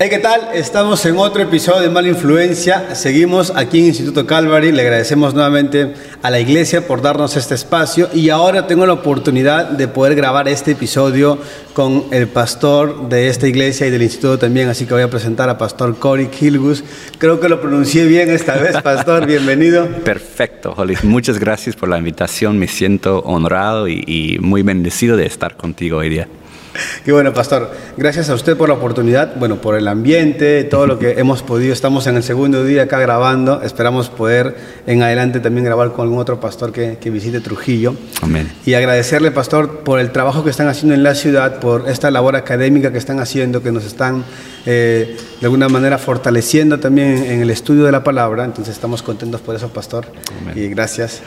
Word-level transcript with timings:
Hey, 0.00 0.10
¿qué 0.10 0.20
tal? 0.20 0.50
Estamos 0.54 1.04
en 1.06 1.16
otro 1.16 1.42
episodio 1.42 1.80
de 1.80 1.90
Mala 1.90 2.06
Influencia. 2.06 2.94
Seguimos 2.94 3.52
aquí 3.56 3.80
en 3.80 3.86
Instituto 3.86 4.28
Calvary. 4.28 4.70
Le 4.70 4.82
agradecemos 4.82 5.34
nuevamente 5.34 5.92
a 6.22 6.30
la 6.30 6.38
iglesia 6.38 6.86
por 6.86 7.02
darnos 7.02 7.36
este 7.36 7.56
espacio 7.56 8.08
y 8.14 8.28
ahora 8.28 8.68
tengo 8.68 8.86
la 8.86 8.92
oportunidad 8.92 9.70
de 9.70 9.88
poder 9.88 10.14
grabar 10.14 10.46
este 10.46 10.70
episodio 10.70 11.40
con 11.72 12.04
el 12.12 12.28
pastor 12.28 13.08
de 13.08 13.26
esta 13.26 13.48
iglesia 13.48 13.88
y 13.88 13.90
del 13.90 14.02
instituto 14.02 14.38
también, 14.38 14.68
así 14.68 14.86
que 14.86 14.94
voy 14.94 15.02
a 15.02 15.10
presentar 15.10 15.48
a 15.48 15.58
Pastor 15.58 15.98
Cory 15.98 16.28
Kilgus. 16.28 16.84
Creo 17.18 17.40
que 17.40 17.48
lo 17.48 17.60
pronuncié 17.60 18.04
bien 18.04 18.30
esta 18.30 18.54
vez, 18.54 18.80
Pastor. 18.80 19.26
Bienvenido. 19.26 19.88
Perfecto, 20.04 20.74
Holly. 20.76 20.94
Muchas 21.02 21.40
gracias 21.40 21.74
por 21.74 21.88
la 21.88 21.98
invitación. 21.98 22.56
Me 22.56 22.68
siento 22.68 23.18
honrado 23.22 23.88
y, 23.88 24.04
y 24.06 24.38
muy 24.38 24.62
bendecido 24.62 25.16
de 25.16 25.26
estar 25.26 25.56
contigo 25.56 25.96
hoy 25.96 26.08
día. 26.08 26.28
Qué 27.04 27.12
bueno, 27.12 27.32
pastor. 27.32 27.70
Gracias 27.96 28.28
a 28.30 28.34
usted 28.34 28.56
por 28.56 28.68
la 28.68 28.74
oportunidad, 28.74 29.36
bueno, 29.36 29.60
por 29.60 29.76
el 29.76 29.88
ambiente, 29.88 30.64
todo 30.64 30.86
lo 30.86 30.98
que 30.98 31.12
hemos 31.12 31.42
podido. 31.42 31.72
Estamos 31.72 32.06
en 32.06 32.16
el 32.16 32.22
segundo 32.22 32.64
día 32.64 32.84
acá 32.84 32.98
grabando. 32.98 33.62
Esperamos 33.62 34.08
poder 34.08 34.56
en 34.86 35.02
adelante 35.02 35.40
también 35.40 35.64
grabar 35.64 35.92
con 35.92 36.04
algún 36.04 36.18
otro 36.18 36.40
pastor 36.40 36.72
que, 36.72 37.10
visite 37.10 37.40
Trujillo. 37.40 37.94
Amén. 38.22 38.50
Y 38.66 38.74
agradecerle, 38.74 39.30
pastor, 39.30 39.80
por 39.80 40.00
el 40.00 40.10
trabajo 40.10 40.44
que 40.44 40.50
están 40.50 40.68
haciendo 40.68 40.94
en 40.94 41.02
la 41.02 41.14
ciudad, 41.14 41.60
por 41.60 41.88
esta 41.88 42.10
labor 42.10 42.36
académica 42.36 42.92
que 42.92 42.98
están 42.98 43.18
haciendo, 43.20 43.62
que 43.62 43.72
nos 43.72 43.84
están 43.84 44.24
eh, 44.66 45.16
de 45.40 45.46
alguna 45.46 45.68
manera 45.68 45.98
fortaleciendo 45.98 46.78
también 46.78 47.24
en 47.24 47.40
el 47.40 47.50
estudio 47.50 47.84
de 47.84 47.92
la 47.92 48.04
palabra. 48.04 48.44
Entonces 48.44 48.74
estamos 48.74 49.02
contentos 49.02 49.40
por 49.40 49.56
eso, 49.56 49.68
pastor. 49.68 50.06
Amén. 50.42 50.54
Y 50.56 50.68
gracias. 50.68 51.22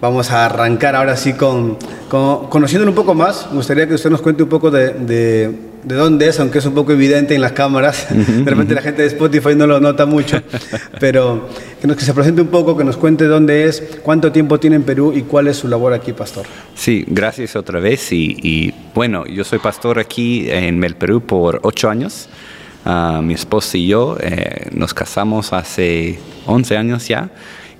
Vamos 0.00 0.30
a 0.30 0.46
arrancar 0.46 0.96
ahora 0.96 1.14
sí 1.14 1.34
con, 1.34 1.76
conociéndolo 2.08 2.90
un 2.90 2.94
poco 2.94 3.14
más. 3.14 3.48
Me 3.50 3.56
gustaría 3.56 3.86
que 3.86 3.94
usted 3.94 4.08
nos 4.08 4.22
cuente 4.22 4.42
un 4.42 4.48
poco 4.48 4.70
de, 4.70 4.94
de, 4.94 5.94
dónde 5.94 6.26
es, 6.26 6.40
aunque 6.40 6.58
es 6.58 6.64
un 6.64 6.72
poco 6.72 6.92
evidente 6.92 7.34
en 7.34 7.42
las 7.42 7.52
cámaras. 7.52 8.06
De 8.10 8.44
repente 8.44 8.74
la 8.74 8.80
gente 8.80 9.02
de 9.02 9.08
Spotify 9.08 9.54
no 9.54 9.66
lo 9.66 9.78
nota 9.78 10.06
mucho, 10.06 10.40
pero 11.00 11.50
que, 11.82 11.86
nos, 11.86 11.98
que 11.98 12.04
se 12.04 12.14
presente 12.14 12.40
un 12.40 12.48
poco, 12.48 12.78
que 12.78 12.84
nos 12.84 12.96
cuente 12.96 13.26
dónde 13.26 13.64
es, 13.64 13.98
cuánto 14.02 14.32
tiempo 14.32 14.58
tiene 14.58 14.76
en 14.76 14.84
Perú 14.84 15.12
y 15.14 15.20
cuál 15.20 15.48
es 15.48 15.58
su 15.58 15.68
labor 15.68 15.92
aquí, 15.92 16.14
pastor. 16.14 16.46
Sí, 16.74 17.04
gracias 17.06 17.54
otra 17.54 17.78
vez. 17.78 18.10
Y, 18.10 18.72
bueno, 18.94 19.26
yo 19.26 19.44
soy 19.44 19.58
pastor 19.58 19.98
aquí 19.98 20.50
en 20.50 20.82
el 20.82 20.96
Perú 20.96 21.20
por 21.20 21.60
ocho 21.62 21.90
años. 21.90 22.30
Uh, 22.86 23.20
mi 23.20 23.34
esposa 23.34 23.76
y 23.76 23.88
yo 23.88 24.16
eh, 24.18 24.70
nos 24.72 24.94
casamos 24.94 25.52
hace 25.52 26.18
11 26.46 26.78
años 26.78 27.06
ya 27.06 27.28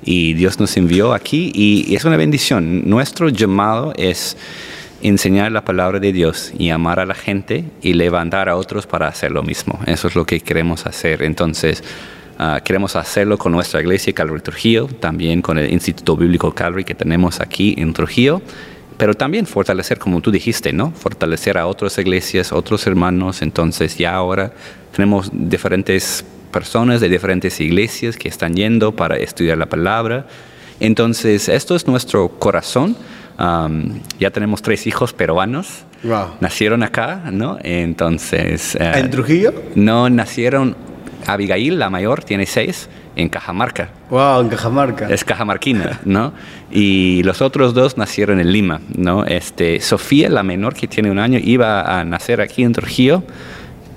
y 0.03 0.35
Dios 0.35 0.59
nos 0.59 0.77
envió 0.77 1.13
aquí 1.13 1.53
y 1.55 1.95
es 1.95 2.05
una 2.05 2.17
bendición. 2.17 2.89
Nuestro 2.89 3.29
llamado 3.29 3.93
es 3.97 4.37
enseñar 5.03 5.53
la 5.53 5.65
palabra 5.65 5.99
de 5.99 6.13
Dios 6.13 6.53
y 6.59 6.71
amar 6.71 7.01
a 7.01 7.07
la 7.07 7.15
gente 7.15 7.65
y 7.83 7.95
levantar 7.95 8.49
a 8.49 8.57
otros 8.57 8.87
para 8.87 9.09
hacer 9.09 9.31
lo 9.33 9.43
mismo. 9.43 9.79
Eso 9.87 10.09
es 10.09 10.15
lo 10.15 10.25
que 10.25 10.41
queremos 10.41 10.87
hacer. 10.87 11.23
Entonces, 11.23 11.83
ah, 12.39 12.61
queremos 12.65 12.97
hacerlo 12.97 13.39
con 13.39 13.53
nuestra 13.53 13.81
iglesia 13.81 14.13
Calvary 14.13 14.43
Trujillo, 14.43 14.87
también 14.87 15.43
con 15.43 15.59
el 15.59 15.73
Instituto 15.73 16.17
Bíblico 16.17 16.55
Calvary 16.55 16.85
que 16.85 16.95
tenemos 16.95 17.41
aquí 17.41 17.75
en 17.79 17.93
Trujillo, 17.93 18.43
pero 18.99 19.15
también 19.15 19.47
fortalecer, 19.47 19.99
como 19.99 20.21
tú 20.21 20.31
dijiste, 20.31 20.73
¿no? 20.73 20.91
Fortalecer 20.91 21.57
a 21.57 21.67
otras 21.67 21.97
iglesias, 21.97 22.53
otros 22.53 22.87
hermanos. 22.87 23.41
Entonces, 23.41 23.97
ya 23.97 24.15
ahora 24.15 24.53
tenemos 24.95 25.31
diferentes 25.33 26.25
personas 26.51 27.01
de 27.01 27.09
diferentes 27.09 27.61
iglesias 27.61 28.17
que 28.17 28.29
están 28.29 28.55
yendo 28.55 28.93
para 28.93 29.17
estudiar 29.17 29.59
la 29.59 29.67
palabra. 29.67 30.27
Entonces, 30.81 31.49
esto 31.49 31.77
es 31.77 31.87
nuestro 31.87 32.29
corazón. 32.29 32.97
ya 34.19 34.31
tenemos 34.31 34.63
tres 34.63 34.87
hijos 34.87 35.13
peruanos. 35.13 35.85
Nacieron 36.41 36.83
acá, 36.83 37.23
¿no? 37.31 37.59
Entonces... 37.63 38.75
Eh, 38.77 38.93
¿En 38.97 39.11
Trujillo? 39.11 39.53
No, 39.75 40.09
nacieron... 40.09 40.77
Abigail, 41.27 41.79
la 41.79 41.91
mayor, 41.91 42.25
tiene 42.25 42.47
seis 42.47 42.89
en 43.15 43.29
Cajamarca. 43.29 43.91
Wow, 44.09 44.41
en 44.41 44.49
Cajamarca. 44.49 45.09
Es 45.09 45.23
cajamarquina, 45.23 46.01
¿no? 46.05 46.33
Y 46.71 47.23
los 47.25 47.43
otros 47.43 47.75
dos 47.75 47.99
nacieron 47.99 48.41
en 48.41 48.51
Lima, 48.51 48.81
¿no? 48.97 49.27
Este, 49.27 49.81
Sofía, 49.81 50.31
la 50.31 50.43
menor, 50.43 50.75
que 50.75 50.89
tiene 50.89 51.11
un 51.11 51.19
año, 51.19 51.39
iba 51.43 52.01
a 52.01 52.05
nacer 52.05 52.41
aquí 52.41 52.63
en 52.63 52.73
Trujillo 52.73 53.23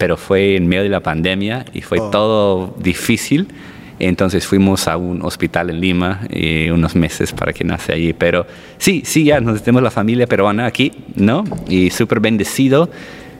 pero 0.03 0.17
fue 0.17 0.57
en 0.57 0.67
medio 0.67 0.83
de 0.83 0.89
la 0.89 0.99
pandemia 0.99 1.63
y 1.73 1.79
fue 1.79 1.97
oh. 1.97 2.09
todo 2.09 2.75
difícil. 2.77 3.47
Entonces 3.99 4.45
fuimos 4.45 4.89
a 4.89 4.97
un 4.97 5.21
hospital 5.21 5.69
en 5.69 5.79
Lima 5.79 6.27
y 6.29 6.65
eh, 6.65 6.71
unos 6.73 6.93
meses 6.93 7.31
para 7.31 7.53
que 7.53 7.63
nace 7.63 7.93
allí. 7.93 8.11
Pero 8.11 8.45
sí, 8.77 9.03
sí, 9.05 9.23
ya 9.23 9.39
nos 9.39 9.63
tenemos 9.63 9.81
la 9.81 9.91
familia 9.91 10.27
peruana 10.27 10.65
aquí, 10.65 10.91
¿no? 11.15 11.45
Y 11.69 11.89
súper 11.89 12.19
bendecido. 12.19 12.89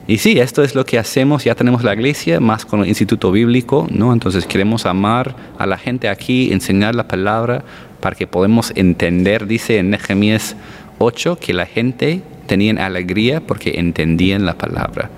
Y 0.06 0.16
sí, 0.16 0.38
esto 0.38 0.62
es 0.62 0.74
lo 0.74 0.86
que 0.86 0.98
hacemos. 0.98 1.44
Ya 1.44 1.54
tenemos 1.54 1.84
la 1.84 1.92
iglesia, 1.92 2.40
más 2.40 2.64
con 2.64 2.80
el 2.80 2.88
Instituto 2.88 3.30
Bíblico, 3.30 3.86
¿no? 3.90 4.14
Entonces 4.14 4.46
queremos 4.46 4.86
amar 4.86 5.36
a 5.58 5.66
la 5.66 5.76
gente 5.76 6.08
aquí, 6.08 6.50
enseñar 6.50 6.94
la 6.94 7.08
palabra 7.08 7.62
para 8.00 8.16
que 8.16 8.26
podamos 8.26 8.72
entender, 8.74 9.46
dice 9.46 9.76
en 9.76 9.90
Nehemías 9.90 10.56
8, 10.98 11.38
que 11.40 11.52
la 11.52 11.66
gente 11.66 12.22
tenían 12.46 12.78
alegría 12.78 13.40
porque 13.40 13.74
entendían 13.78 14.44
la 14.46 14.56
palabra. 14.56 15.10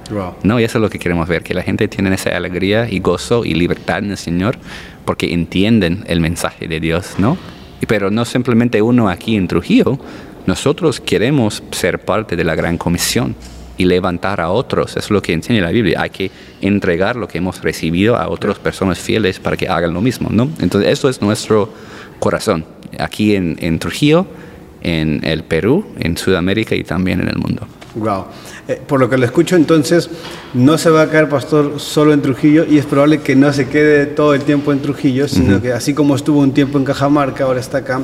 No, 0.43 0.61
y 0.61 0.65
eso 0.65 0.79
es 0.79 0.83
lo 0.83 0.91
que 0.91 0.99
queremos 0.99 1.29
ver, 1.29 1.43
que 1.43 1.55
la 1.55 1.63
gente 1.63 1.89
tiene 1.89 2.15
esa 2.15 2.37
alegría 2.37 2.89
y 2.89 3.01
gozo 3.01 3.45
y 3.45 3.55
libertad 3.55 3.99
en 3.99 4.13
el 4.13 4.17
Señor 4.17 4.59
porque 5.05 5.33
entienden 5.33 6.05
el 6.07 6.21
mensaje 6.21 6.69
de 6.69 6.81
Dios, 6.81 7.15
¿no? 7.19 7.37
Pero 7.87 8.11
no 8.11 8.25
simplemente 8.25 8.83
uno 8.83 9.09
aquí 9.09 9.37
en 9.37 9.49
Trujillo, 9.49 9.99
nosotros 10.47 11.01
queremos 11.01 11.63
ser 11.73 12.05
parte 12.05 12.37
de 12.37 12.45
la 12.45 12.55
gran 12.55 12.79
comisión 12.79 13.35
y 13.77 13.85
levantar 13.85 14.41
a 14.41 14.51
otros. 14.51 14.97
Es 14.97 15.11
lo 15.11 15.21
que 15.21 15.33
enseña 15.33 15.61
la 15.61 15.71
Biblia. 15.71 16.01
Hay 16.01 16.11
que 16.11 16.31
entregar 16.61 17.17
lo 17.17 17.29
que 17.29 17.39
hemos 17.39 17.63
recibido 17.63 18.17
a 18.17 18.29
otras 18.29 18.59
personas 18.59 18.99
fieles 18.99 19.39
para 19.39 19.57
que 19.57 19.69
hagan 19.69 19.93
lo 19.93 20.01
mismo, 20.01 20.29
¿no? 20.31 20.49
Entonces, 20.61 20.91
eso 20.91 21.09
es 21.09 21.21
nuestro 21.21 21.73
corazón. 22.19 22.65
Aquí 22.99 23.37
en, 23.37 23.57
en 23.61 23.79
Trujillo 23.79 24.27
en 24.87 25.21
el 25.25 25.43
Perú, 25.43 25.85
en 25.99 26.17
Sudamérica 26.17 26.77
y 26.77 26.85
también 26.85 27.21
en 27.21 27.29
el 27.29 27.37
mundo. 27.37 27.67
Wow. 27.97 28.27
Eh, 28.69 28.81
por 28.87 29.01
lo 29.01 29.11
que 29.11 29.19
lo 29.19 29.25
escucho, 29.25 29.57
entonces, 29.57 30.09
no 30.55 30.79
se 30.79 30.91
va 30.91 31.03
a 31.03 31.11
quedar 31.11 31.29
pastor 31.29 31.81
solo 31.81 32.13
en 32.13 32.23
Trujillo 32.23 32.65
y 32.69 32.79
es 32.79 32.87
probable 32.87 33.21
que 33.21 33.35
no 33.35 33.53
se 33.53 33.69
quede 33.69 34.07
todo 34.07 34.33
el 34.33 34.43
tiempo 34.43 34.73
en 34.73 34.81
Trujillo, 34.81 35.27
sino 35.27 35.61
que 35.61 35.73
así 35.73 35.93
como 35.93 36.15
estuvo 36.15 36.41
un 36.41 36.53
tiempo 36.53 36.79
en 36.79 36.85
Cajamarca, 36.85 37.45
ahora 37.45 37.59
está 37.59 37.79
acá 37.79 38.01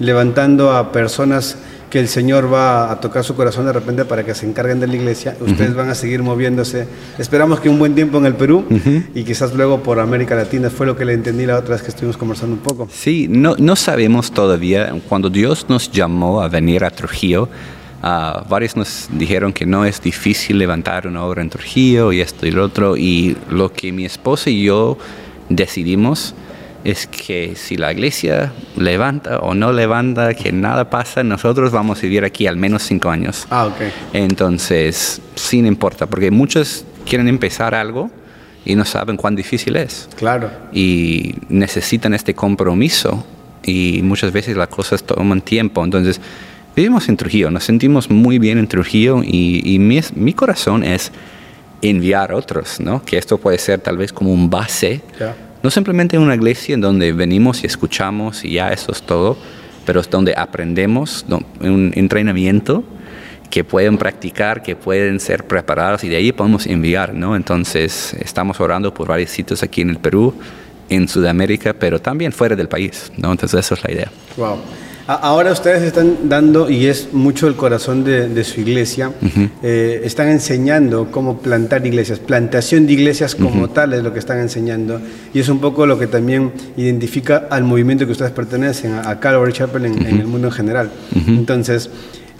levantando 0.00 0.72
a 0.72 0.90
personas 0.90 1.56
que 1.94 2.00
el 2.00 2.08
Señor 2.08 2.52
va 2.52 2.90
a 2.90 2.98
tocar 2.98 3.22
su 3.22 3.36
corazón 3.36 3.66
de 3.66 3.72
repente 3.72 4.04
para 4.04 4.24
que 4.24 4.34
se 4.34 4.44
encarguen 4.48 4.80
de 4.80 4.88
la 4.88 4.96
iglesia. 4.96 5.36
Ustedes 5.40 5.76
van 5.76 5.90
a 5.90 5.94
seguir 5.94 6.24
moviéndose. 6.24 6.88
Esperamos 7.20 7.60
que 7.60 7.68
un 7.68 7.78
buen 7.78 7.94
tiempo 7.94 8.18
en 8.18 8.26
el 8.26 8.34
Perú 8.34 8.64
y 9.14 9.22
quizás 9.22 9.54
luego 9.54 9.80
por 9.80 10.00
América 10.00 10.34
Latina. 10.34 10.70
Fue 10.70 10.86
lo 10.86 10.96
que 10.96 11.04
le 11.04 11.12
entendí 11.12 11.46
la 11.46 11.56
otra 11.56 11.76
vez 11.76 11.82
que 11.82 11.90
estuvimos 11.90 12.16
conversando 12.16 12.56
un 12.56 12.62
poco. 12.62 12.88
Sí, 12.90 13.28
no, 13.30 13.54
no 13.60 13.76
sabemos 13.76 14.32
todavía. 14.32 14.92
Cuando 15.08 15.30
Dios 15.30 15.66
nos 15.68 15.88
llamó 15.92 16.42
a 16.42 16.48
venir 16.48 16.82
a 16.82 16.90
Trujillo, 16.90 17.44
uh, 18.02 18.48
varios 18.48 18.74
nos 18.74 19.08
dijeron 19.12 19.52
que 19.52 19.64
no 19.64 19.84
es 19.84 20.02
difícil 20.02 20.58
levantar 20.58 21.06
una 21.06 21.22
obra 21.22 21.42
en 21.42 21.50
Trujillo 21.50 22.10
y 22.10 22.20
esto 22.20 22.44
y 22.44 22.50
lo 22.50 22.64
otro. 22.64 22.96
Y 22.96 23.36
lo 23.50 23.72
que 23.72 23.92
mi 23.92 24.04
esposa 24.04 24.50
y 24.50 24.64
yo 24.64 24.98
decidimos 25.48 26.34
es 26.84 27.06
que 27.06 27.56
si 27.56 27.76
la 27.76 27.90
iglesia 27.92 28.52
levanta 28.76 29.38
o 29.38 29.54
no 29.54 29.72
levanta, 29.72 30.34
que 30.34 30.52
nada 30.52 30.90
pasa, 30.90 31.24
nosotros 31.24 31.72
vamos 31.72 31.98
a 31.98 32.02
vivir 32.02 32.24
aquí 32.24 32.46
al 32.46 32.58
menos 32.58 32.82
cinco 32.82 33.08
años. 33.08 33.46
Ah, 33.50 33.66
ok. 33.66 33.80
Entonces, 34.12 35.22
sí 35.34 35.62
no 35.62 35.68
importa, 35.68 36.06
porque 36.06 36.30
muchos 36.30 36.84
quieren 37.06 37.26
empezar 37.28 37.74
algo 37.74 38.10
y 38.66 38.74
no 38.74 38.84
saben 38.84 39.16
cuán 39.16 39.34
difícil 39.34 39.76
es. 39.76 40.10
Claro. 40.16 40.50
Y 40.72 41.36
necesitan 41.48 42.12
este 42.12 42.34
compromiso 42.34 43.24
y 43.64 44.00
muchas 44.02 44.30
veces 44.30 44.54
las 44.54 44.68
cosas 44.68 45.02
toman 45.04 45.40
tiempo. 45.40 45.82
Entonces, 45.82 46.20
vivimos 46.76 47.08
en 47.08 47.16
Trujillo, 47.16 47.50
nos 47.50 47.64
sentimos 47.64 48.10
muy 48.10 48.38
bien 48.38 48.58
en 48.58 48.68
Trujillo 48.68 49.22
y, 49.24 49.78
mi, 49.78 50.00
mi, 50.14 50.32
corazón 50.34 50.84
es 50.84 51.12
enviar 51.80 52.32
a 52.32 52.36
otros, 52.36 52.78
¿no? 52.78 53.02
Que 53.02 53.16
esto 53.16 53.38
puede 53.38 53.56
ser 53.56 53.80
tal 53.80 53.96
vez 53.96 54.12
como 54.12 54.32
un 54.32 54.50
base 54.50 55.00
no 55.64 55.70
simplemente 55.70 56.18
una 56.18 56.34
iglesia 56.34 56.74
en 56.74 56.82
donde 56.82 57.12
venimos 57.12 57.64
y 57.64 57.66
escuchamos 57.66 58.44
y 58.44 58.52
ya 58.52 58.70
eso 58.70 58.92
es 58.92 59.02
todo, 59.02 59.38
pero 59.86 60.00
es 60.00 60.10
donde 60.10 60.34
aprendemos, 60.36 61.24
un 61.60 61.90
entrenamiento 61.94 62.84
que 63.48 63.64
pueden 63.64 63.96
practicar, 63.96 64.62
que 64.62 64.76
pueden 64.76 65.18
ser 65.20 65.46
preparados 65.46 66.04
y 66.04 66.10
de 66.10 66.16
ahí 66.16 66.32
podemos 66.32 66.66
enviar, 66.66 67.14
¿no? 67.14 67.34
Entonces 67.34 68.12
estamos 68.20 68.60
orando 68.60 68.92
por 68.92 69.08
varios 69.08 69.30
sitios 69.30 69.62
aquí 69.62 69.80
en 69.80 69.88
el 69.88 69.96
Perú, 69.96 70.34
en 70.90 71.08
Sudamérica, 71.08 71.72
pero 71.72 71.98
también 71.98 72.30
fuera 72.32 72.54
del 72.54 72.68
país, 72.68 73.10
¿no? 73.16 73.32
Entonces 73.32 73.60
eso 73.60 73.72
es 73.72 73.84
la 73.84 73.90
idea. 73.90 74.10
Wow. 74.36 74.58
Ahora 75.06 75.52
ustedes 75.52 75.82
están 75.82 76.30
dando, 76.30 76.70
y 76.70 76.86
es 76.86 77.12
mucho 77.12 77.46
el 77.46 77.56
corazón 77.56 78.04
de, 78.04 78.44
su 78.44 78.60
iglesia, 78.60 79.12
eh, 79.62 80.00
están 80.02 80.28
enseñando 80.28 81.10
cómo 81.10 81.38
plantar 81.38 81.86
iglesias, 81.86 82.18
plantación 82.18 82.86
de 82.86 82.94
iglesias 82.94 83.34
como 83.34 83.68
tal 83.68 83.92
es 83.92 84.02
lo 84.02 84.14
que 84.14 84.18
están 84.18 84.38
enseñando, 84.38 85.00
y 85.34 85.40
es 85.40 85.48
un 85.50 85.58
poco 85.58 85.84
lo 85.84 85.98
que 85.98 86.06
también 86.06 86.52
identifica 86.78 87.48
al 87.50 87.64
movimiento 87.64 88.06
que 88.06 88.12
ustedes 88.12 88.32
pertenecen, 88.32 88.94
a, 88.94 89.20
Calvary 89.20 89.52
Chapel 89.52 89.84
en, 89.84 90.06
el 90.06 90.26
mundo 90.26 90.48
en 90.48 90.52
general. 90.52 90.90
Entonces, 91.26 91.90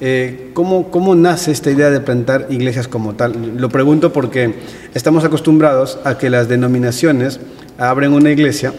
Eh, 0.00 0.50
¿cómo, 0.54 0.90
¿Cómo 0.90 1.14
nace 1.14 1.52
esta 1.52 1.70
idea 1.70 1.88
de 1.88 2.00
plantar 2.00 2.48
iglesias 2.50 2.88
como 2.88 3.14
tal? 3.14 3.54
Lo 3.56 3.68
pregunto 3.68 4.12
porque 4.12 4.52
estamos 4.92 5.24
acostumbrados 5.24 5.98
a 6.04 6.18
que 6.18 6.30
las 6.30 6.48
denominaciones 6.48 7.38
abren 7.78 8.12
una 8.12 8.32
iglesia 8.32 8.74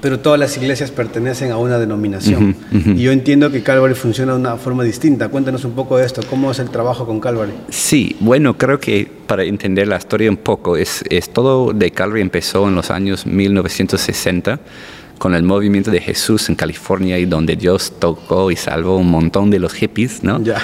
pero 0.00 0.20
todas 0.20 0.38
las 0.38 0.56
iglesias 0.56 0.90
pertenecen 0.90 1.50
a 1.50 1.56
una 1.56 1.78
denominación. 1.78 2.56
Y 2.70 3.02
yo 3.02 3.12
entiendo 3.12 3.50
que 3.50 3.62
Calvary 3.62 3.94
funciona 3.94 4.32
de 4.32 4.38
una 4.38 4.56
forma 4.56 4.84
distinta. 4.84 5.28
Cuéntanos 5.28 5.64
un 5.64 5.72
poco 5.72 5.96
de 5.96 6.06
esto, 6.06 6.22
¿cómo 6.28 6.50
es 6.50 6.58
el 6.58 6.70
trabajo 6.70 7.06
con 7.06 7.20
Calvary? 7.20 7.52
Sí, 7.68 8.16
bueno, 8.20 8.56
creo 8.56 8.78
que 8.78 9.10
para 9.26 9.44
entender 9.44 9.88
la 9.88 9.96
historia 9.96 10.30
un 10.30 10.36
poco, 10.36 10.76
es, 10.76 11.04
es 11.10 11.30
todo 11.30 11.72
de 11.72 11.90
Calvary 11.90 12.22
empezó 12.22 12.68
en 12.68 12.74
los 12.74 12.90
años 12.90 13.26
1960 13.26 14.60
con 15.18 15.34
el 15.34 15.42
movimiento 15.42 15.90
de 15.90 16.00
Jesús 16.00 16.48
en 16.48 16.54
California 16.54 17.18
y 17.18 17.24
donde 17.24 17.56
Dios 17.56 17.94
tocó 17.98 18.50
y 18.52 18.56
salvó 18.56 18.96
un 18.96 19.10
montón 19.10 19.50
de 19.50 19.58
los 19.58 19.72
hippies, 19.72 20.22
¿no? 20.22 20.40
Ya. 20.42 20.62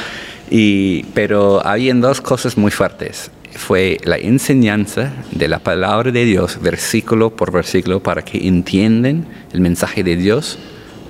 Y, 0.48 1.04
pero 1.14 1.66
habían 1.66 2.00
dos 2.00 2.20
cosas 2.20 2.56
muy 2.56 2.70
fuertes 2.70 3.30
fue 3.56 3.98
la 4.04 4.16
enseñanza 4.16 5.12
de 5.30 5.48
la 5.48 5.58
palabra 5.58 6.10
de 6.10 6.24
Dios, 6.24 6.58
versículo 6.60 7.30
por 7.30 7.52
versículo, 7.52 8.02
para 8.02 8.22
que 8.22 8.46
entiendan 8.46 9.26
el 9.52 9.60
mensaje 9.60 10.02
de 10.02 10.16
Dios, 10.16 10.58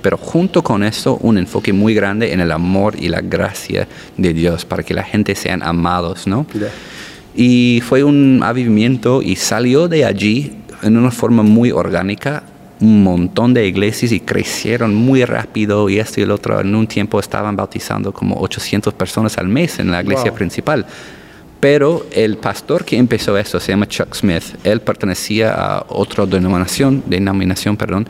pero 0.01 0.17
junto 0.17 0.63
con 0.63 0.83
eso 0.83 1.17
un 1.21 1.37
enfoque 1.37 1.73
muy 1.73 1.93
grande 1.93 2.33
en 2.33 2.39
el 2.39 2.51
amor 2.51 2.95
y 2.99 3.09
la 3.09 3.21
gracia 3.21 3.87
de 4.17 4.33
Dios, 4.33 4.65
para 4.65 4.83
que 4.83 4.93
la 4.93 5.03
gente 5.03 5.35
sean 5.35 5.63
amados, 5.63 6.27
¿no? 6.27 6.45
Y 7.35 7.81
fue 7.85 8.03
un 8.03 8.41
avivamiento 8.43 9.21
y 9.21 9.35
salió 9.35 9.87
de 9.87 10.05
allí 10.05 10.53
en 10.83 10.97
una 10.97 11.11
forma 11.11 11.43
muy 11.43 11.71
orgánica 11.71 12.43
un 12.79 13.03
montón 13.03 13.53
de 13.53 13.67
iglesias 13.67 14.11
y 14.11 14.19
crecieron 14.19 14.93
muy 14.93 15.23
rápido 15.23 15.89
y 15.89 15.99
esto 15.99 16.19
y 16.19 16.23
el 16.23 16.31
otro. 16.31 16.59
En 16.59 16.75
un 16.75 16.87
tiempo 16.87 17.19
estaban 17.19 17.55
bautizando 17.55 18.11
como 18.11 18.35
800 18.41 18.93
personas 18.93 19.37
al 19.37 19.47
mes 19.47 19.79
en 19.79 19.91
la 19.91 20.01
iglesia 20.01 20.33
principal. 20.33 20.85
Pero 21.65 22.05
el 22.11 22.37
pastor 22.37 22.85
que 22.85 22.95
empezó 22.95 23.35
esto 23.39 23.59
se 23.59 23.71
llama 23.71 23.87
Chuck 23.87 24.13
Smith. 24.13 24.43
Él 24.63 24.81
pertenecía 24.81 25.51
a 25.51 25.85
otra 25.89 26.27
denominación, 26.27 27.01
denominación 27.07 27.75
perdón, 27.75 28.07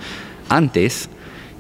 antes 0.49 1.07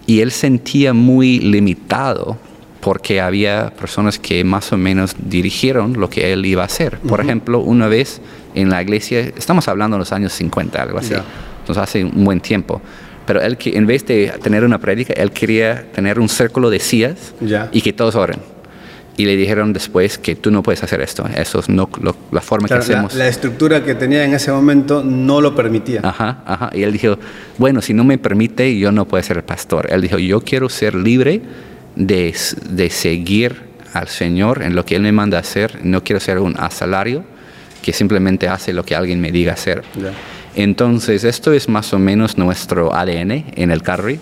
y 0.05 0.19
él 0.19 0.31
sentía 0.31 0.91
muy 0.93 1.39
limitado 1.39 2.37
porque 2.81 3.21
había 3.21 3.71
personas 3.79 4.19
que 4.19 4.43
más 4.43 4.73
o 4.73 4.77
menos 4.77 5.15
dirigieron 5.17 5.93
lo 5.93 6.09
que 6.09 6.33
él 6.33 6.45
iba 6.45 6.63
a 6.63 6.65
hacer. 6.65 6.97
Por 6.97 7.21
ejemplo, 7.21 7.61
una 7.61 7.87
vez 7.87 8.19
en 8.55 8.69
la 8.69 8.81
iglesia, 8.81 9.21
estamos 9.21 9.69
hablando 9.69 9.95
de 9.95 9.99
los 9.99 10.11
años 10.11 10.33
50, 10.33 10.81
algo 10.81 10.97
así, 10.97 11.13
entonces 11.13 11.81
hace 11.81 12.03
un 12.03 12.25
buen 12.25 12.41
tiempo. 12.41 12.81
Pero 13.25 13.41
él, 13.41 13.57
en 13.63 13.87
vez 13.87 14.05
de 14.05 14.33
tener 14.43 14.65
una 14.65 14.79
prédica, 14.79 15.13
él 15.13 15.31
quería 15.31 15.89
tener 15.93 16.19
un 16.19 16.27
círculo 16.27 16.69
de 16.69 16.81
sillas 16.81 17.33
y 17.71 17.79
que 17.79 17.93
todos 17.93 18.15
oren 18.15 18.54
y 19.17 19.25
le 19.25 19.35
dijeron 19.37 19.71
después 19.71 20.17
que 20.17 20.35
tú 20.35 20.51
no 20.51 20.61
puedes 20.61 20.83
hacer 20.83 21.01
esto, 21.01 21.25
eso 21.35 21.59
es 21.59 21.69
no 21.69 21.89
la 22.31 22.41
forma 22.41 22.67
que 22.67 22.73
hacemos. 22.73 23.13
La, 23.13 23.27
estructura 23.27 23.83
que 23.83 23.95
tenía 23.95 24.25
en 24.25 24.33
ese 24.33 24.51
momento 24.51 25.03
no 25.03 25.41
lo 25.41 25.55
permitía. 25.55 26.01
Ajá, 26.03 26.43
ajá. 26.45 26.69
Y 26.73 26.83
él 26.83 26.91
dijo, 26.91 27.17
bueno, 27.57 27.81
si 27.81 27.93
no 27.93 28.03
me 28.03 28.17
permite, 28.17 28.77
yo 28.77 28.91
no 28.91 29.05
puedo 29.05 29.23
ser 29.23 29.37
el 29.37 29.43
pastor. 29.43 29.87
Él 29.89 30.01
dijo, 30.01 30.17
yo 30.17 30.41
quiero 30.41 30.69
ser 30.69 30.95
libre 30.95 31.41
de, 31.95 32.35
de 32.69 32.89
seguir 32.89 33.63
al 33.93 34.09
Señor 34.09 34.61
en 34.63 34.75
lo 34.75 34.85
que 34.85 34.97
Él 34.97 35.01
me 35.01 35.11
manda 35.11 35.39
hacer, 35.39 35.79
no 35.83 36.03
quiero 36.03 36.19
ser 36.19 36.39
un 36.39 36.55
asalario 36.59 37.23
que 37.81 37.93
simplemente 37.93 38.49
hace 38.49 38.73
lo 38.73 38.83
que 38.83 38.95
alguien 38.95 39.21
me 39.21 39.31
diga 39.31 39.53
hacer. 39.53 39.83
Entonces, 40.55 41.23
esto 41.23 41.53
es 41.53 41.69
más 41.69 41.93
o 41.93 41.99
menos 41.99 42.37
nuestro 42.37 42.93
ADN 42.93 43.45
en 43.55 43.71
el 43.71 43.81
Carry 43.81 44.19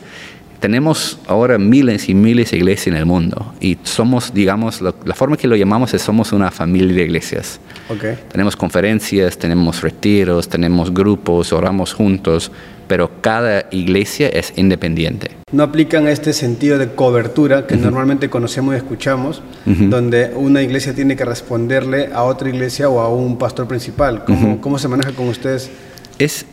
tenemos 0.63 1.19
ahora 1.27 1.57
miles 1.57 2.07
y 2.07 2.13
miles 2.13 2.51
de 2.51 2.55
iglesias 2.55 2.87
en 2.87 2.95
el 2.95 3.05
mundo 3.05 3.53
y 3.59 3.77
somos, 3.83 4.33
digamos, 4.33 4.79
la 4.81 5.13
forma 5.13 5.35
que 5.35 5.45
lo 5.45 5.57
llamamos 5.57 5.93
es 5.93 6.01
somos 6.01 6.31
una 6.31 6.51
familia 6.51 6.95
de 6.95 7.03
iglesias. 7.03 7.59
Okay. 7.89 8.17
Tenemos 8.31 8.55
conferencias, 8.55 9.37
tenemos 9.37 9.81
retiros, 9.81 10.47
tenemos 10.47 10.93
grupos, 10.93 11.51
oramos 11.51 11.91
juntos, 11.91 12.49
pero 12.87 13.11
cada 13.19 13.65
iglesia 13.71 14.29
es 14.29 14.53
independiente. 14.55 15.31
No 15.51 15.63
aplican 15.63 16.07
este 16.07 16.31
sentido 16.31 16.77
de 16.77 16.95
cobertura 16.95 17.67
que 17.67 17.75
normalmente 17.75 18.29
conocemos 18.29 18.73
y 18.73 18.77
escuchamos, 18.77 19.41
donde 19.65 20.31
una 20.33 20.61
iglesia 20.61 20.95
tiene 20.95 21.17
que 21.17 21.25
responderle 21.25 22.09
a 22.13 22.23
otra 22.23 22.47
iglesia 22.47 22.87
o 22.87 23.01
a 23.01 23.09
un 23.09 23.37
pastor 23.37 23.67
principal. 23.67 24.23
¿Cómo, 24.23 24.61
¿cómo 24.61 24.79
se 24.79 24.87
maneja 24.87 25.11
con 25.11 25.27
ustedes? 25.27 25.69
Es, 26.23 26.45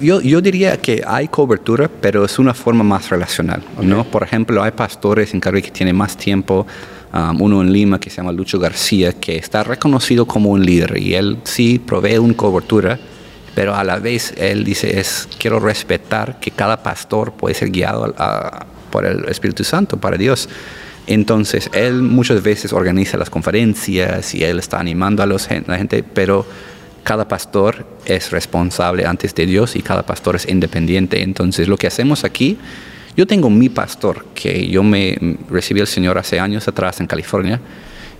yo, 0.00 0.20
yo, 0.20 0.40
diría 0.40 0.76
que 0.78 1.02
hay 1.06 1.28
cobertura, 1.28 1.88
pero 1.88 2.24
es 2.24 2.38
una 2.38 2.54
forma 2.54 2.84
más 2.84 3.10
relacional. 3.10 3.62
¿no? 3.82 4.04
Por 4.04 4.22
ejemplo, 4.22 4.62
hay 4.62 4.72
pastores 4.72 5.34
en 5.34 5.40
Caribe 5.40 5.62
que 5.62 5.70
tienen 5.70 5.96
más 5.96 6.16
tiempo. 6.16 6.66
Um, 7.12 7.42
uno 7.42 7.60
en 7.60 7.72
Lima 7.72 7.98
que 7.98 8.08
se 8.08 8.18
llama 8.18 8.30
Lucho 8.30 8.60
García, 8.60 9.14
que 9.14 9.36
está 9.36 9.64
reconocido 9.64 10.26
como 10.26 10.50
un 10.50 10.64
líder 10.64 10.96
y 10.96 11.14
él 11.14 11.38
sí 11.42 11.80
provee 11.80 12.18
una 12.18 12.34
cobertura, 12.34 13.00
pero 13.56 13.74
a 13.74 13.82
la 13.82 13.98
vez 13.98 14.32
él 14.36 14.62
dice, 14.62 15.00
es, 15.00 15.28
quiero 15.36 15.58
respetar 15.58 16.38
que 16.38 16.52
cada 16.52 16.84
pastor 16.84 17.32
puede 17.32 17.56
ser 17.56 17.70
guiado 17.70 18.14
por 18.92 19.06
el 19.06 19.24
Espíritu 19.28 19.64
Santo, 19.64 19.96
para 19.96 20.16
Dios. 20.16 20.48
Entonces, 21.08 21.68
él 21.72 22.02
muchas 22.02 22.44
veces 22.44 22.72
organiza 22.72 23.16
las 23.16 23.30
conferencias 23.30 24.32
y 24.32 24.44
él 24.44 24.60
está 24.60 24.78
animando 24.78 25.24
a 25.24 25.26
los, 25.26 25.48
la 25.66 25.76
gente, 25.76 26.04
pero 26.04 26.46
cada 27.02 27.26
pastor 27.26 27.86
es 28.04 28.30
responsable 28.30 29.06
antes 29.06 29.34
de 29.34 29.46
Dios 29.46 29.76
y 29.76 29.82
cada 29.82 30.04
pastor 30.04 30.36
es 30.36 30.48
independiente. 30.48 31.22
Entonces 31.22 31.68
lo 31.68 31.76
que 31.76 31.86
hacemos 31.86 32.24
aquí, 32.24 32.58
yo 33.16 33.26
tengo 33.26 33.50
mi 33.50 33.68
pastor, 33.68 34.26
que 34.34 34.68
yo 34.68 34.82
me 34.82 35.36
recibí 35.50 35.80
al 35.80 35.86
Señor 35.86 36.18
hace 36.18 36.38
años 36.38 36.68
atrás 36.68 37.00
en 37.00 37.06
California, 37.06 37.60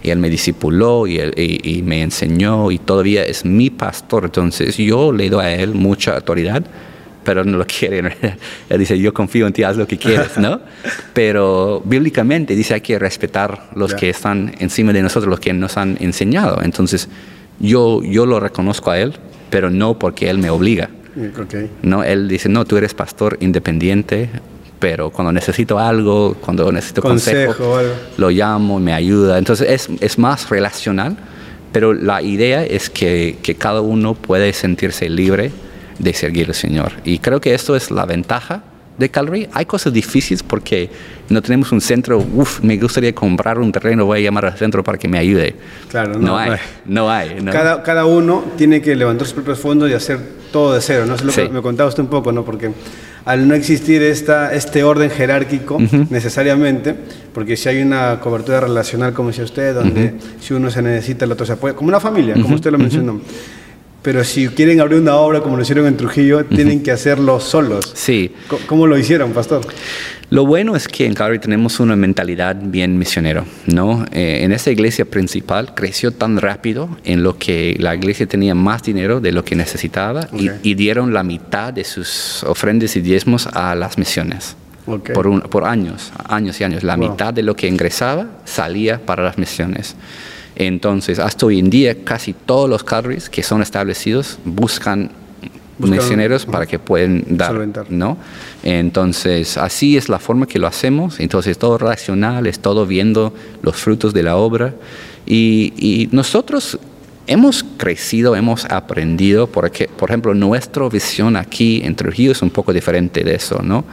y 0.02 0.10
él 0.10 0.18
me 0.18 0.30
discipuló 0.30 1.06
y, 1.06 1.20
y, 1.36 1.82
me 1.82 2.02
enseñó 2.02 2.70
y 2.70 2.78
todavía 2.78 3.22
es 3.22 3.44
mi 3.44 3.68
pastor. 3.68 4.24
Entonces 4.24 4.78
yo 4.78 5.12
le 5.12 5.28
doy 5.28 5.44
a 5.44 5.54
él 5.54 5.74
mucha 5.74 6.14
autoridad, 6.14 6.64
pero 7.22 7.44
no 7.44 7.58
lo 7.58 7.66
quiere. 7.78 8.16
Él 8.70 8.78
dice, 8.78 8.98
yo 8.98 9.12
confío 9.12 9.46
en 9.46 9.52
ti, 9.52 9.62
haz 9.62 9.76
lo 9.76 9.86
que 9.86 9.98
quieras, 9.98 10.38
¿no? 10.38 10.60
Pero 11.12 11.82
bíblicamente 11.84 12.56
dice, 12.56 12.74
hay 12.74 12.80
que 12.80 12.98
respetar 12.98 13.68
los 13.74 13.94
que 13.94 14.08
están 14.08 14.54
encima 14.58 14.94
de 14.94 15.02
nosotros, 15.02 15.28
los 15.28 15.40
que 15.40 15.52
nos 15.52 15.76
han 15.76 15.98
enseñado. 16.00 16.62
Entonces 16.62 17.08
yo, 17.60 18.02
yo 18.02 18.26
lo 18.26 18.40
reconozco 18.40 18.90
a 18.90 18.98
él, 18.98 19.14
pero 19.50 19.70
no 19.70 19.98
porque 19.98 20.28
él 20.28 20.38
me 20.38 20.50
obliga. 20.50 20.90
No, 21.82 22.02
él 22.02 22.28
dice, 22.28 22.48
no, 22.48 22.64
tú 22.64 22.76
eres 22.76 22.94
pastor 22.94 23.36
independiente, 23.40 24.30
pero 24.78 25.10
cuando 25.10 25.32
necesito 25.32 25.78
algo, 25.78 26.36
cuando 26.40 26.70
necesito 26.72 27.02
consejo, 27.02 27.78
lo 28.16 28.30
llamo, 28.30 28.80
me 28.80 28.92
ayuda. 28.92 29.38
Entonces 29.38 29.68
es, 29.68 29.88
es, 30.00 30.18
más 30.18 30.48
relacional, 30.48 31.16
pero 31.72 31.92
la 31.92 32.22
idea 32.22 32.64
es 32.64 32.88
que, 32.88 33.38
que, 33.42 33.54
cada 33.56 33.80
uno 33.80 34.14
puede 34.14 34.52
sentirse 34.52 35.08
libre 35.08 35.52
de 35.98 36.14
seguir 36.14 36.48
al 36.48 36.54
Señor. 36.54 36.92
Y 37.04 37.18
creo 37.18 37.40
que 37.40 37.54
esto 37.54 37.76
es 37.76 37.90
la 37.90 38.06
ventaja 38.06 38.62
de 39.00 39.08
Calvary. 39.08 39.48
Hay 39.52 39.66
cosas 39.66 39.92
difíciles 39.92 40.42
porque 40.42 40.88
no 41.28 41.42
tenemos 41.42 41.72
un 41.72 41.80
centro, 41.80 42.18
uff, 42.18 42.60
me 42.60 42.76
gustaría 42.76 43.12
comprar 43.14 43.58
un 43.58 43.72
terreno, 43.72 44.06
voy 44.06 44.20
a 44.20 44.22
llamar 44.22 44.46
al 44.46 44.56
centro 44.56 44.84
para 44.84 44.98
que 44.98 45.08
me 45.08 45.18
ayude. 45.18 45.56
Claro, 45.88 46.18
no, 46.18 46.38
hay, 46.38 46.52
no 46.84 47.10
hay. 47.10 47.36
Cada, 47.50 47.82
cada, 47.82 48.04
uno 48.04 48.44
tiene 48.56 48.80
que 48.80 48.94
levantar 48.94 49.26
sus 49.26 49.34
propios 49.34 49.58
fondos 49.58 49.90
y 49.90 49.94
hacer 49.94 50.20
todo 50.52 50.74
de 50.74 50.80
cero, 50.80 51.06
¿no? 51.06 51.14
Es 51.14 51.24
lo 51.24 51.32
que 51.32 51.48
me 51.48 51.62
contaba 51.62 51.88
usted 51.88 52.02
un 52.02 52.10
poco, 52.10 52.30
¿no? 52.30 52.44
Porque 52.44 52.70
al 53.24 53.46
no 53.46 53.54
existir 53.54 54.02
esta, 54.02 54.52
este 54.54 54.82
orden 54.82 55.10
jerárquico 55.10 55.78
necesariamente, 56.10 56.94
porque 57.32 57.56
si 57.56 57.68
hay 57.68 57.82
una 57.82 58.18
cobertura 58.20 58.60
relacional, 58.60 59.12
como 59.12 59.28
decía 59.28 59.44
usted, 59.44 59.74
donde 59.74 60.14
si 60.40 60.54
uno 60.54 60.70
se 60.70 60.82
necesita, 60.82 61.24
el 61.24 61.32
otro 61.32 61.46
se 61.46 61.52
apoya, 61.52 61.74
como 61.74 61.88
una 61.88 62.00
familia, 62.00 62.34
como 62.34 62.54
usted 62.54 62.70
lo 62.70 62.78
mencionó. 62.78 63.20
Pero 64.02 64.24
si 64.24 64.48
quieren 64.48 64.80
abrir 64.80 64.98
una 64.98 65.16
obra 65.16 65.40
como 65.40 65.56
lo 65.56 65.62
hicieron 65.62 65.86
en 65.86 65.96
Trujillo, 65.96 66.44
tienen 66.46 66.82
que 66.82 66.90
hacerlo 66.90 67.38
solos. 67.38 67.92
Sí. 67.94 68.32
¿Cómo, 68.66 68.86
lo 68.86 68.96
hicieron, 68.96 69.32
pastor? 69.32 69.60
Lo 70.30 70.46
bueno 70.46 70.74
es 70.74 70.88
que 70.88 71.06
en 71.06 71.12
Calvary 71.12 71.38
tenemos 71.38 71.80
una 71.80 71.96
mentalidad 71.96 72.56
bien 72.56 72.96
misionero, 72.96 73.44
¿no? 73.66 74.06
Eh, 74.12 74.40
en 74.42 74.52
esa 74.52 74.70
iglesia 74.70 75.04
principal 75.04 75.74
creció 75.74 76.12
tan 76.12 76.38
rápido 76.38 76.88
en 77.04 77.22
lo 77.22 77.36
que 77.36 77.76
la 77.78 77.94
iglesia 77.94 78.26
tenía 78.26 78.54
más 78.54 78.82
dinero 78.82 79.20
de 79.20 79.32
lo 79.32 79.44
que 79.44 79.54
necesitaba 79.54 80.28
y, 80.32 80.74
dieron 80.74 81.12
la 81.12 81.22
mitad 81.22 81.74
de 81.74 81.84
sus 81.84 82.42
ofrendas 82.44 82.96
y 82.96 83.02
diezmos 83.02 83.48
a 83.48 83.74
las 83.74 83.98
misiones. 83.98 84.56
Por, 84.86 85.48
por 85.50 85.64
años, 85.66 86.10
años 86.26 86.60
y 86.60 86.64
años. 86.64 86.82
La 86.82 86.96
mitad 86.96 87.34
de 87.34 87.42
lo 87.42 87.54
que 87.54 87.68
ingresaba 87.68 88.26
salía 88.44 89.04
para 89.04 89.22
las 89.22 89.36
misiones. 89.36 89.94
Entonces, 90.60 91.18
hasta 91.18 91.46
hoy 91.46 91.58
en 91.58 91.70
día, 91.70 92.04
casi 92.04 92.34
todos 92.34 92.68
los 92.68 92.84
carries 92.84 93.30
que 93.30 93.42
son 93.42 93.62
establecidos 93.62 94.38
buscan, 94.44 95.10
misioneros 95.78 96.44
para 96.44 96.66
que 96.66 96.78
puedan 96.78 97.24
dar, 97.28 97.54
¿no? 97.88 98.18
Entonces, 98.62 99.56
así 99.56 99.96
es 99.96 100.10
la 100.10 100.18
forma 100.18 100.46
que 100.46 100.58
lo 100.58 100.66
hacemos. 100.66 101.18
Entonces, 101.18 101.56
todo 101.56 101.78
racional, 101.78 102.46
es 102.46 102.58
todo 102.58 102.84
viendo 102.84 103.32
los 103.62 103.76
frutos 103.76 104.12
de 104.12 104.22
la 104.22 104.36
obra. 104.36 104.74
Y, 105.24 106.10
nosotros 106.12 106.78
hemos 107.26 107.64
crecido, 107.78 108.36
hemos 108.36 108.66
aprendido, 108.66 109.46
porque, 109.46 109.88
por 109.88 110.10
ejemplo, 110.10 110.34
nuestra 110.34 110.86
visión 110.90 111.36
aquí 111.36 111.80
en 111.82 111.96
Trujillo 111.96 112.32
es 112.32 112.42
un 112.42 112.50
poco 112.50 112.74
diferente 112.74 113.24
de 113.24 113.36
eso, 113.36 113.62
¿no? 113.62 113.86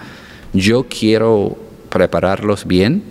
Yo 0.51 0.86
quiero 0.89 1.57
prepararlos 1.89 2.67
bien 2.67 3.03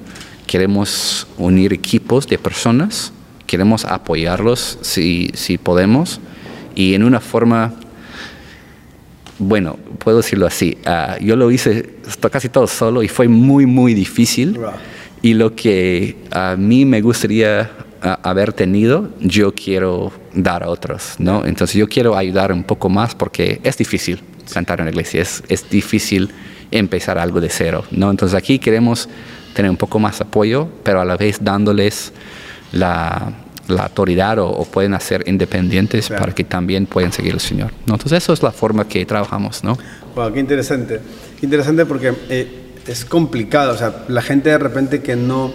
queremos 0.46 1.26
unir 1.36 1.72
equipos 1.72 2.26
de 2.26 2.38
personas, 2.38 3.12
queremos 3.46 3.84
apoyarlos 3.84 4.78
si, 4.82 5.30
si 5.34 5.58
podemos 5.58 6.20
y 6.76 6.94
en 6.94 7.02
una 7.02 7.20
forma, 7.20 7.72
bueno, 9.38 9.78
puedo 9.98 10.18
decirlo 10.18 10.46
así, 10.46 10.76
ah, 10.84 11.16
yo 11.20 11.34
lo 11.34 11.50
hice 11.50 11.94
casi 12.30 12.50
todo 12.50 12.66
solo 12.66 13.02
y 13.02 13.08
fue 13.08 13.28
muy, 13.28 13.66
muy 13.66 13.94
difícil. 13.94 14.58
Y 15.22 15.34
lo 15.34 15.56
que 15.56 16.16
a 16.30 16.54
mí 16.56 16.84
me 16.84 17.00
gustaría 17.00 17.70
ah, 18.02 18.20
haber 18.22 18.52
tenido, 18.52 19.08
yo 19.20 19.54
quiero 19.54 20.12
dar 20.34 20.62
a 20.62 20.68
otros, 20.68 21.14
¿no? 21.18 21.46
Entonces 21.46 21.76
yo 21.76 21.88
quiero 21.88 22.14
ayudar 22.14 22.52
un 22.52 22.62
poco 22.62 22.90
más 22.90 23.14
porque 23.14 23.60
es 23.64 23.78
difícil 23.78 24.20
cantar 24.52 24.80
en 24.80 24.84
la 24.84 24.90
iglesia, 24.90 25.22
es, 25.22 25.42
es 25.48 25.68
difícil 25.68 26.30
empezar 26.70 27.18
algo 27.18 27.40
de 27.40 27.48
cero, 27.48 27.84
¿no? 27.90 28.10
Entonces 28.10 28.36
aquí 28.36 28.58
queremos 28.58 29.08
tener 29.54 29.70
un 29.70 29.78
poco 29.78 29.98
más 29.98 30.20
apoyo, 30.20 30.68
pero 30.84 31.00
a 31.00 31.04
la 31.06 31.16
vez 31.16 31.38
dándoles 31.40 32.12
la, 32.72 33.32
la 33.68 33.84
autoridad 33.84 34.38
o, 34.38 34.64
pueden 34.64 34.94
hacer 34.94 35.24
independientes 35.26 36.08
para 36.08 36.32
que 36.32 36.44
también 36.44 36.86
puedan 36.86 37.12
seguir 37.12 37.32
al 37.32 37.40
Señor. 37.40 37.72
¿no? 37.86 37.94
Entonces, 37.94 38.22
eso 38.22 38.32
es 38.32 38.42
la 38.42 38.52
forma 38.52 38.86
que 38.86 39.04
trabajamos. 39.04 39.64
¿no? 39.64 39.76
Wow, 40.14 40.32
qué 40.32 40.40
interesante. 40.40 41.00
Interesante 41.42 41.86
porque 41.86 42.14
eh, 42.28 42.72
es 42.86 43.04
complicado. 43.04 43.72
O 43.72 43.76
sea, 43.76 44.04
la 44.08 44.22
gente 44.22 44.50
de 44.50 44.58
repente 44.58 45.02
que 45.02 45.16
no 45.16 45.52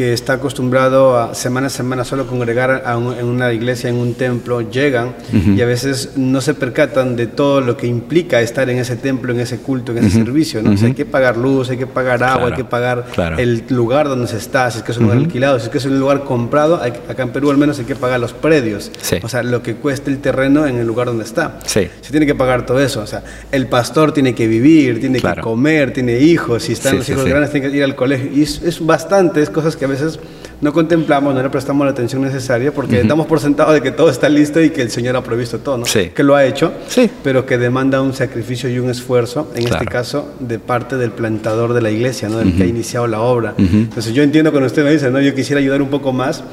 que 0.00 0.14
está 0.14 0.32
acostumbrado 0.32 1.18
a 1.18 1.34
semana 1.34 1.66
a 1.66 1.68
semana 1.68 2.06
solo 2.06 2.26
congregar 2.26 2.84
en 3.18 3.26
una 3.26 3.52
iglesia, 3.52 3.90
en 3.90 3.96
un 3.96 4.14
templo, 4.14 4.62
llegan 4.62 5.14
y 5.30 5.60
a 5.60 5.66
veces 5.66 6.12
no 6.16 6.40
se 6.40 6.54
percatan 6.54 7.16
de 7.16 7.26
todo 7.26 7.60
lo 7.60 7.76
que 7.76 7.86
implica 7.86 8.40
estar 8.40 8.70
en 8.70 8.78
ese 8.78 8.96
templo, 8.96 9.30
en 9.34 9.40
ese 9.40 9.58
culto, 9.58 9.92
en 9.92 9.98
ese 9.98 10.12
servicio. 10.12 10.62
¿no? 10.62 10.70
hay 10.70 10.94
que 10.94 11.04
pagar 11.04 11.36
luz, 11.36 11.68
hay 11.68 11.76
que 11.76 11.86
pagar 11.86 12.24
agua, 12.24 12.48
hay 12.48 12.54
que 12.54 12.64
pagar 12.64 13.04
el 13.36 13.64
lugar 13.68 14.08
donde 14.08 14.26
se 14.26 14.38
está, 14.38 14.70
si 14.70 14.78
es 14.78 14.84
que 14.84 14.92
es 14.92 14.96
un 14.96 15.04
lugar 15.04 15.18
alquilado, 15.18 15.58
si 15.58 15.66
es 15.66 15.70
que 15.70 15.76
es 15.76 15.84
un 15.84 16.00
lugar 16.00 16.24
comprado, 16.24 16.76
acá 16.76 17.22
en 17.22 17.28
Perú 17.28 17.50
al 17.50 17.58
menos 17.58 17.78
hay 17.78 17.84
que 17.84 17.94
pagar 17.94 18.20
los 18.20 18.32
predios, 18.32 18.90
o 19.22 19.28
sea, 19.28 19.42
lo 19.42 19.62
que 19.62 19.74
cuesta 19.74 20.10
el 20.10 20.20
terreno 20.20 20.66
en 20.66 20.78
el 20.78 20.86
lugar 20.86 21.08
donde 21.08 21.24
está. 21.24 21.58
Se 22.00 22.10
tiene 22.10 22.24
que 22.24 22.34
pagar 22.34 22.64
todo 22.64 22.80
eso, 22.80 23.02
o 23.02 23.06
sea, 23.06 23.22
el 23.52 23.66
pastor 23.66 24.12
tiene 24.12 24.34
que 24.34 24.46
vivir, 24.46 24.98
tiene 24.98 25.20
que 25.20 25.40
comer, 25.42 25.92
tiene 25.92 26.20
hijos, 26.20 26.62
si 26.62 26.72
están 26.72 26.96
los 26.96 27.08
hijos 27.10 27.26
grandes 27.26 27.50
tienen 27.50 27.70
que 27.70 27.76
ir 27.76 27.84
al 27.84 27.96
colegio, 27.96 28.30
y 28.32 28.44
es, 28.44 28.62
es 28.62 28.82
bastante, 28.86 29.42
es 29.42 29.50
cosas 29.50 29.76
que 29.76 29.89
veces 29.90 30.18
no 30.60 30.72
contemplamos, 30.72 31.34
no 31.34 31.42
le 31.42 31.48
prestamos 31.48 31.86
la 31.86 31.92
atención 31.92 32.22
necesaria 32.22 32.72
porque 32.72 33.02
damos 33.04 33.26
por 33.26 33.40
sentado 33.40 33.72
de 33.72 33.80
que 33.80 33.90
todo 33.90 34.10
está 34.10 34.28
listo 34.28 34.60
y 34.60 34.70
que 34.70 34.82
el 34.82 34.90
Señor 34.90 35.16
ha 35.16 35.22
provisto 35.22 35.58
todo, 35.58 35.78
¿no? 35.78 35.86
Que 36.14 36.22
lo 36.22 36.36
ha 36.36 36.44
hecho, 36.44 36.72
sí. 36.88 37.10
pero 37.24 37.46
que 37.46 37.56
demanda 37.56 38.02
un 38.02 38.12
sacrificio 38.12 38.68
y 38.68 38.78
un 38.78 38.90
esfuerzo, 38.90 39.50
en 39.54 39.66
este 39.66 39.86
caso, 39.86 40.28
de 40.38 40.58
parte 40.58 40.96
del 40.96 41.12
plantador 41.12 41.72
de 41.72 41.80
la 41.80 41.90
iglesia, 41.90 42.28
¿no? 42.28 42.38
Del 42.38 42.56
que 42.56 42.64
ha 42.64 42.66
iniciado 42.66 43.06
la 43.06 43.20
obra. 43.20 43.54
Entonces 43.56 44.12
yo 44.12 44.22
entiendo 44.22 44.50
cuando 44.50 44.66
usted 44.66 44.84
me 44.84 44.92
dice, 44.92 45.10
¿no? 45.10 45.20
Yo 45.20 45.34
quisiera 45.34 45.60
ayudar 45.60 45.80
un 45.80 45.88
poco 45.88 46.12
más 46.12 46.44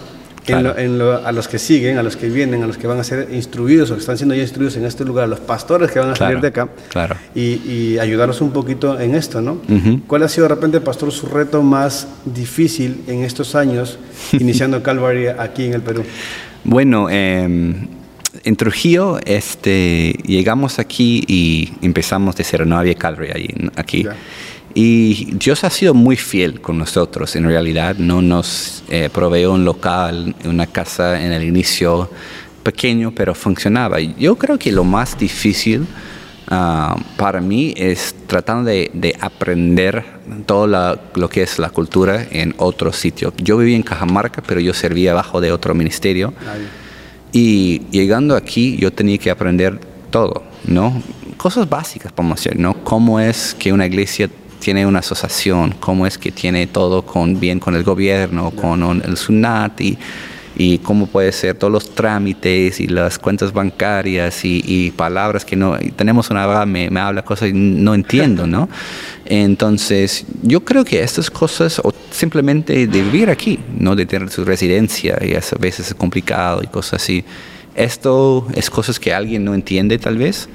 a 0.54 1.32
los 1.32 1.48
que 1.48 1.60
siguen, 1.60 1.98
a 1.98 2.04
los 2.04 2.16
que 2.16 2.30
vienen, 2.30 2.63
a 2.63 2.68
los 2.68 2.77
que 2.77 2.88
van 2.88 3.00
a 3.00 3.04
ser 3.04 3.30
instruidos 3.32 3.92
o 3.92 3.96
que 3.96 4.01
están 4.01 4.18
siendo 4.18 4.36
ya 4.36 4.42
instruidos 4.42 4.77
en 4.77 4.86
este 4.86 5.06
lugar, 5.06 5.25
a 5.25 5.27
los 5.27 5.39
pastores 5.39 5.92
que 5.92 6.00
van 6.00 6.10
a 6.10 6.16
salir 6.16 6.39
de 6.39 6.48
acá 6.48 6.70
claro. 6.89 7.16
y, 7.36 7.98
ayudarnos 7.98 8.42
un 8.42 8.51
poquito 8.51 9.00
en 9.00 9.16
esto, 9.16 9.42
¿no? 9.42 9.60
¿Cuál 10.08 10.24
ha 10.24 10.30
sido 10.30 10.48
de 10.48 10.56
repente, 10.56 10.82
pastor, 10.82 11.12
su 11.12 11.27
reto 11.27 11.63
más 11.63 12.08
difícil 12.25 13.04
en 13.08 13.24
estos 13.24 13.56
años 13.56 13.98
iniciando 14.34 14.82
Calvary 14.84 15.27
aquí 15.27 15.66
en 15.66 15.74
el 15.74 15.82
Perú? 15.82 16.04
Bueno, 16.63 17.10
em, 17.10 17.88
en 18.44 18.56
Trujillo 18.56 19.20
este, 19.25 20.13
llegamos 20.25 20.80
aquí 20.80 21.24
y 21.27 21.74
empezamos 21.82 22.36
de 22.36 22.44
cero, 22.44 22.66
no 22.66 22.77
había 22.77 22.96
Calvary 22.96 23.32
ahí, 23.34 23.70
aquí. 23.75 24.06
Y 24.79 25.34
Dios 25.34 25.63
ha 25.63 25.72
sido 25.72 25.96
muy 25.96 26.15
fiel 26.17 26.62
con 26.62 26.77
nosotros, 26.77 27.36
en 27.36 27.46
realidad. 27.46 27.96
No 27.96 28.22
nos 28.22 28.84
eh, 28.89 29.10
proveó 29.12 29.53
un 29.53 29.65
local, 29.65 30.36
una 30.46 30.67
casa 30.67 31.19
en 31.19 31.31
el 31.31 31.43
inicio 31.43 32.12
pequeño, 32.62 33.12
pero 33.12 33.34
funcionaba. 33.34 34.00
Yo 34.00 34.36
creo 34.36 34.60
que 34.60 34.72
lo 34.72 34.84
más 34.84 35.17
difícil 35.17 35.88
ah, 36.50 36.96
para 37.17 37.41
mí 37.41 37.74
es 37.75 38.13
tratando 38.27 38.69
de, 38.69 39.17
aprender 39.19 40.05
todo 40.46 40.67
lo 40.67 41.27
que 41.27 41.41
es 41.41 41.57
la 41.57 41.72
cultura 41.72 42.27
en 42.29 42.53
otro 42.57 42.93
sitio. 42.93 43.34
Yo 43.38 43.57
vivía 43.57 43.77
en 43.77 43.81
Cajamarca, 43.81 44.43
pero 44.46 44.60
yo 44.60 44.75
servía 44.75 45.15
bajo 45.15 45.41
de 45.41 45.51
otro 45.51 45.74
ministerio. 45.74 46.36
Y 47.31 47.81
llegando 47.89 48.36
aquí, 48.36 48.77
yo 48.77 48.93
tenía 48.93 49.17
que 49.17 49.31
aprender 49.31 49.79
todo, 50.12 50.43
¿no? 50.67 51.01
Cosas 51.36 51.67
básicas, 51.67 52.12
podemos 52.12 52.43
decir, 52.43 52.60
¿no? 52.60 52.84
Cómo 52.84 53.19
es 53.19 53.55
que 53.57 53.74
una 53.74 53.88
iglesia 53.88 54.29
tiene 54.60 54.86
una 54.86 55.00
asociación, 55.00 55.76
cómo 55.80 56.08
es 56.08 56.18
que 56.18 56.32
tiene 56.32 56.68
todo 56.68 57.04
con, 57.04 57.40
bien 57.40 57.60
con 57.60 57.76
el 57.76 57.84
gobierno, 57.84 58.52
con 58.52 59.02
el 59.04 59.18
SUNAT 59.18 59.82
y, 59.82 59.98
y 60.60 60.80
cómo 60.80 61.06
puede 61.06 61.32
ser 61.32 61.56
todos 61.56 61.72
los 61.72 61.94
trámites 61.94 62.80
y 62.80 62.88
las 62.88 63.20
cuentas 63.20 63.54
bancarias 63.54 64.44
y, 64.44 64.92
palabras 64.96 65.46
que 65.46 65.56
no, 65.56 65.78
tenemos 65.96 66.32
una 66.32 66.44
abogada 66.44 66.66
me, 66.66 66.90
me 66.90 67.00
habla 67.00 67.22
cosas 67.22 67.50
y 67.50 67.54
no 67.54 67.94
entiendo, 67.94 68.48
¿no? 68.48 68.68
Entonces, 69.26 70.26
yo 70.42 70.62
creo 70.62 70.84
que 70.84 71.04
estas 71.04 71.30
cosas, 71.30 71.80
o 71.84 71.94
simplemente 72.10 72.88
de 72.88 73.02
vivir 73.04 73.30
aquí, 73.30 73.60
no 73.78 73.96
de 73.96 74.08
tener 74.08 74.30
su 74.32 74.44
residencia, 74.46 75.20
y 75.22 75.36
a 75.36 75.42
veces 75.60 75.88
es 75.88 75.94
complicado 75.94 76.62
y 76.64 76.68
cosas 76.68 77.04
así, 77.04 77.24
esto 77.76 78.48
es 78.56 78.72
cosas 78.72 79.00
que 79.00 79.14
alguien 79.14 79.46
no 79.46 79.54
entiende 79.54 80.00
tal 80.00 80.18
vez, 80.18 80.50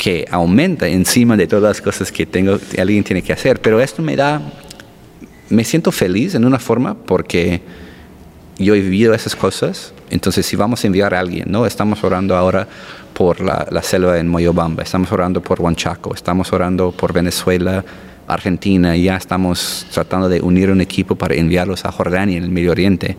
que 0.00 0.24
aumenta 0.30 0.88
encima 0.88 1.36
de 1.36 1.46
todas 1.46 1.62
las 1.62 1.82
cosas 1.82 2.10
que 2.10 2.24
tengo, 2.24 2.58
alguien 2.78 3.04
tiene 3.04 3.20
que 3.20 3.34
hacer. 3.34 3.60
Pero 3.60 3.82
esto 3.82 4.00
me 4.00 4.16
da, 4.16 4.40
me 5.50 5.62
siento 5.62 5.92
feliz 5.92 6.34
en 6.34 6.46
una 6.46 6.58
forma 6.58 6.94
porque 6.94 7.60
yo 8.56 8.74
he 8.74 8.80
vivido 8.80 9.12
esas 9.12 9.36
cosas. 9.36 9.92
Entonces, 10.08 10.46
si 10.46 10.56
vamos 10.56 10.82
a 10.82 10.86
enviar 10.86 11.12
a 11.12 11.20
alguien, 11.20 11.52
¿no? 11.52 11.66
Estamos 11.66 12.02
orando 12.02 12.34
ahora 12.34 12.66
por 13.12 13.42
la, 13.42 13.82
selva 13.82 14.18
en 14.18 14.26
Moyobamba, 14.26 14.82
estamos 14.82 15.12
orando 15.12 15.42
por 15.42 15.60
Huanchaco, 15.60 16.14
estamos 16.14 16.50
orando 16.50 16.92
por 16.92 17.12
Venezuela, 17.12 17.84
Argentina, 18.26 18.96
y 18.96 19.02
ya 19.02 19.18
estamos 19.18 19.86
tratando 19.92 20.30
de 20.30 20.40
unir 20.40 20.70
un 20.70 20.80
equipo 20.80 21.14
para 21.14 21.34
enviarlos 21.34 21.84
a 21.84 21.92
Jordania, 21.92 22.38
en 22.38 22.44
el 22.44 22.50
Medio 22.50 22.70
Oriente. 22.70 23.18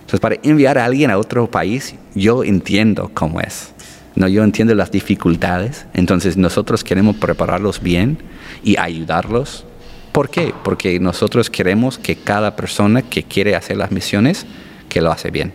Entonces, 0.00 0.20
para 0.20 0.36
enviar 0.42 0.76
a 0.76 0.84
alguien 0.84 1.10
a 1.10 1.16
otro 1.16 1.50
país, 1.50 1.94
yo 2.14 2.44
entiendo 2.44 3.10
cómo 3.14 3.40
es. 3.40 3.72
No, 4.16 4.28
yo 4.28 4.42
entiendo 4.42 4.74
las 4.74 4.90
dificultades, 4.90 5.86
entonces 5.94 6.36
nosotros 6.36 6.84
queremos 6.84 7.16
prepararlos 7.16 7.80
bien 7.80 8.18
y 8.62 8.76
ayudarlos. 8.78 9.64
¿Por 10.12 10.28
qué? 10.28 10.52
Porque 10.64 10.98
nosotros 10.98 11.50
queremos 11.50 11.98
que 11.98 12.16
cada 12.16 12.56
persona 12.56 13.02
que 13.02 13.22
quiere 13.22 13.54
hacer 13.54 13.76
las 13.76 13.92
misiones, 13.92 14.46
que 14.88 15.00
lo 15.00 15.12
hace 15.12 15.30
bien. 15.30 15.52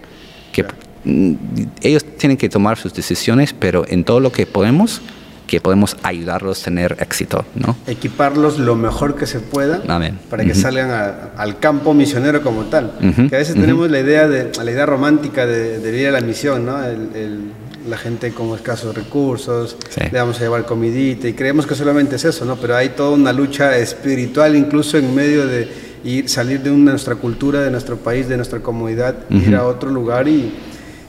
Que 0.54 0.66
mm, 1.04 1.34
ellos 1.82 2.06
tienen 2.18 2.38
que 2.38 2.48
tomar 2.48 2.78
sus 2.78 2.94
decisiones, 2.94 3.54
pero 3.54 3.84
en 3.88 4.06
todo 4.06 4.22
lo 4.22 4.32
que 4.32 4.46
podemos, 4.46 5.02
que 5.48 5.60
podemos 5.60 5.98
ayudarlos 6.04 6.62
a 6.62 6.66
tener 6.66 6.96
éxito, 7.02 7.46
¿no? 7.56 7.76
Equiparlos 7.86 8.58
lo 8.58 8.76
mejor 8.78 9.16
que 9.16 9.28
se 9.28 9.42
pueda 9.42 9.84
para 10.30 10.46
que 10.46 10.56
salgan 10.56 11.32
al 11.36 11.60
campo 11.60 11.94
misionero 11.94 12.42
como 12.42 12.64
tal. 12.64 12.94
Que 13.30 13.36
a 13.36 13.40
veces 13.40 13.56
tenemos 13.56 13.92
la 13.92 14.00
idea 14.00 14.30
de 14.30 14.52
la 14.58 14.72
idea 14.72 14.86
romántica 14.86 15.46
de, 15.46 16.00
ir 16.00 16.08
a 16.08 16.12
la 16.12 16.22
misión, 16.22 16.66
¿no? 16.66 16.82
el 16.84 17.52
la 17.88 17.98
gente 17.98 18.32
con 18.32 18.56
escasos 18.56 18.96
recursos, 18.96 19.78
le 20.12 20.18
vamos 20.18 20.38
a 20.38 20.42
llevar 20.42 20.66
comidita 20.66 21.28
y 21.28 21.34
creemos 21.34 21.66
que 21.66 21.76
solamente 21.76 22.16
es 22.16 22.26
eso, 22.26 22.46
¿no? 22.46 22.56
Pero 22.56 22.76
hay 22.76 22.90
toda 22.90 23.12
una 23.12 23.32
lucha 23.32 23.78
espiritual 23.78 24.56
incluso 24.56 24.98
en 24.98 25.14
medio 25.14 25.46
de 25.46 25.68
ir, 26.04 26.30
salir 26.30 26.62
de 26.62 26.72
nuestra 26.72 27.16
cultura, 27.16 27.62
de 27.62 27.72
nuestro 27.72 27.98
país, 27.98 28.28
de 28.28 28.38
nuestra 28.38 28.60
comunidad, 28.60 29.16
ir 29.30 29.56
a 29.56 29.66
otro 29.66 29.90
lugar 29.90 30.28
y, 30.28 30.54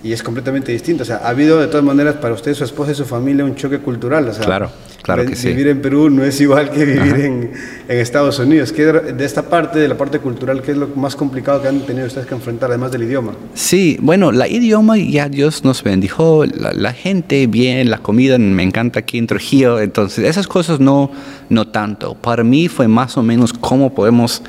y, 0.02 0.12
es 0.12 0.22
completamente 0.22 0.72
distinto. 0.72 1.02
O 1.02 1.06
sea, 1.06 1.16
ha 1.16 1.28
habido 1.28 1.60
de 1.60 1.66
todas 1.66 1.84
maneras 1.84 2.16
para 2.16 2.34
usted, 2.34 2.54
su 2.54 2.64
esposa 2.64 2.92
y 2.92 2.94
su 2.94 3.04
familia 3.04 3.44
un 3.44 3.54
choque 3.54 3.78
cultural. 3.78 4.28
O 4.28 4.32
sea, 4.32 4.44
claro 4.44 4.70
Claro 5.06 5.24
que 5.24 5.36
vivir 5.36 5.68
en 5.68 5.80
Perú 5.80 6.10
no 6.10 6.24
es 6.24 6.40
igual 6.40 6.68
que 6.68 6.84
vivir 6.84 7.14
en, 7.20 7.52
en, 7.86 7.98
Estados 7.98 8.40
Unidos. 8.40 8.72
¿Qué, 8.72 8.86
de 8.86 9.24
esta 9.24 9.48
parte, 9.48 9.78
de 9.78 9.86
la 9.86 9.96
parte 9.96 10.18
cultural, 10.18 10.62
¿qué 10.62 10.72
es 10.72 10.76
lo 10.76 10.88
más 10.96 11.14
complicado 11.14 11.62
que 11.62 11.68
han 11.68 11.78
tenido 11.82 12.08
ustedes 12.08 12.26
que 12.26 12.34
enfrentar, 12.34 12.70
además 12.70 12.90
del 12.90 13.04
idioma? 13.04 13.32
Sí, 13.54 13.98
bueno, 14.00 14.32
la 14.32 14.48
idioma 14.48 14.98
ya 14.98 15.28
Dios 15.28 15.64
nos 15.64 15.84
bendijo, 15.84 16.44
la, 16.44 16.92
gente 16.92 17.46
bien, 17.46 17.88
la 17.88 17.98
comida 17.98 18.36
me 18.36 18.64
encanta 18.64 18.98
aquí 18.98 19.18
en 19.18 19.28
Trujillo, 19.28 19.78
entonces 19.78 20.24
esas 20.24 20.48
cosas 20.48 20.80
no, 20.80 21.12
no 21.50 21.68
tanto. 21.68 22.16
Para 22.16 22.42
mí 22.42 22.66
fue 22.66 22.88
más 22.88 23.16
o 23.16 23.22
menos 23.22 23.52
cómo 23.52 23.94
podemos 23.94 24.42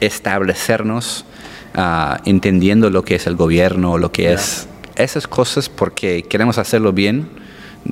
establecernos 0.00 1.24
uh, 1.74 2.20
entendiendo 2.26 2.90
lo 2.90 3.02
que 3.02 3.14
es 3.14 3.26
el 3.26 3.36
gobierno, 3.36 3.96
lo 3.96 4.12
que 4.12 4.34
es 4.34 4.68
esas 5.02 5.26
cosas 5.26 5.68
porque 5.68 6.22
queremos 6.22 6.58
hacerlo 6.58 6.92
bien 6.92 7.28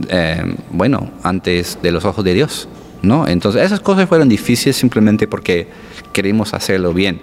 eh, 0.08 0.56
bueno, 0.70 1.10
antes 1.22 1.78
de 1.82 1.92
los 1.92 2.04
ojos 2.04 2.24
de 2.24 2.34
Dios. 2.34 2.68
¿no? 3.02 3.26
Entonces 3.26 3.62
esas 3.62 3.80
cosas 3.80 4.08
fueron 4.08 4.28
difíciles 4.28 4.76
simplemente 4.76 5.26
porque 5.26 5.68
queríamos 6.12 6.54
hacerlo 6.54 6.92
bien. 6.92 7.20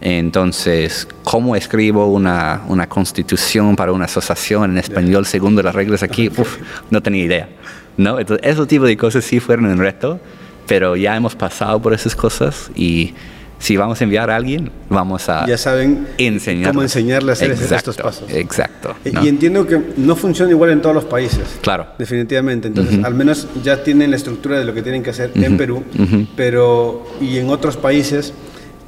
Entonces, 0.00 1.08
¿cómo 1.24 1.56
escribo 1.56 2.06
una, 2.06 2.62
una 2.68 2.86
constitución 2.86 3.76
para 3.76 3.92
una 3.92 4.04
asociación 4.04 4.72
en 4.72 4.78
español 4.78 5.24
según 5.24 5.56
las 5.56 5.74
reglas 5.74 6.02
aquí? 6.02 6.30
no 6.90 7.02
tenía 7.02 7.24
idea. 7.24 7.48
¿no? 7.96 8.18
Entonces, 8.18 8.46
esos 8.46 8.68
tipos 8.68 8.88
de 8.88 8.96
cosas 8.96 9.24
sí 9.24 9.40
fueron 9.40 9.66
un 9.66 9.78
reto, 9.78 10.20
pero 10.66 10.96
ya 10.96 11.16
hemos 11.16 11.34
pasado 11.34 11.80
por 11.80 11.94
esas 11.94 12.14
cosas 12.14 12.70
y 12.74 13.14
si 13.58 13.76
vamos 13.76 14.00
a 14.00 14.04
enviar 14.04 14.30
a 14.30 14.36
alguien, 14.36 14.70
vamos 14.88 15.28
a 15.28 15.46
ya 15.46 15.56
saben 15.56 16.06
enseñar 16.18 16.70
cómo 16.70 16.82
enseñarle 16.82 17.30
a 17.30 17.32
hacer 17.32 17.50
estos 17.50 17.96
pasos. 17.96 18.30
Exacto. 18.30 18.94
Y 19.04 19.28
entiendo 19.28 19.66
que 19.66 19.80
no 19.96 20.16
funciona 20.16 20.50
igual 20.50 20.70
en 20.70 20.82
todos 20.82 20.94
los 20.94 21.04
países. 21.04 21.58
Claro. 21.62 21.86
Definitivamente. 21.98 22.68
Entonces, 22.68 23.02
al 23.04 23.14
menos 23.14 23.48
ya 23.62 23.82
tienen 23.82 24.10
la 24.10 24.16
estructura 24.16 24.58
de 24.58 24.64
lo 24.64 24.74
que 24.74 24.82
tienen 24.82 25.02
que 25.02 25.10
hacer 25.10 25.32
en 25.34 25.56
Perú, 25.56 25.82
pero 26.36 27.06
y 27.20 27.38
en 27.38 27.48
otros 27.48 27.76
países 27.76 28.32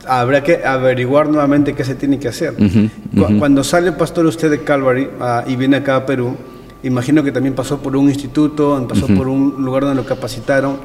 habrá 0.06 0.42
que 0.42 0.64
averiguar 0.64 1.28
nuevamente 1.28 1.75
qué 1.75 1.84
se 1.84 1.94
tiene 1.94 2.18
que 2.18 2.28
hacer. 2.28 2.54
Cuando 3.38 3.64
sale 3.64 3.92
pastor 3.92 4.26
usted 4.26 4.50
de 4.50 4.62
Calvary 4.62 5.08
ah, 5.20 5.44
y 5.46 5.56
viene 5.56 5.76
acá 5.76 5.96
a 5.96 6.06
Perú, 6.06 6.37
imagino 6.82 7.22
que 7.22 7.32
también 7.32 7.54
pasó 7.54 7.80
por 7.80 7.96
un 7.96 8.08
instituto, 8.08 8.87
pasó 8.88 9.06
por 9.06 9.28
un 9.28 9.64
lugar 9.64 9.84
donde 9.84 10.02
lo 10.02 10.08
capacitaron. 10.08 10.78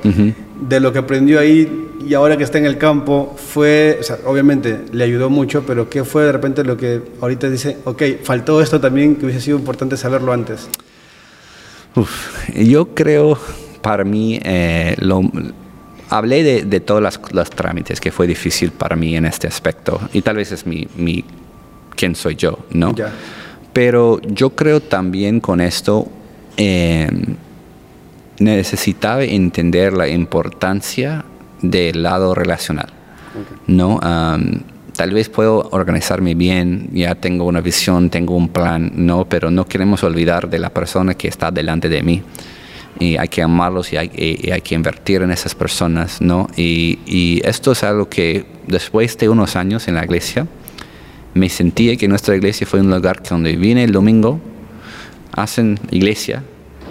De 0.68 0.80
lo 0.80 0.94
que 0.94 1.00
aprendió 1.00 1.40
ahí 1.40 1.90
y 2.08 2.14
ahora 2.14 2.38
que 2.38 2.44
está 2.44 2.58
en 2.58 2.66
el 2.66 2.78
campo, 2.78 3.36
fue, 3.38 3.98
o 4.00 4.04
sea, 4.04 4.18
obviamente 4.26 4.82
le 4.92 5.04
ayudó 5.04 5.30
mucho, 5.30 5.64
pero 5.66 5.90
¿qué 5.90 6.04
fue 6.04 6.24
de 6.24 6.32
repente 6.32 6.64
lo 6.64 6.78
que 6.78 7.02
ahorita 7.22 7.50
dice, 7.50 7.78
ok, 7.86 8.04
faltó 8.24 8.62
esto 8.62 8.80
también 8.80 9.16
que 9.16 9.26
hubiese 9.26 9.42
sido 9.42 9.58
importante 9.58 9.98
saberlo 9.98 10.34
antes? 10.34 10.70
yo 12.56 12.94
creo, 12.94 13.38
para 13.82 14.04
mí, 14.04 14.40
eh, 14.44 14.96
lo, 15.00 15.22
hablé 16.10 16.44
de, 16.44 16.64
de 16.64 16.80
todos 16.80 17.02
los, 17.32 17.50
trámites 17.50 18.00
que 18.02 18.12
fue 18.12 18.28
difícil 18.28 18.72
para 18.72 18.96
mí 18.96 19.16
en 19.16 19.26
este 19.26 19.48
aspecto, 19.48 20.00
y 20.12 20.22
tal 20.22 20.38
vez 20.38 20.52
es 20.52 20.66
mi, 20.66 20.88
mi 20.98 21.24
quién 21.96 22.16
soy 22.16 22.36
yo, 22.36 22.60
¿no? 22.72 22.94
Pero 23.72 24.22
yo 24.22 24.52
creo 24.52 24.82
también 24.82 25.40
con 25.40 25.60
esto 25.62 26.08
eh, 26.58 27.10
necesitaba 28.40 29.24
entender 29.24 29.94
la 29.94 30.08
importancia 30.08 31.26
del 31.62 32.04
lado 32.04 32.36
relacional. 32.36 32.88
¿no? 33.68 34.00
tal 34.96 35.12
vez 35.12 35.30
puedo 35.30 35.70
organizarme 35.72 36.36
bien, 36.36 36.90
ya 36.94 37.16
tengo 37.16 37.46
una 37.46 37.62
visión, 37.62 38.10
tengo 38.10 38.36
un 38.36 38.50
plan, 38.50 38.92
no, 38.96 39.26
pero 39.26 39.50
no 39.52 39.66
queremos 39.66 40.04
olvidar 40.04 40.50
de 40.50 40.60
la 40.60 40.70
persona 40.70 41.16
que 41.16 41.28
está 41.28 41.52
delante 41.52 41.90
de 41.90 42.04
mí. 42.04 42.22
Y 43.00 43.18
hay 43.18 43.28
que 43.28 43.42
amarlos 43.42 43.92
y 43.92 43.98
hay, 43.98 44.12
hay 44.52 44.62
que 44.62 44.76
invertir 44.76 45.24
en 45.24 45.32
esas 45.32 45.56
personas, 45.56 46.22
¿no? 46.22 46.48
Y, 46.56 47.00
y, 47.08 47.42
esto 47.44 47.72
es 47.72 47.84
algo 47.84 48.08
que 48.08 48.46
después 48.68 49.18
de 49.18 49.30
unos 49.30 49.56
años 49.56 49.88
en 49.88 49.96
la 49.96 50.04
iglesia, 50.04 50.46
me 51.34 51.50
sentí 51.50 51.98
que 51.98 52.08
nuestra 52.08 52.36
iglesia 52.36 52.68
fue 52.68 52.82
un 52.82 52.92
lugar 52.92 53.24
donde 53.28 53.56
vine 53.56 53.84
el 53.84 53.92
domingo, 53.92 54.40
hacen 55.32 55.80
iglesia, 55.90 56.44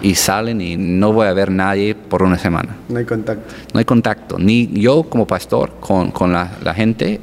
y 0.03 0.15
salen 0.15 0.61
y 0.61 0.77
no 0.77 1.13
voy 1.13 1.27
a 1.27 1.33
ver 1.33 1.49
nadie 1.49 1.95
por 1.95 2.21
una 2.21 2.37
semana. 2.37 2.75
No 2.89 2.99
hay 2.99 3.05
contacto. 3.05 3.55
No 3.73 3.79
hay 3.79 3.85
contacto, 3.85 4.37
ni 4.37 4.67
yo 4.73 5.03
como 5.03 5.25
pastor 5.25 5.77
con, 5.79 6.11
con 6.11 6.31
la, 6.31 6.51
la, 6.61 6.73
gente, 6.75 7.19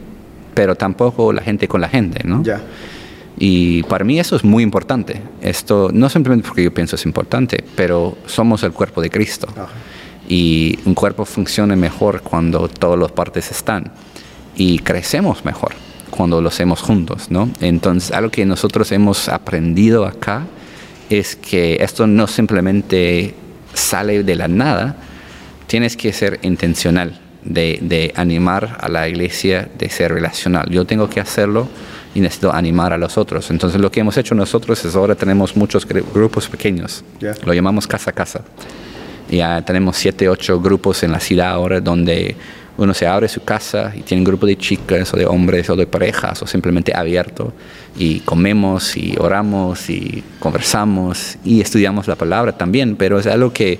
pero 0.54 0.74
tampoco 0.74 1.32
la 1.32 1.42
gente 1.42 1.68
con 1.68 1.82
la 1.82 1.88
gente, 1.88 2.26
¿no? 2.26 2.42
Ya. 2.42 2.60
Y 3.38 3.82
para 3.84 4.04
mí 4.04 4.18
eso 4.18 4.34
es 4.34 4.44
muy 4.44 4.62
importante. 4.62 5.20
Esto 5.42 5.90
no 5.92 6.08
simplemente 6.08 6.48
porque 6.48 6.64
yo 6.64 6.74
pienso 6.74 6.96
es 6.96 7.04
importante, 7.04 7.62
pero 7.76 8.16
somos 8.26 8.62
el 8.62 8.72
cuerpo 8.72 9.00
de 9.00 9.10
Cristo. 9.10 9.46
Y 10.28 10.78
un 10.84 10.94
cuerpo 10.94 11.24
funciona 11.24 11.76
mejor 11.76 12.22
cuando 12.22 12.68
todas 12.68 12.98
las 12.98 13.12
partes 13.12 13.50
están. 13.50 13.92
Y 14.56 14.78
crecemos 14.80 15.44
mejor 15.44 15.72
cuando 16.10 16.40
lo 16.40 16.48
hacemos 16.48 16.82
juntos, 16.82 17.30
¿no? 17.30 17.50
Entonces, 17.60 18.10
algo 18.10 18.30
que 18.30 18.44
nosotros 18.44 18.90
hemos 18.92 19.28
aprendido 19.28 20.06
acá 20.06 20.46
es 21.10 21.36
que 21.36 21.78
esto 21.82 22.06
no 22.06 22.26
simplemente 22.26 23.34
sale 23.74 24.22
de 24.22 24.36
la 24.36 24.48
nada, 24.48 24.96
tienes 25.66 25.96
que 25.96 26.12
ser 26.12 26.38
intencional 26.42 27.20
de, 27.42 28.12
animar 28.16 28.78
a 28.80 28.88
la 28.88 29.08
iglesia, 29.08 29.68
de 29.76 29.88
ser 29.90 30.12
relacional. 30.12 30.70
Yo 30.70 30.84
tengo 30.84 31.08
que 31.10 31.20
hacerlo 31.20 31.68
y 32.14 32.20
necesito 32.20 32.52
animar 32.52 32.92
a 32.92 32.98
los 32.98 33.18
otros. 33.18 33.50
Entonces 33.50 33.80
lo 33.80 33.90
que 33.90 34.00
hemos 34.00 34.16
hecho 34.16 34.34
nosotros 34.34 34.84
es 34.84 34.94
ahora 34.94 35.14
tenemos 35.14 35.56
muchos 35.56 35.86
grupos 35.86 36.48
pequeños, 36.48 37.04
lo 37.44 37.52
llamamos 37.52 37.86
casa 37.86 38.10
a 38.10 38.14
casa. 38.14 38.42
Ya 39.30 39.62
tenemos 39.62 39.96
siete, 39.96 40.28
ocho 40.28 40.60
grupos 40.60 41.04
en 41.04 41.12
la 41.12 41.20
ciudad 41.20 41.50
ahora 41.50 41.80
donde 41.80 42.34
uno 42.80 42.94
se 42.94 43.06
abre 43.06 43.28
su 43.28 43.44
casa 43.44 43.92
y 43.94 44.00
tiene 44.00 44.22
un 44.22 44.24
grupo 44.24 44.46
de 44.46 44.56
chicas 44.56 45.12
o 45.12 45.16
de 45.18 45.26
hombres 45.26 45.68
o 45.68 45.76
de 45.76 45.86
parejas 45.86 46.40
o 46.42 46.46
simplemente 46.46 46.92
abierto 46.96 47.52
y 47.96 48.20
comemos 48.20 48.96
y 48.96 49.16
oramos 49.18 49.90
y 49.90 50.24
conversamos 50.38 51.36
y 51.44 51.60
estudiamos 51.60 52.08
la 52.08 52.16
palabra 52.16 52.56
también, 52.56 52.96
pero 52.96 53.18
es 53.18 53.26
algo 53.26 53.52
que 53.52 53.78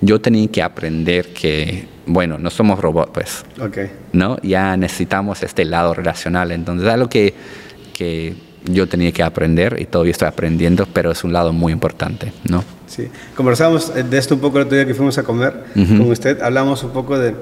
yo 0.00 0.20
tenía 0.20 0.46
que 0.46 0.62
aprender 0.62 1.32
que, 1.32 1.88
bueno, 2.06 2.38
no 2.38 2.50
somos 2.50 2.78
robots, 2.78 3.10
pues, 3.12 3.44
okay. 3.60 3.90
¿no? 4.12 4.38
Ya 4.42 4.76
necesitamos 4.76 5.42
este 5.42 5.64
lado 5.64 5.92
relacional, 5.92 6.52
entonces 6.52 6.86
es 6.86 6.94
algo 6.94 7.08
que, 7.08 7.34
que 7.94 8.36
yo 8.64 8.86
tenía 8.86 9.10
que 9.10 9.24
aprender 9.24 9.78
y 9.80 9.86
todavía 9.86 10.12
estoy 10.12 10.28
aprendiendo, 10.28 10.86
pero 10.92 11.10
es 11.10 11.24
un 11.24 11.32
lado 11.32 11.52
muy 11.52 11.72
importante, 11.72 12.32
¿no? 12.48 12.62
Sí, 12.86 13.08
conversamos 13.34 13.92
de 13.92 14.18
esto 14.18 14.36
un 14.36 14.40
poco 14.40 14.58
el 14.58 14.66
otro 14.66 14.76
día 14.76 14.86
que 14.86 14.94
fuimos 14.94 15.18
a 15.18 15.24
comer 15.24 15.64
con 15.74 16.02
usted, 16.02 16.40
hablamos 16.40 16.84
un 16.84 16.90
poco 16.90 17.18
de 17.18 17.34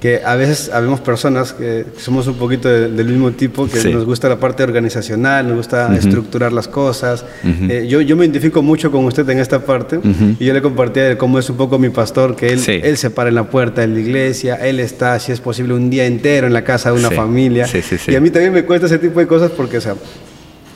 que 0.00 0.22
a 0.24 0.34
veces 0.34 0.70
habemos 0.72 1.00
personas 1.00 1.52
que 1.52 1.84
somos 1.98 2.26
un 2.26 2.36
poquito 2.36 2.70
del 2.70 3.06
mismo 3.06 3.32
tipo, 3.32 3.68
que 3.68 3.92
nos 3.92 4.06
gusta 4.06 4.30
la 4.30 4.40
parte 4.40 4.62
organizacional, 4.62 5.46
nos 5.46 5.58
gusta 5.58 5.94
estructurar 5.94 6.52
las 6.52 6.68
cosas. 6.68 7.26
Eh, 7.44 7.86
yo, 7.86 8.00
yo 8.00 8.16
me 8.16 8.24
identifico 8.24 8.62
mucho 8.62 8.90
con 8.90 9.04
usted 9.04 9.28
en 9.28 9.38
esta 9.38 9.60
parte 9.60 10.00
y 10.38 10.44
yo 10.44 10.54
le 10.54 10.62
compartía 10.62 11.18
cómo 11.18 11.38
es 11.38 11.50
un 11.50 11.58
poco 11.58 11.78
mi 11.78 11.90
pastor, 11.90 12.34
que 12.34 12.48
él, 12.48 12.62
él 12.66 12.96
se 12.96 13.10
para 13.10 13.28
en 13.28 13.34
la 13.34 13.44
puerta 13.44 13.82
de 13.82 13.88
la 13.88 14.00
iglesia, 14.00 14.54
él 14.56 14.80
está, 14.80 15.18
si 15.20 15.32
es 15.32 15.40
posible, 15.40 15.74
un 15.74 15.90
día 15.90 16.06
entero 16.06 16.46
en 16.46 16.54
la 16.54 16.64
casa 16.64 16.90
de 16.90 16.98
una 16.98 17.10
familia. 17.10 17.66
Y 18.08 18.14
a 18.16 18.20
mí 18.20 18.30
también 18.30 18.54
me 18.54 18.64
cuesta 18.64 18.86
ese 18.86 18.98
tipo 18.98 19.20
de 19.20 19.26
cosas 19.26 19.50
porque, 19.50 19.76
o 19.76 19.80
sea, 19.82 19.96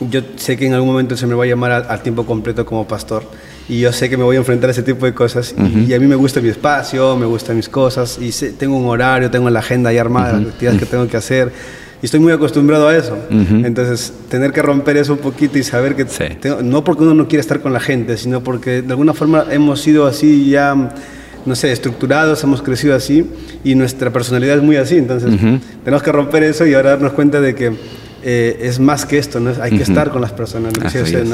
yo 0.01 0.21
sé 0.37 0.59
que 0.59 0.67
en 0.67 0.75
algún 0.75 0.91
momento 0.91 1.17
se 1.17 1.27
me 1.27 1.35
va 1.35 1.45
a 1.45 1.47
llamar 1.47 1.73
al 1.89 2.03
tiempo 2.03 2.27
completo 2.27 2.67
como 2.67 2.87
pastor 2.87 3.25
y 3.69 3.81
yo 3.81 3.93
sé 3.93 4.11
que 4.11 4.17
me 4.17 4.25
voy 4.25 4.37
a 4.37 4.39
enfrentar 4.39 4.69
a 4.69 4.73
ese 4.73 4.83
tipo 4.83 5.07
de 5.07 5.15
cosas 5.15 5.55
y, 5.57 5.93
a 5.95 6.01
mí 6.01 6.07
me 6.07 6.15
gusta 6.15 6.41
mi 6.41 6.49
espacio, 6.49 7.17
me 7.17 7.27
gustan 7.27 7.57
mis 7.57 7.69
cosas 7.69 8.19
y 8.21 8.31
tengo 8.53 8.77
un 8.77 8.87
horario, 8.87 9.31
tengo 9.31 9.49
la 9.51 9.61
agenda 9.61 9.91
ahí 9.91 9.99
armada, 9.99 10.39
las 10.39 10.53
actividades 10.53 10.81
que 10.81 10.87
tengo 10.87 11.07
que 11.09 11.17
hacer 11.17 11.53
y 12.03 12.05
estoy 12.05 12.21
muy 12.21 12.33
acostumbrado 12.33 12.89
a 12.89 12.97
eso. 12.97 13.17
Entonces, 13.31 14.13
tener 14.29 14.53
que 14.53 14.61
romper 14.61 14.99
eso 14.99 15.15
un 15.15 15.21
poquito 15.21 15.57
y 15.57 15.63
saber 15.63 15.97
que 15.97 16.05
no 16.63 16.85
porque 16.85 17.03
uno 17.03 17.15
no 17.15 17.29
quiere 17.29 17.41
estar 17.41 17.61
con 17.61 17.73
la 17.73 17.81
gente, 17.81 18.19
sino 18.19 18.43
porque 18.43 18.83
de 18.83 18.91
alguna 18.91 19.15
forma 19.15 19.47
hemos 19.51 19.81
sido 19.81 20.07
así 20.07 20.51
ya 20.51 20.93
no 21.47 21.55
sé, 21.55 21.73
estructurados, 21.73 22.43
hemos 22.43 22.63
crecido 22.63 22.95
así 22.95 23.27
y 23.65 23.75
nuestra 23.75 24.11
personalidad 24.11 24.57
es 24.57 24.63
muy 24.63 24.77
así. 24.77 24.97
Entonces, 24.97 25.31
tenemos 25.85 26.03
que 26.03 26.13
romper 26.13 26.43
eso 26.43 26.67
y 26.67 26.75
ahora 26.75 26.91
darnos 26.91 27.13
cuenta 27.13 27.41
de 27.41 27.55
que 27.55 27.73
eh, 28.27 28.59
es 28.63 28.81
más 28.81 29.05
que 29.05 29.19
esto, 29.19 29.39
¿no? 29.39 29.53
hay 29.61 29.77
que 29.77 29.83
estar 29.83 30.11
con 30.11 30.23
las 30.23 30.33
personas, 30.33 30.73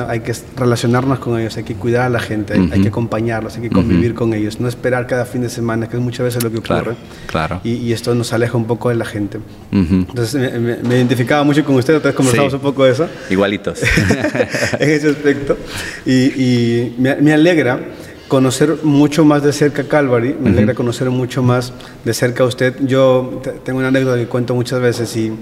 hay 0.09 0.21
que 0.21 0.35
relacionarnos 0.57 1.21
con 1.21 1.39
ellos, 1.39 1.57
hay 1.57 1.63
que 1.63 1.77
cuidar 1.77 2.07
a 2.07 2.09
la 2.09 2.19
gente, 2.19 2.55
hay, 2.55 2.83
que 2.83 2.89
acompañarlos, 2.89 3.55
hay 3.55 3.63
que 3.63 3.71
convivir 3.71 4.13
con 4.13 4.35
ellos, 4.35 4.59
no 4.59 4.67
esperar 4.67 5.07
cada 5.07 5.25
fin 5.25 5.43
de 5.43 5.51
semana, 5.51 5.89
que 5.89 5.97
es 5.97 6.03
muchas 6.03 6.25
veces 6.25 6.43
lo 6.43 6.51
que 6.51 6.59
ocurre. 6.59 6.97
Claro. 7.29 7.61
Y, 7.63 7.93
esto 7.93 8.13
nos 8.17 8.33
aleja 8.33 8.57
un 8.57 8.67
poco 8.67 8.89
de 8.89 8.97
la 8.97 9.05
gente. 9.05 9.39
Entonces 9.71 10.35
me, 10.61 10.97
identificaba 10.97 11.45
mucho 11.45 11.65
con 11.65 11.77
usted, 11.77 11.95
entonces 11.95 12.17
conversamos 12.17 12.55
un 12.55 12.61
poco 12.61 12.85
de 12.85 12.91
eso. 12.91 13.09
Igualitos. 13.31 13.81
en 14.81 14.91
ese 14.91 15.11
aspecto. 15.11 15.57
Y, 16.05 16.93
me, 16.99 17.33
alegra 17.33 17.79
conocer 18.27 18.79
mucho 18.83 19.25
más 19.25 19.45
de 19.45 19.53
cerca 19.53 19.85
Calvary, 19.85 20.35
me 20.41 20.51
alegra 20.51 20.75
conocer 20.75 21.09
mucho 21.11 21.41
más 21.41 21.73
de 22.05 22.15
cerca 22.15 22.43
a 22.43 22.47
usted. 22.47 22.75
Yo 22.85 23.41
tengo 23.65 23.79
una 23.79 23.89
anécdota 23.89 24.19
que 24.19 24.27
cuento 24.27 24.57
muchas 24.57 24.81
veces 24.81 25.17
y 25.17 25.33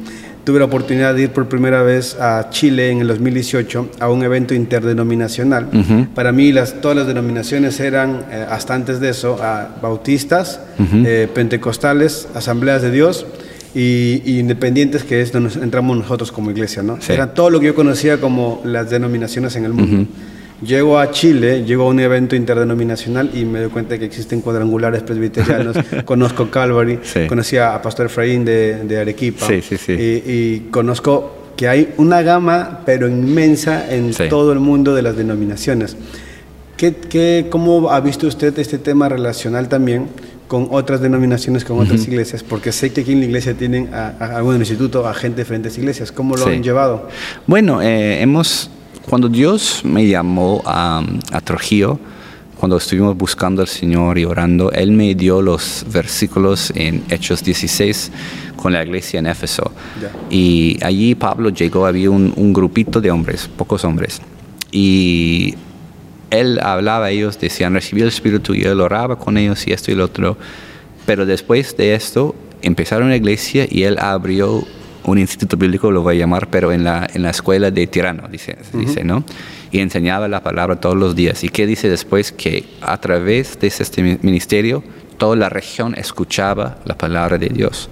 tuve 0.49 0.61
la 0.61 0.65
oportunidad 0.65 1.15
de 1.15 1.25
ir 1.25 1.29
por 1.29 1.47
primera 1.47 1.83
vez 1.83 2.17
a 2.19 2.49
Chile 2.49 2.91
en 2.91 3.03
el 3.03 3.09
2018 3.09 3.91
a 4.01 4.09
un 4.09 4.23
evento 4.23 4.55
interdenominacional. 4.55 5.69
Para 6.15 6.33
mí 6.33 6.53
las, 6.53 6.81
todas 6.81 6.97
las 6.97 7.07
denominaciones 7.07 7.79
eran, 7.81 8.25
eh, 8.31 8.47
hasta 8.49 8.75
antes 8.75 8.99
de 8.99 9.11
eso, 9.11 9.39
bautistas, 9.83 10.63
eh, 11.05 11.29
pentecostales, 11.35 12.29
asambleas 12.35 12.81
de 12.81 12.91
Dios 12.91 13.27
y, 13.75 14.39
independientes, 14.39 15.05
que 15.05 15.21
es 15.21 15.33
donde 15.33 15.53
entramos 15.63 15.99
nosotros 15.99 16.33
como 16.33 16.51
iglesia. 16.51 16.83
¿no? 16.83 16.99
Era 17.07 17.35
todo 17.35 17.51
lo 17.51 17.61
que 17.61 17.67
yo 17.67 17.75
conocía 17.75 18.19
como 18.19 18.63
las 18.65 18.89
denominaciones 18.89 19.55
en 19.55 19.67
el 19.67 19.75
mundo. 19.75 20.11
Llego 20.61 20.99
a 20.99 21.13
Chile, 21.13 21.65
llego 21.65 21.85
a 21.85 21.87
un 21.87 22.01
evento 22.01 22.35
interdenominacional 22.35 23.31
y 23.33 23.45
me 23.45 23.61
doy 23.61 23.71
cuenta 23.71 23.91
de 23.95 24.01
que 24.01 24.07
existen 24.07 24.41
cuadrangulares 24.41 25.03
presbiterianos. 25.03 25.77
conozco 26.05 26.51
Calvary, 26.51 26.99
conocí 27.29 27.57
a 27.57 27.81
Pastor 27.81 28.07
Efraín 28.07 28.45
de, 28.45 28.85
de 28.85 28.99
Arequipa. 28.99 29.47
y, 29.89 30.61
conozco 30.71 31.53
que 31.57 31.69
hay 31.69 31.95
una 31.97 32.23
gama, 32.23 32.81
pero 32.85 33.09
inmensa, 33.09 33.93
en 33.93 34.13
todo 34.29 34.53
el 34.53 34.59
mundo 34.59 34.95
de 34.95 35.03
las 35.03 35.17
denominaciones. 35.17 35.97
¿Qué, 36.77 36.95
qué, 36.95 37.47
¿Cómo 37.51 37.91
ha 37.91 38.01
visto 38.01 38.27
usted 38.27 38.57
este 38.59 38.79
tema 38.79 39.09
relacional 39.09 39.69
también 39.69 40.07
con 40.47 40.69
otras 40.71 41.01
denominaciones, 41.01 41.65
con 41.65 41.79
otras 41.79 42.07
iglesias? 42.07 42.45
Porque 42.45 42.71
sé 42.71 42.93
que 42.93 43.01
aquí 43.03 43.13
en 43.13 43.21
la 43.21 43.27
iglesia 43.27 43.55
tienen 43.55 43.93
a, 43.93 44.37
algún 44.37 44.57
instituto, 44.57 45.07
a 45.07 45.15
gente 45.15 45.37
de 45.37 45.43
diferentes 45.43 45.77
iglesias. 45.79 46.13
¿Cómo 46.13 46.37
lo 46.37 46.47
han 46.47 46.63
llevado? 46.63 47.09
Bueno, 47.47 47.83
eh, 47.83 48.23
hemos 48.23 48.71
cuando 49.09 49.29
Dios 49.29 49.83
me 49.85 50.07
llamó 50.07 50.63
a, 50.67 51.03
Trujillo, 51.43 51.99
cuando 52.59 52.77
estuvimos 52.77 53.17
buscando 53.17 53.63
al 53.63 53.69
Señor 53.69 54.19
y 54.19 54.25
orando, 54.25 54.71
Él 54.73 54.93
me 54.93 55.15
dio 55.15 55.41
los 55.41 55.87
versículos 55.91 56.73
en 56.75 57.03
Hechos 57.09 57.43
16 57.43 58.13
con 58.57 58.73
la 58.73 58.85
iglesia 58.85 59.19
en 59.21 59.27
Éfeso. 59.27 59.73
Y 60.29 60.79
allí 60.83 61.15
Pablo 61.15 61.49
llegó, 61.49 61.87
había 61.87 62.11
un, 62.11 62.35
un, 62.37 62.53
grupito 62.53 63.01
de 63.01 63.11
hombres, 63.11 63.49
pocos 63.57 63.85
hombres. 63.85 64.21
Y 64.71 65.55
él 66.31 66.61
hablaba 66.61 67.07
a 67.07 67.11
ellos, 67.11 67.39
decían, 67.39 67.73
recibí 67.73 68.03
el 68.03 68.09
Espíritu 68.09 68.55
y 68.55 68.63
él 68.63 68.81
oraba 68.81 69.19
con 69.19 69.39
ellos 69.39 69.67
y 69.67 69.73
esto 69.73 69.91
y 69.91 69.95
lo 69.95 70.05
otro. 70.05 70.37
Pero 71.07 71.25
después 71.25 71.77
de 71.77 71.95
esto, 71.95 72.35
empezaron 72.61 73.09
la 73.09 73.17
iglesia 73.17 73.67
y 73.71 73.85
él 73.85 73.97
abrió 73.99 74.65
un 75.09 75.19
instituto 75.19 75.57
bíblico, 75.57 75.91
lo 75.91 76.03
voy 76.03 76.17
a 76.17 76.19
llamar, 76.19 76.49
pero 76.49 76.73
en 76.73 76.85
la, 76.85 77.09
en 77.13 77.23
la 77.23 77.31
escuela 77.31 77.71
de 77.71 77.87
Tirano, 77.87 78.29
dice, 78.29 78.59
dice, 78.73 79.05
¿no? 79.05 79.25
Y 79.71 79.81
enseñaba 79.81 80.29
la 80.29 80.43
palabra 80.43 80.77
todos 80.77 80.97
los 80.97 81.17
días. 81.17 81.45
¿Y 81.45 81.49
qué 81.49 81.67
dice 81.67 81.89
después? 81.89 82.33
Que 82.33 82.65
a 82.81 82.99
través 82.99 83.59
de 83.59 83.69
este 83.69 84.19
ministerio, 84.23 84.83
toda 85.17 85.37
la 85.37 85.49
región 85.49 85.95
escuchaba 85.97 86.79
la 86.85 86.97
palabra 86.97 87.39
de 87.39 87.49
Dios. 87.49 87.89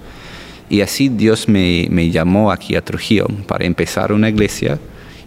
Y 0.69 0.81
así 0.81 1.09
Dios 1.09 1.47
me, 1.47 1.87
me 1.89 2.11
llamó 2.11 2.51
aquí 2.51 2.75
a 2.75 2.83
Trujillo 2.83 3.27
para 3.47 3.65
empezar 3.65 4.11
una 4.11 4.29
iglesia 4.29 4.79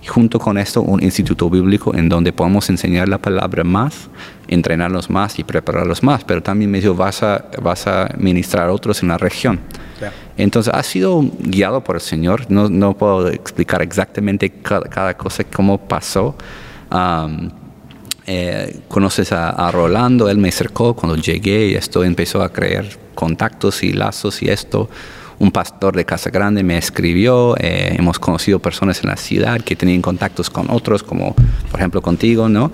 y 0.03 0.07
junto 0.07 0.38
con 0.38 0.59
esto 0.59 0.83
un 0.83 1.03
instituto 1.03 1.50
bíblico 1.50 1.94
en 1.94 2.09
donde 2.09 2.33
podemos 2.33 2.70
enseñar 2.70 3.09
la 3.09 3.18
palabra 3.18 3.64
más, 3.64 4.09
entrenarlos 4.48 5.11
más 5.11 5.38
y 5.38 5.44
prepararlos 5.44 6.03
más, 6.03 6.24
pero 6.24 6.42
también 6.42 6.70
me 6.70 6.81
dijo, 6.81 6.94
vas 6.94 7.22
a, 7.22 7.46
vas 7.62 7.87
a 7.87 8.14
ministrar 8.18 8.68
a 8.68 8.72
otros 8.72 9.03
en 9.03 9.09
la 9.09 9.18
región. 9.18 9.61
Entonces 10.36 10.72
ha 10.74 10.82
sido 10.82 11.22
guiado 11.40 11.82
por 11.82 11.96
el 11.96 12.02
Señor, 12.02 12.50
no, 12.50 12.96
puedo 12.96 13.28
explicar 13.28 13.82
exactamente 13.82 14.50
cada, 14.50 15.16
cosa, 15.16 15.44
cómo 15.44 15.78
pasó. 15.78 16.34
Eh, 18.26 18.80
conoces 18.88 19.32
a, 19.32 19.50
a, 19.50 19.72
Rolando, 19.72 20.28
él 20.28 20.38
me 20.38 20.50
acercó 20.50 20.94
cuando 20.94 21.16
llegué 21.16 21.68
y 21.68 21.74
esto 21.74 22.04
empezó 22.04 22.42
a 22.42 22.52
crear 22.52 22.86
contactos 23.14 23.82
y 23.82 23.92
lazos 23.92 24.40
y 24.42 24.48
esto 24.48 24.88
un 25.40 25.50
pastor 25.50 25.96
de 25.96 26.04
Casa 26.04 26.28
Grande 26.30 26.62
me 26.62 26.76
escribió, 26.76 27.56
eh, 27.58 27.96
hemos 27.98 28.18
conocido 28.18 28.58
personas 28.58 29.02
en 29.02 29.08
la 29.08 29.16
ciudad 29.16 29.60
que 29.62 29.74
tenían 29.74 30.02
contactos 30.02 30.50
con 30.50 30.70
otros, 30.70 31.02
como 31.02 31.34
por 31.70 31.80
ejemplo 31.80 32.02
contigo, 32.02 32.48
¿no? 32.48 32.70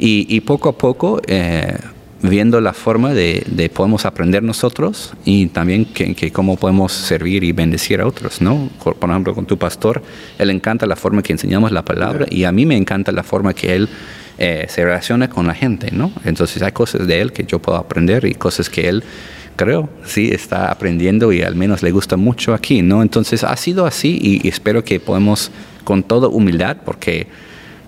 Y, 0.00 0.40
poco 0.40 0.68
a 0.70 0.78
poco, 0.78 1.20
eh, 1.26 1.76
viendo 2.22 2.60
la 2.60 2.72
forma 2.72 3.14
de, 3.14 3.44
de, 3.46 3.68
podemos 3.68 4.04
aprender 4.04 4.42
nosotros 4.42 5.12
y 5.24 5.46
también 5.46 5.84
que, 5.84 6.32
cómo 6.32 6.56
podemos 6.56 6.92
servir 6.92 7.44
y 7.44 7.52
bendecir 7.52 8.00
a 8.00 8.06
otros, 8.06 8.40
¿no? 8.40 8.68
Por, 8.82 8.96
ejemplo, 9.08 9.34
con 9.34 9.46
tu 9.46 9.56
pastor, 9.56 10.02
él 10.38 10.50
encanta 10.50 10.86
la 10.86 10.96
forma 10.96 11.22
que 11.22 11.32
enseñamos 11.32 11.70
la 11.70 11.84
palabra 11.84 12.26
y 12.28 12.44
a 12.44 12.52
mí 12.52 12.66
me 12.66 12.76
encanta 12.76 13.12
la 13.12 13.22
forma 13.22 13.54
que 13.54 13.74
él 13.74 13.88
eh, 14.38 14.66
se 14.68 14.84
relaciona 14.84 15.28
con 15.28 15.46
la 15.46 15.54
gente, 15.54 15.90
¿no? 15.92 16.12
Entonces 16.24 16.62
hay 16.62 16.72
cosas 16.72 17.06
de 17.06 17.20
él 17.20 17.32
que 17.32 17.44
yo 17.44 17.60
puedo 17.60 17.78
aprender 17.78 18.24
y 18.24 18.34
cosas 18.34 18.68
que 18.68 18.88
él 18.88 19.04
creo, 19.56 19.88
sí, 20.04 20.30
está 20.32 20.70
aprendiendo 20.70 21.32
y 21.32 21.42
al 21.42 21.56
menos 21.56 21.82
le 21.82 21.90
gusta 21.90 22.16
mucho 22.16 22.54
aquí, 22.54 22.82
¿no? 22.82 23.02
Entonces 23.02 23.44
ha 23.44 23.56
sido 23.56 23.86
así 23.86 24.18
y, 24.20 24.48
espero 24.48 24.84
que 24.84 25.00
podemos, 25.00 25.50
con 25.84 26.02
toda 26.02 26.28
humildad, 26.28 26.78
porque 26.84 27.26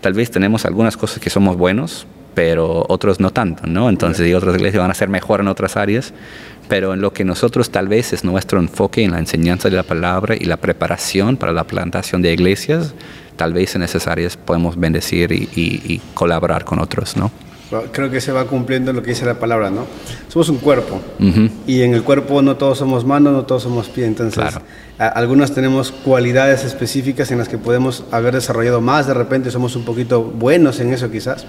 tal 0.01 0.13
vez 0.13 0.31
tenemos 0.31 0.65
algunas 0.67 0.97
cosas 0.97 1.21
que 1.21 1.31
somos 1.31 1.57
buenos, 1.57 2.07
pero 2.35 2.87
otros 2.89 3.21
no 3.21 3.31
tanto, 3.31 3.67
¿no? 3.67 3.89
Entonces, 3.89 4.27
y 4.29 4.35
otras 4.35 4.55
iglesias 4.55 4.81
van 4.81 4.91
a 4.91 4.95
ser 4.95 5.09
mejor 5.09 5.41
en 5.41 5.49
otras 5.49 5.77
áreas, 5.77 6.13
pero 6.69 6.95
en 6.95 7.01
lo 7.01 7.13
que 7.13 7.25
nosotros 7.25 7.71
tal 7.71 7.89
vez 7.89 8.13
es 8.13 8.25
nuestro 8.25 8.61
enfoque 8.61 9.03
en 9.03 9.13
la 9.13 9.19
enseñanza 9.19 9.69
de 9.69 9.77
la 9.77 9.83
palabra 9.83 10.37
y 10.37 10.45
la 10.45 10.57
preparación 10.57 11.37
para 11.37 11.53
la 11.53 11.65
plantación 11.65 12.23
de 12.23 12.33
iglesias, 12.33 12.95
tal 13.37 13.53
vez 13.53 13.75
en 13.75 13.83
esas 13.83 14.07
áreas 14.07 14.37
podemos 14.37 14.79
bendecir 14.79 15.33
y, 15.33 15.49
y 15.55 16.01
colaborar 16.15 16.65
con 16.65 16.79
otros, 16.79 17.17
¿no? 17.17 17.31
Creo 17.93 18.11
que 18.11 18.21
se 18.21 18.33
va 18.33 18.47
cumpliendo 18.47 18.93
lo 18.93 19.01
que 19.01 19.11
dice 19.11 19.25
la 19.25 19.39
palabra, 19.39 19.71
¿no? 19.71 19.87
Somos 20.29 20.49
un 20.49 20.59
cuerpo 20.59 21.01
y 21.69 21.83
en 21.83 21.95
el 21.95 22.03
cuerpo 22.03 22.43
no 22.43 22.57
todos 22.57 22.79
somos 22.79 23.05
manos, 23.05 23.33
no 23.33 23.45
todos 23.45 23.63
somos 23.63 23.89
pies, 23.89 24.09
entonces 24.09 24.59
algunos 24.99 25.55
tenemos 25.55 25.93
cualidades 25.93 26.65
específicas 26.65 27.31
en 27.31 27.39
las 27.39 27.49
que 27.49 27.59
podemos 27.59 28.03
haber 28.11 28.35
desarrollado 28.35 28.81
más, 28.81 29.07
de 29.07 29.15
repente 29.15 29.53
somos 29.53 29.77
un 29.77 29.85
poquito 29.85 30.23
buenos 30.23 30.81
en 30.81 30.93
eso 30.93 31.13
quizás 31.13 31.47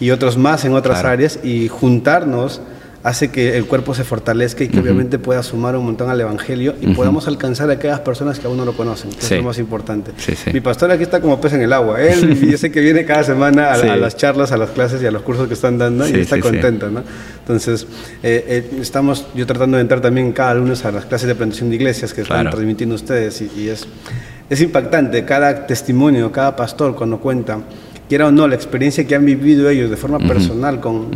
y 0.00 0.10
otros 0.10 0.36
más 0.36 0.64
en 0.64 0.74
otras 0.74 1.04
áreas 1.04 1.38
y 1.42 1.68
juntarnos 1.68 2.60
hace 3.04 3.28
que 3.28 3.58
el 3.58 3.66
cuerpo 3.66 3.94
se 3.94 4.02
fortalezca 4.02 4.64
y 4.64 4.68
que 4.68 4.80
obviamente 4.80 5.18
pueda 5.18 5.42
sumar 5.42 5.76
un 5.76 5.84
montón 5.84 6.08
al 6.08 6.18
Evangelio 6.18 6.74
y 6.80 6.94
podamos 6.94 7.28
alcanzar 7.28 7.68
a 7.68 7.74
aquellas 7.74 8.00
personas 8.00 8.38
que 8.38 8.46
aún 8.46 8.56
no 8.56 8.64
lo 8.64 8.74
conocen, 8.74 9.10
que 9.10 9.20
es 9.20 9.30
lo 9.30 9.42
más 9.42 9.58
importante. 9.58 10.12
Mi 10.50 10.62
pastor 10.62 10.90
aquí 10.90 11.02
está 11.02 11.20
como 11.20 11.38
pez 11.38 11.52
en 11.52 11.60
el 11.60 11.72
agua. 11.74 12.00
Él, 12.00 12.40
yo 12.50 12.56
sé 12.56 12.72
que 12.72 12.80
viene 12.80 13.04
cada 13.04 13.22
semana 13.22 13.74
a, 13.74 13.96
las 13.98 14.16
charlas, 14.16 14.52
a 14.52 14.56
las 14.56 14.70
clases 14.70 15.02
y 15.02 15.06
a 15.06 15.10
los 15.10 15.20
cursos 15.20 15.48
que 15.48 15.52
están 15.52 15.76
dando 15.76 16.08
y 16.08 16.14
está 16.14 16.40
contento, 16.40 16.90
¿no? 16.90 17.02
Entonces, 17.40 17.86
eh, 18.22 18.42
eh, 18.48 18.78
estamos 18.80 19.26
yo 19.34 19.46
tratando 19.46 19.76
de 19.76 19.82
entrar 19.82 20.00
también 20.00 20.32
cada 20.32 20.54
lunes 20.54 20.82
a 20.86 20.90
las 20.90 21.04
clases 21.04 21.28
de 21.28 21.34
plantación 21.34 21.68
de 21.68 21.76
iglesias 21.76 22.14
que 22.14 22.22
están 22.22 22.48
transmitiendo 22.48 22.94
ustedes 22.94 23.42
y, 23.42 23.68
es, 23.68 23.86
es 24.48 24.60
impactante. 24.62 25.26
Cada 25.26 25.66
testimonio, 25.66 26.32
cada 26.32 26.56
pastor 26.56 26.96
cuando 26.96 27.20
cuenta 27.20 27.58
quiera 28.08 28.28
o 28.28 28.32
no, 28.32 28.46
la 28.46 28.54
experiencia 28.54 29.06
que 29.06 29.14
han 29.14 29.24
vivido 29.24 29.68
ellos 29.68 29.90
de 29.90 29.96
forma 29.96 30.18
personal, 30.18 30.80
con, 30.80 31.10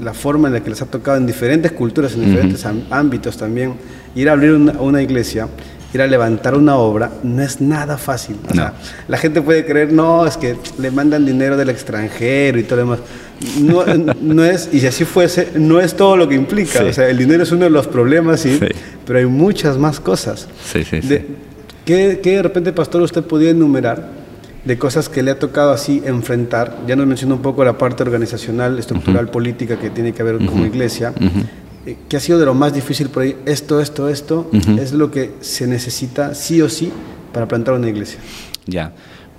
la 0.00 0.14
forma 0.14 0.48
en 0.48 0.54
la 0.54 0.60
que 0.60 0.70
les 0.70 0.80
ha 0.82 0.86
tocado 0.86 1.16
en 1.16 1.26
diferentes 1.26 1.72
culturas, 1.72 2.14
en 2.14 2.24
diferentes 2.24 2.64
ámbitos 2.90 3.36
también, 3.36 3.74
ir 4.14 4.28
a 4.28 4.32
abrir 4.32 4.52
una, 4.52 5.02
iglesia, 5.02 5.48
ir 5.92 6.02
a 6.02 6.06
levantar 6.06 6.54
una 6.54 6.76
obra, 6.76 7.10
no 7.22 7.42
es 7.42 7.60
nada 7.60 7.98
fácil. 7.98 8.36
la 9.08 9.18
gente 9.18 9.42
puede 9.42 9.64
creer, 9.64 9.92
no, 9.92 10.26
es 10.26 10.36
que 10.36 10.56
le 10.78 10.90
mandan 10.90 11.26
dinero 11.26 11.56
del 11.56 11.68
extranjero 11.68 12.58
y 12.58 12.62
todo 12.62 12.76
lo 12.76 12.82
demás. 12.82 13.00
No, 13.58 13.84
no 14.20 14.44
es, 14.44 14.68
y 14.72 14.80
si 14.80 14.86
así 14.86 15.04
fuese, 15.04 15.48
no 15.54 15.80
es 15.80 15.94
todo 15.94 16.16
lo 16.16 16.28
que 16.28 16.34
implica. 16.34 16.82
O 16.84 16.92
sea, 16.92 17.08
el 17.08 17.18
dinero 17.18 17.42
es 17.42 17.52
uno 17.52 17.64
de 17.64 17.70
los 17.70 17.86
problemas, 17.86 18.40
sí, 18.40 18.58
pero 19.06 19.18
hay 19.18 19.26
muchas 19.26 19.76
más 19.78 20.00
cosas. 20.00 20.48
Sí, 20.72 20.84
sí, 20.84 21.00
de, 21.00 21.26
¿qué, 21.84 22.20
¿Qué 22.22 22.36
de 22.36 22.42
repente, 22.42 22.72
pastor, 22.72 23.02
usted 23.02 23.22
podía 23.22 23.50
enumerar? 23.50 24.19
De 24.64 24.78
cosas 24.78 25.08
que 25.08 25.22
le 25.22 25.30
ha 25.30 25.38
tocado 25.38 25.72
así 25.72 26.02
enfrentar. 26.04 26.78
Ya 26.86 26.96
nos 26.96 27.06
mencionó 27.06 27.36
un 27.36 27.42
poco 27.42 27.64
la 27.64 27.78
parte 27.78 28.02
organizacional, 28.02 28.78
estructural, 28.78 29.28
política 29.28 29.78
que 29.78 29.90
tiene 29.90 30.12
que 30.12 30.22
ver 30.22 30.44
como 30.44 30.66
iglesia. 30.66 31.12
Eh, 31.86 31.96
¿Qué 32.08 32.16
ha 32.16 32.20
sido 32.20 32.38
de 32.38 32.46
lo 32.46 32.54
más 32.54 32.74
difícil 32.74 33.08
por 33.08 33.22
ahí? 33.22 33.36
Esto, 33.46 33.80
esto, 33.80 34.08
esto 34.08 34.50
es 34.78 34.92
lo 34.92 35.10
que 35.10 35.32
se 35.40 35.66
necesita 35.66 36.34
sí 36.34 36.60
o 36.60 36.68
sí 36.68 36.92
para 37.32 37.46
plantar 37.46 37.74
una 37.74 37.88
iglesia. 37.88 38.20
Ya. 38.66 38.92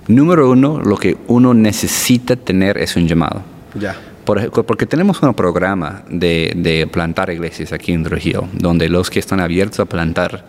Número 0.08 0.50
uno, 0.50 0.80
lo 0.80 0.96
que 0.96 1.16
uno 1.28 1.54
necesita 1.54 2.34
tener 2.34 2.78
es 2.78 2.96
un 2.96 3.06
llamado. 3.06 3.42
Ya 3.78 3.96
porque 4.24 4.86
tenemos 4.86 5.20
un 5.22 5.34
programa 5.34 6.04
de, 6.08 6.88
plantar 6.92 7.30
iglesias 7.30 7.72
aquí 7.72 7.92
en 7.92 8.04
Trujillo, 8.04 8.48
donde 8.52 8.88
los 8.88 9.10
que 9.10 9.18
están 9.18 9.40
abiertos 9.40 9.80
a 9.80 9.84
plantar 9.84 10.44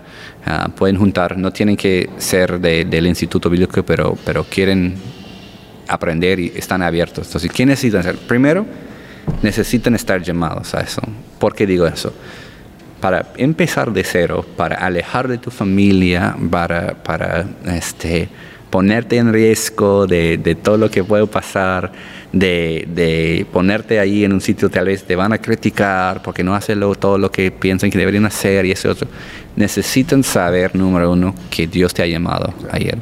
ah, 0.45 0.69
pueden 0.75 0.97
juntar, 0.97 1.37
no 1.37 1.51
tienen 1.51 1.75
que 1.75 2.09
ser 2.17 2.59
del 2.59 3.07
Instituto 3.07 3.49
Bíblico, 3.49 3.83
pero, 3.83 4.15
quieren 4.49 4.95
aprender 5.87 6.39
y 6.39 6.53
están 6.55 6.81
abiertos. 6.81 7.27
Entonces, 7.27 7.51
¿qué 7.51 7.65
necesitan 7.65 8.01
hacer? 8.01 8.17
Primero, 8.17 8.65
necesitan 9.41 9.95
estar 9.95 10.21
llamados 10.21 10.73
a 10.75 10.81
eso. 10.81 11.01
¿Por 11.39 11.55
qué 11.55 11.65
digo 11.65 11.87
eso? 11.87 12.13
Para 13.01 13.33
empezar 13.37 13.91
de 13.91 14.03
cero, 14.03 14.45
para 14.55 14.77
alejar 14.77 15.27
de 15.27 15.37
tu 15.37 15.51
familia, 15.51 16.35
para, 16.49 16.93
para 17.03 17.45
este, 17.65 18.29
ponerte 18.73 19.17
en 19.17 19.31
riesgo 19.31 20.07
de, 20.07 20.57
todo 20.59 20.77
lo 20.77 20.89
que 20.89 21.03
puede 21.03 21.27
pasar 21.27 21.91
de, 22.31 23.45
ponerte 23.53 23.99
ahí 23.99 24.23
en 24.23 24.33
un 24.33 24.41
sitio 24.41 24.67
tal 24.67 24.85
vez 24.85 25.03
te 25.03 25.15
van 25.15 25.31
a 25.31 25.37
criticar 25.37 26.23
porque 26.23 26.43
no 26.43 26.55
haces 26.55 26.75
todo 26.99 27.19
lo 27.19 27.31
que 27.31 27.51
piensan 27.51 27.91
que 27.91 27.99
deberían 27.99 28.25
hacer 28.25 28.65
y 28.65 28.71
ese 28.71 28.89
otro. 28.89 29.07
Necesitan 29.55 30.23
saber, 30.23 30.75
número 30.75 31.11
uno, 31.11 31.35
que 31.51 31.67
Dios 31.67 31.93
te 31.93 32.01
ha 32.01 32.07
llamado 32.07 32.51
ayer. 32.71 32.97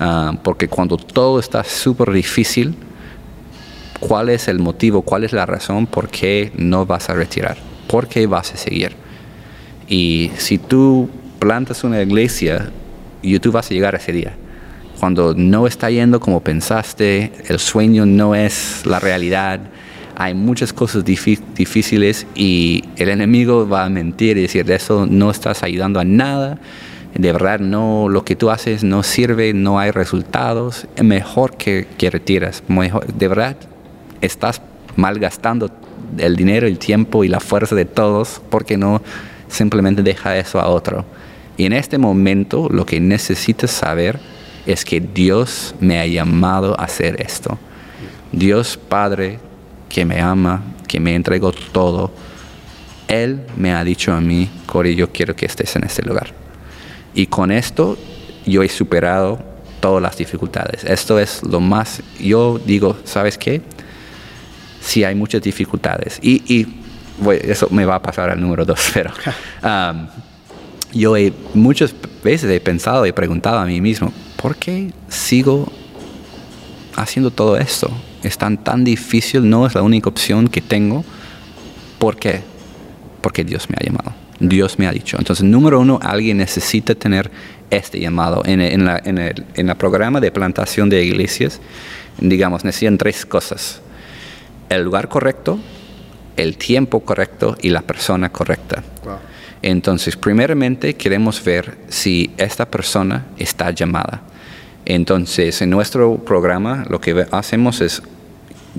Ah, 0.00 0.32
porque 0.42 0.66
cuando 0.66 0.96
todo 0.96 1.38
está 1.38 1.62
súper 1.62 2.10
difícil, 2.10 2.74
¿cuál 4.00 4.30
es 4.30 4.48
el 4.48 4.58
motivo, 4.58 5.02
cuál 5.02 5.22
es 5.22 5.32
la 5.32 5.46
razón 5.46 5.86
por 5.86 6.08
qué 6.08 6.50
no 6.56 6.86
vas 6.86 7.08
a 7.08 7.14
retirar? 7.14 7.56
¿Por 7.86 8.08
qué 8.08 8.26
vas 8.26 8.52
a 8.52 8.56
seguir? 8.56 8.96
Y 9.86 10.32
si 10.38 10.58
tú 10.58 11.08
plantas 11.38 11.84
una 11.84 12.02
iglesia, 12.02 12.72
y 13.22 13.38
tú 13.38 13.52
vas 13.52 13.70
a 13.70 13.74
llegar 13.74 13.94
ese 13.94 14.10
día 14.10 14.34
cuando 14.98 15.34
no 15.34 15.66
está 15.66 15.90
yendo 15.90 16.20
como 16.20 16.40
pensaste, 16.40 17.32
el 17.48 17.58
sueño 17.58 18.06
no 18.06 18.34
es 18.34 18.86
la 18.86 19.00
realidad, 19.00 19.60
hay 20.16 20.34
muchas 20.34 20.72
cosas 20.72 21.04
difíciles 21.04 22.26
y 22.34 22.84
el 22.96 23.08
enemigo 23.08 23.68
va 23.68 23.84
a 23.84 23.88
mentir 23.88 24.38
y 24.38 24.42
decir, 24.42 24.64
de 24.64 24.76
eso 24.76 25.06
no 25.08 25.30
estás 25.30 25.62
ayudando 25.62 25.98
a 26.00 26.04
nada, 26.04 26.58
de 27.14 27.32
verdad 27.32 27.60
no, 27.60 28.08
lo 28.08 28.24
que 28.24 28.36
tú 28.36 28.50
haces 28.50 28.84
no 28.84 29.02
sirve, 29.02 29.52
no 29.52 29.78
hay 29.78 29.90
resultados, 29.90 30.86
es 30.96 31.04
mejor 31.04 31.56
que, 31.56 31.86
que 31.98 32.10
retiras, 32.10 32.62
mejor, 32.68 33.06
de 33.06 33.28
verdad 33.28 33.56
estás 34.20 34.62
malgastando 34.96 35.70
el 36.18 36.36
dinero, 36.36 36.66
el 36.66 36.78
tiempo 36.78 37.24
y 37.24 37.28
la 37.28 37.40
fuerza 37.40 37.74
de 37.74 37.84
todos 37.84 38.40
porque 38.50 38.76
no 38.76 39.02
simplemente 39.48 40.02
deja 40.02 40.36
eso 40.36 40.60
a 40.60 40.68
otro. 40.68 41.04
Y 41.56 41.66
en 41.66 41.72
este 41.72 41.98
momento 41.98 42.68
lo 42.70 42.84
que 42.86 43.00
necesitas 43.00 43.70
saber 43.70 44.18
es 44.66 44.84
que 44.84 45.00
Dios 45.00 45.74
me 45.80 46.00
ha 46.00 46.06
llamado 46.06 46.78
a 46.78 46.84
hacer 46.84 47.20
esto. 47.20 47.58
Dios 48.32 48.76
Padre 48.76 49.38
que 49.88 50.04
me 50.04 50.20
ama, 50.20 50.62
que 50.88 51.00
me 51.00 51.14
entregó 51.14 51.52
todo, 51.52 52.10
Él 53.06 53.42
me 53.56 53.72
ha 53.72 53.84
dicho 53.84 54.12
a 54.12 54.20
mí, 54.20 54.48
Corey, 54.66 54.94
yo 54.94 55.12
quiero 55.12 55.36
que 55.36 55.46
estés 55.46 55.76
en 55.76 55.84
este 55.84 56.02
lugar. 56.02 56.32
Y 57.14 57.26
con 57.26 57.52
esto 57.52 57.96
yo 58.44 58.62
he 58.62 58.68
superado 58.68 59.38
todas 59.80 60.02
las 60.02 60.16
dificultades. 60.16 60.82
Esto 60.84 61.18
es 61.18 61.42
lo 61.42 61.60
más, 61.60 62.02
yo 62.18 62.60
digo, 62.64 62.96
¿sabes 63.04 63.38
qué? 63.38 63.62
Sí 64.80 65.04
hay 65.04 65.14
muchas 65.14 65.42
dificultades. 65.42 66.18
Y, 66.22 66.66
eso 67.42 67.68
me 67.70 67.84
va 67.84 67.94
a 67.96 68.02
pasar 68.02 68.30
al 68.30 68.40
número 68.40 68.64
dos, 68.64 68.80
pero 68.94 69.12
um, 69.62 70.08
yo 70.92 71.16
he, 71.16 71.32
muchas 71.54 71.94
veces 72.24 72.50
he 72.50 72.60
pensado 72.60 73.06
y 73.06 73.12
preguntado 73.12 73.58
a 73.58 73.66
mí 73.66 73.80
mismo, 73.80 74.12
¿por 74.44 74.56
qué 74.56 74.92
sigo 75.08 75.72
haciendo 76.96 77.30
todo 77.30 77.56
esto? 77.56 77.90
Es 78.22 78.36
tan, 78.36 78.62
tan 78.62 78.84
difícil, 78.84 79.48
no 79.48 79.66
es 79.66 79.74
la 79.74 79.80
única 79.80 80.10
opción 80.10 80.48
que 80.48 80.60
tengo. 80.60 81.02
¿Por 81.98 82.18
qué? 82.18 82.42
Porque 83.22 83.42
Dios 83.42 83.70
me 83.70 83.76
ha 83.80 83.82
llamado. 83.82 84.12
Dios 84.40 84.78
me 84.78 84.86
ha 84.86 84.92
dicho. 84.92 85.16
Entonces, 85.18 85.46
número 85.46 85.80
uno, 85.80 85.98
alguien 86.02 86.36
necesita 86.36 86.94
tener 86.94 87.30
este 87.70 87.98
llamado. 87.98 88.42
En, 88.44 88.60
en, 88.60 88.84
la, 88.84 89.00
en, 89.02 89.16
el, 89.16 89.46
en 89.54 89.70
el 89.70 89.76
programa 89.76 90.20
de 90.20 90.30
plantación 90.30 90.90
de 90.90 91.02
iglesias, 91.02 91.62
digamos, 92.20 92.64
necesitan 92.64 92.98
tres 92.98 93.24
cosas. 93.24 93.80
El 94.68 94.82
lugar 94.82 95.08
correcto, 95.08 95.58
el 96.36 96.58
tiempo 96.58 97.00
correcto 97.00 97.56
y 97.62 97.70
la 97.70 97.80
persona 97.80 98.28
correcta. 98.28 98.82
Entonces, 99.66 100.14
primeramente 100.14 100.92
queremos 100.92 101.42
ver 101.42 101.78
si 101.88 102.30
esta 102.36 102.66
persona 102.66 103.24
está 103.38 103.70
llamada. 103.70 104.20
Entonces, 104.84 105.62
en 105.62 105.70
nuestro 105.70 106.18
programa 106.18 106.84
lo 106.90 107.00
que 107.00 107.26
hacemos 107.30 107.80
es, 107.80 108.02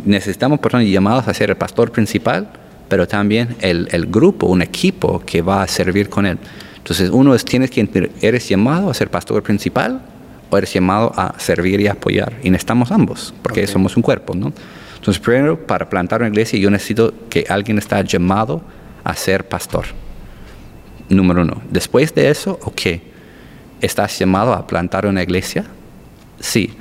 necesitamos 0.06 0.60
personas 0.60 0.86
llamadas 0.86 1.28
a 1.28 1.34
ser 1.34 1.50
el 1.50 1.56
pastor 1.56 1.92
principal, 1.92 2.48
pero 2.88 3.08
también 3.08 3.56
el, 3.62 3.88
el 3.94 4.06
grupo, 4.06 4.46
un 4.46 4.62
equipo 4.62 5.24
que 5.26 5.42
va 5.42 5.64
a 5.64 5.68
servir 5.68 6.08
con 6.08 6.28
él. 6.28 6.38
Entonces, 6.78 7.10
uno 7.10 7.34
es, 7.34 7.44
tienes 7.44 7.72
que, 7.72 8.12
eres 8.22 8.48
llamado 8.48 8.92
a 8.92 8.94
ser 8.94 9.10
pastor 9.10 9.42
principal 9.42 10.04
o 10.52 10.58
eres 10.60 10.72
llamado 10.72 11.12
a 11.18 11.34
servir 11.40 11.82
y 11.82 11.88
apoyar. 11.88 12.34
Y 12.44 12.52
necesitamos 12.52 12.92
ambos, 12.92 13.34
porque 13.42 13.66
somos 13.66 13.98
un 13.98 14.04
cuerpo, 14.04 14.36
¿no? 14.36 14.54
Entonces, 14.98 15.20
primero, 15.20 15.66
para 15.66 15.90
plantar 15.90 16.22
una 16.22 16.30
iglesia, 16.30 16.60
yo 16.60 16.70
necesito 16.70 17.12
que 17.28 17.44
alguien 17.50 17.80
está 17.80 18.04
llamado 18.04 18.62
a 19.04 19.16
ser 19.16 19.48
pastor. 19.48 20.05
Número 21.10 21.42
uno. 21.42 21.62
Después 21.70 22.14
de 22.16 22.30
eso, 22.30 22.60
ok, 22.64 22.82
¿estás 23.82 24.18
llamado 24.18 24.54
a 24.54 24.66
plantar 24.66 25.06
una 25.06 25.22
iglesia? 25.22 25.66
Sí. 26.40 26.72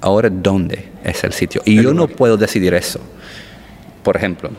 Ahora, 0.00 0.30
¿dónde 0.30 0.88
es 1.04 1.24
el 1.24 1.32
sitio? 1.32 1.62
Y 1.64 1.82
yo 1.82 1.92
no 1.92 2.06
puedo 2.08 2.36
decidir 2.36 2.74
eso. 2.74 3.00
Por 4.02 4.16
ejemplo, 4.16 4.50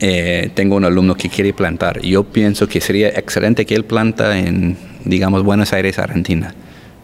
eh, 0.00 0.50
tengo 0.54 0.76
un 0.76 0.84
alumno 0.84 1.14
que 1.14 1.28
quiere 1.28 1.52
plantar. 1.52 2.00
Yo 2.00 2.24
pienso 2.24 2.66
que 2.66 2.80
sería 2.80 3.08
excelente 3.08 3.64
que 3.64 3.74
él 3.74 3.84
planta 3.84 4.38
en, 4.38 4.76
digamos, 5.04 5.42
Buenos 5.42 5.72
Aires, 5.72 5.98
Argentina. 5.98 6.54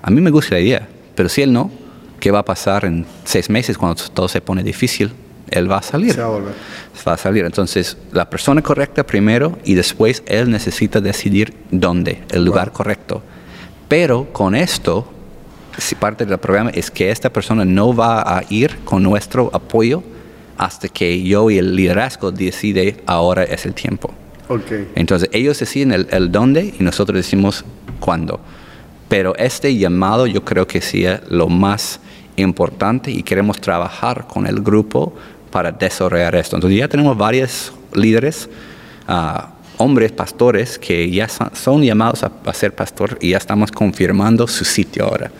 A 0.02 0.10
mí 0.10 0.20
me 0.20 0.30
gusta 0.30 0.56
la 0.56 0.60
idea, 0.60 0.88
pero 1.14 1.28
si 1.28 1.42
él 1.42 1.52
no, 1.52 1.70
¿qué 2.18 2.30
va 2.30 2.40
a 2.40 2.44
pasar 2.44 2.84
en 2.84 3.06
seis 3.24 3.48
meses 3.48 3.78
cuando 3.78 4.02
todo 4.12 4.28
se 4.28 4.40
pone 4.40 4.62
difícil? 4.62 5.12
Él 5.50 5.70
va 5.70 5.78
a 5.78 5.82
salir. 5.82 6.14
Se 6.14 6.20
va 6.20 6.26
a 6.26 6.30
volver. 6.30 6.52
Va 7.06 7.12
a 7.14 7.16
salir. 7.16 7.44
Entonces, 7.44 7.96
la 8.12 8.28
persona 8.28 8.62
correcta 8.62 9.04
primero 9.04 9.58
y 9.64 9.74
después 9.74 10.22
él 10.26 10.50
necesita 10.50 11.00
decidir 11.00 11.54
dónde, 11.70 12.22
el 12.30 12.44
lugar 12.44 12.72
correcto. 12.72 13.22
Pero 13.88 14.32
con 14.32 14.54
esto, 14.54 15.10
si 15.78 15.94
parte 15.94 16.26
del 16.26 16.38
programa 16.38 16.70
es 16.70 16.90
que 16.90 17.10
esta 17.10 17.32
persona 17.32 17.64
no 17.64 17.94
va 17.94 18.20
a 18.20 18.44
ir 18.50 18.76
con 18.84 19.02
nuestro 19.02 19.50
apoyo 19.52 20.02
hasta 20.58 20.88
que 20.88 21.22
yo 21.22 21.50
y 21.50 21.58
el 21.58 21.74
liderazgo 21.74 22.30
decide 22.30 23.02
ahora 23.06 23.44
es 23.44 23.64
el 23.64 23.74
tiempo. 23.74 24.12
Okay. 24.46 24.90
Entonces 24.94 25.30
ellos 25.32 25.58
deciden 25.58 26.06
el, 26.10 26.30
dónde 26.30 26.74
y 26.78 26.82
nosotros 26.82 27.16
decimos 27.16 27.64
cuándo. 27.98 28.40
Pero 29.08 29.34
este 29.36 29.74
llamado 29.76 30.26
yo 30.26 30.44
creo 30.44 30.66
que 30.66 30.80
sea 30.80 31.22
lo 31.28 31.48
más 31.48 32.00
importante 32.36 33.10
y 33.10 33.22
queremos 33.22 33.60
trabajar 33.60 34.26
con 34.26 34.46
el 34.46 34.60
grupo 34.60 35.14
para 35.50 35.72
desarrollar 35.72 36.34
esto. 36.34 36.56
Entonces 36.56 36.78
ya 36.78 36.88
tenemos 36.88 37.16
varios 37.16 37.72
líderes, 37.94 38.48
ah, 39.06 39.50
hombres, 39.76 40.12
pastores, 40.12 40.78
que 40.78 41.10
ya 41.10 41.28
son, 41.28 41.82
llamados 41.82 42.22
a, 42.22 42.30
a, 42.44 42.52
ser 42.52 42.74
pastor 42.74 43.18
y 43.20 43.30
ya 43.30 43.38
estamos 43.38 43.70
confirmando 43.72 44.46
su 44.46 44.64
sitio 44.64 45.04
ahora. 45.04 45.30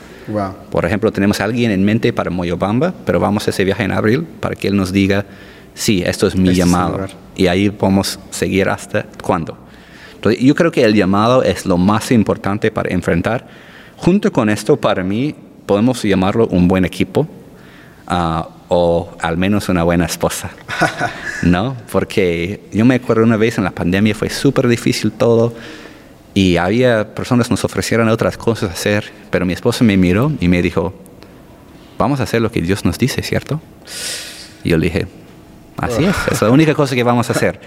Por 0.70 0.84
ejemplo, 0.84 1.10
tenemos 1.10 1.40
a 1.40 1.44
alguien 1.44 1.70
en 1.72 1.84
mente 1.84 2.12
para 2.12 2.30
Moyobamba, 2.30 2.94
pero 3.04 3.18
vamos 3.18 3.46
a 3.46 3.50
ese 3.50 3.64
viaje 3.64 3.82
en 3.82 3.92
abril 3.92 4.26
para 4.38 4.54
que 4.54 4.68
él 4.68 4.76
nos 4.76 4.92
diga, 4.92 5.24
sí, 5.74 6.02
esto 6.06 6.26
es 6.26 6.36
mi 6.36 6.50
este 6.50 6.58
llamado. 6.58 7.06
y 7.36 7.48
ahí 7.48 7.70
podemos 7.70 8.18
seguir 8.30 8.68
hasta 8.68 9.06
cuándo. 9.22 9.56
Entonces, 10.14 10.40
yo 10.40 10.54
creo 10.54 10.70
que 10.70 10.84
el 10.84 10.94
llamado 10.94 11.42
es 11.42 11.66
lo 11.66 11.78
más 11.78 12.10
importante 12.12 12.70
para 12.70 12.92
enfrentar. 12.92 13.48
Junto 13.96 14.30
con 14.32 14.50
esto, 14.50 14.76
para 14.76 15.02
mí, 15.02 15.34
podemos 15.66 16.02
llamarlo 16.02 16.46
un 16.48 16.68
buen 16.68 16.84
equipo 16.84 17.26
ah, 18.06 18.48
o 18.72 19.10
al 19.20 19.36
menos 19.36 19.68
una 19.68 19.82
buena 19.82 20.06
esposa. 20.06 20.50
¿No? 21.42 21.76
Porque 21.90 22.60
yo 22.72 22.84
me 22.84 22.94
acuerdo 22.94 23.24
una 23.24 23.36
vez 23.36 23.58
en 23.58 23.64
la 23.64 23.72
pandemia 23.72 24.14
fue 24.14 24.30
súper 24.30 24.68
difícil 24.68 25.10
todo 25.10 25.52
y 26.34 26.56
había 26.56 27.12
personas 27.12 27.48
que 27.48 27.54
nos 27.54 27.64
ofrecieron 27.64 28.08
otras 28.08 28.36
cosas 28.36 28.70
a 28.70 28.72
hacer, 28.72 29.10
pero 29.30 29.44
mi 29.44 29.54
esposa 29.54 29.82
me 29.82 29.96
miró 29.96 30.30
y 30.38 30.46
me 30.46 30.62
dijo, 30.62 30.94
vamos 31.98 32.20
a 32.20 32.22
hacer 32.22 32.40
lo 32.40 32.52
que 32.52 32.62
Dios 32.62 32.84
nos 32.84 32.96
dice, 32.96 33.22
¿cierto? 33.22 33.60
Y 34.62 34.68
yo 34.68 34.78
le 34.78 34.86
dije, 34.86 35.08
así 35.76 36.04
es, 36.04 36.16
es 36.30 36.40
la 36.40 36.50
única 36.52 36.72
cosa 36.72 36.94
que 36.94 37.02
vamos 37.02 37.28
a 37.28 37.32
hacer. 37.32 37.60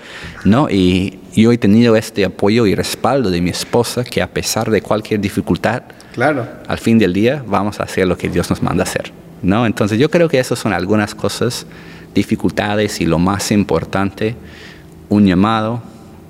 ¿No? 0.45 0.69
Y 0.69 1.19
yo 1.35 1.51
he 1.51 1.57
tenido 1.57 1.97
este 1.97 2.23
apoyo 2.23 2.65
y 2.65 2.75
respaldo 2.75 3.29
de 3.29 3.41
mi 3.41 3.49
esposa 3.49 4.05
que 4.05 4.21
a 4.21 4.27
pesar 4.27 4.71
de 4.71 4.81
cualquier 4.81 5.19
dificultad, 5.19 5.83
claro. 6.13 6.47
al 6.65 6.77
fin 6.77 6.97
del 6.97 7.11
día 7.11 7.43
vamos 7.45 7.81
a 7.81 7.83
hacer 7.83 8.07
lo 8.07 8.17
que 8.17 8.29
Dios 8.29 8.49
nos 8.49 8.61
manda 8.61 8.83
hacer. 8.83 9.11
¿No? 9.43 9.65
Entonces 9.65 9.99
yo 9.99 10.09
creo 10.09 10.29
que 10.29 10.39
esas 10.39 10.57
son 10.57 10.73
algunas 10.73 11.13
cosas, 11.13 11.65
dificultades 12.15 13.01
y 13.01 13.05
lo 13.05 13.19
más 13.19 13.51
importante, 13.51 14.35
un 15.09 15.25
llamado, 15.25 15.81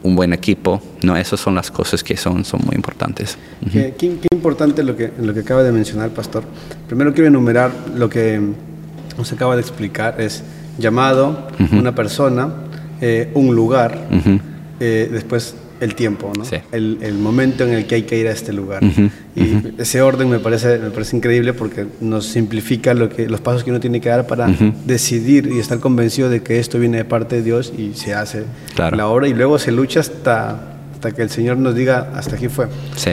un 0.04 0.16
buen 0.16 0.34
equipo, 0.34 0.82
¿no? 1.04 1.16
Esas 1.16 1.40
son 1.40 1.56
las 1.56 1.72
cosas 1.72 2.04
que 2.04 2.18
son, 2.18 2.44
son 2.44 2.62
muy 2.66 2.76
importantes. 2.76 3.38
qué, 3.72 3.94
importante 4.32 4.84
lo 4.84 4.98
que, 4.98 5.12
lo 5.20 5.34
que 5.34 5.40
acaba 5.40 5.64
de 5.64 5.72
mencionar, 5.72 6.10
Pastor. 6.10 6.44
Primero 6.88 7.14
quiero 7.14 7.28
enumerar 7.28 7.72
lo 7.96 8.10
que 8.10 8.42
nos 9.18 9.32
acaba 9.32 9.56
de 9.56 9.62
explicar, 9.62 10.20
es 10.20 10.44
llamado, 10.78 11.48
una 11.72 11.96
persona, 11.96 12.50
eh, 13.00 13.32
un 13.34 13.56
lugar, 13.56 14.08
eh, 14.80 15.10
después 15.12 15.56
el 15.80 15.96
tiempo, 15.96 16.32
¿no? 16.38 16.44
el, 16.72 17.00
el, 17.02 17.14
momento 17.16 17.64
en 17.66 17.74
el 17.74 17.86
que 17.86 17.96
hay 17.96 18.04
que 18.04 18.18
ir 18.18 18.28
a 18.28 18.32
este 18.32 18.54
lugar. 18.54 18.84
y 19.36 19.82
ese 19.82 20.02
orden 20.02 20.30
me 20.30 20.40
parece, 20.40 20.78
me 20.80 20.92
parece 20.92 21.18
increíble 21.18 21.54
porque 21.54 21.86
nos 22.02 22.26
simplifica 22.26 22.94
lo 22.94 23.10
que, 23.10 23.28
los 23.28 23.42
pasos 23.42 23.64
que 23.64 23.70
uno 23.70 23.80
tiene 23.80 24.02
que 24.02 24.10
dar 24.10 24.28
para 24.28 24.48
decidir 24.86 25.50
y 25.52 25.60
estar 25.60 25.80
convencido 25.80 26.30
de 26.30 26.42
que 26.42 26.60
esto 26.60 26.80
viene 26.80 26.98
de 26.98 27.06
parte 27.06 27.38
de 27.38 27.44
Dios 27.44 27.74
y 27.78 27.94
se 27.94 28.14
hace 28.14 28.44
la 28.78 29.08
obra 29.08 29.28
y 29.28 29.34
luego 29.34 29.60
se 29.60 29.72
lucha 29.72 30.00
hasta, 30.00 30.78
hasta 30.94 31.12
que 31.12 31.22
el 31.22 31.30
Señor 31.30 31.58
nos 31.58 31.76
diga 31.76 32.12
hasta 32.16 32.36
aquí 32.36 32.48
fue. 32.48 32.68
Sí. 32.96 33.12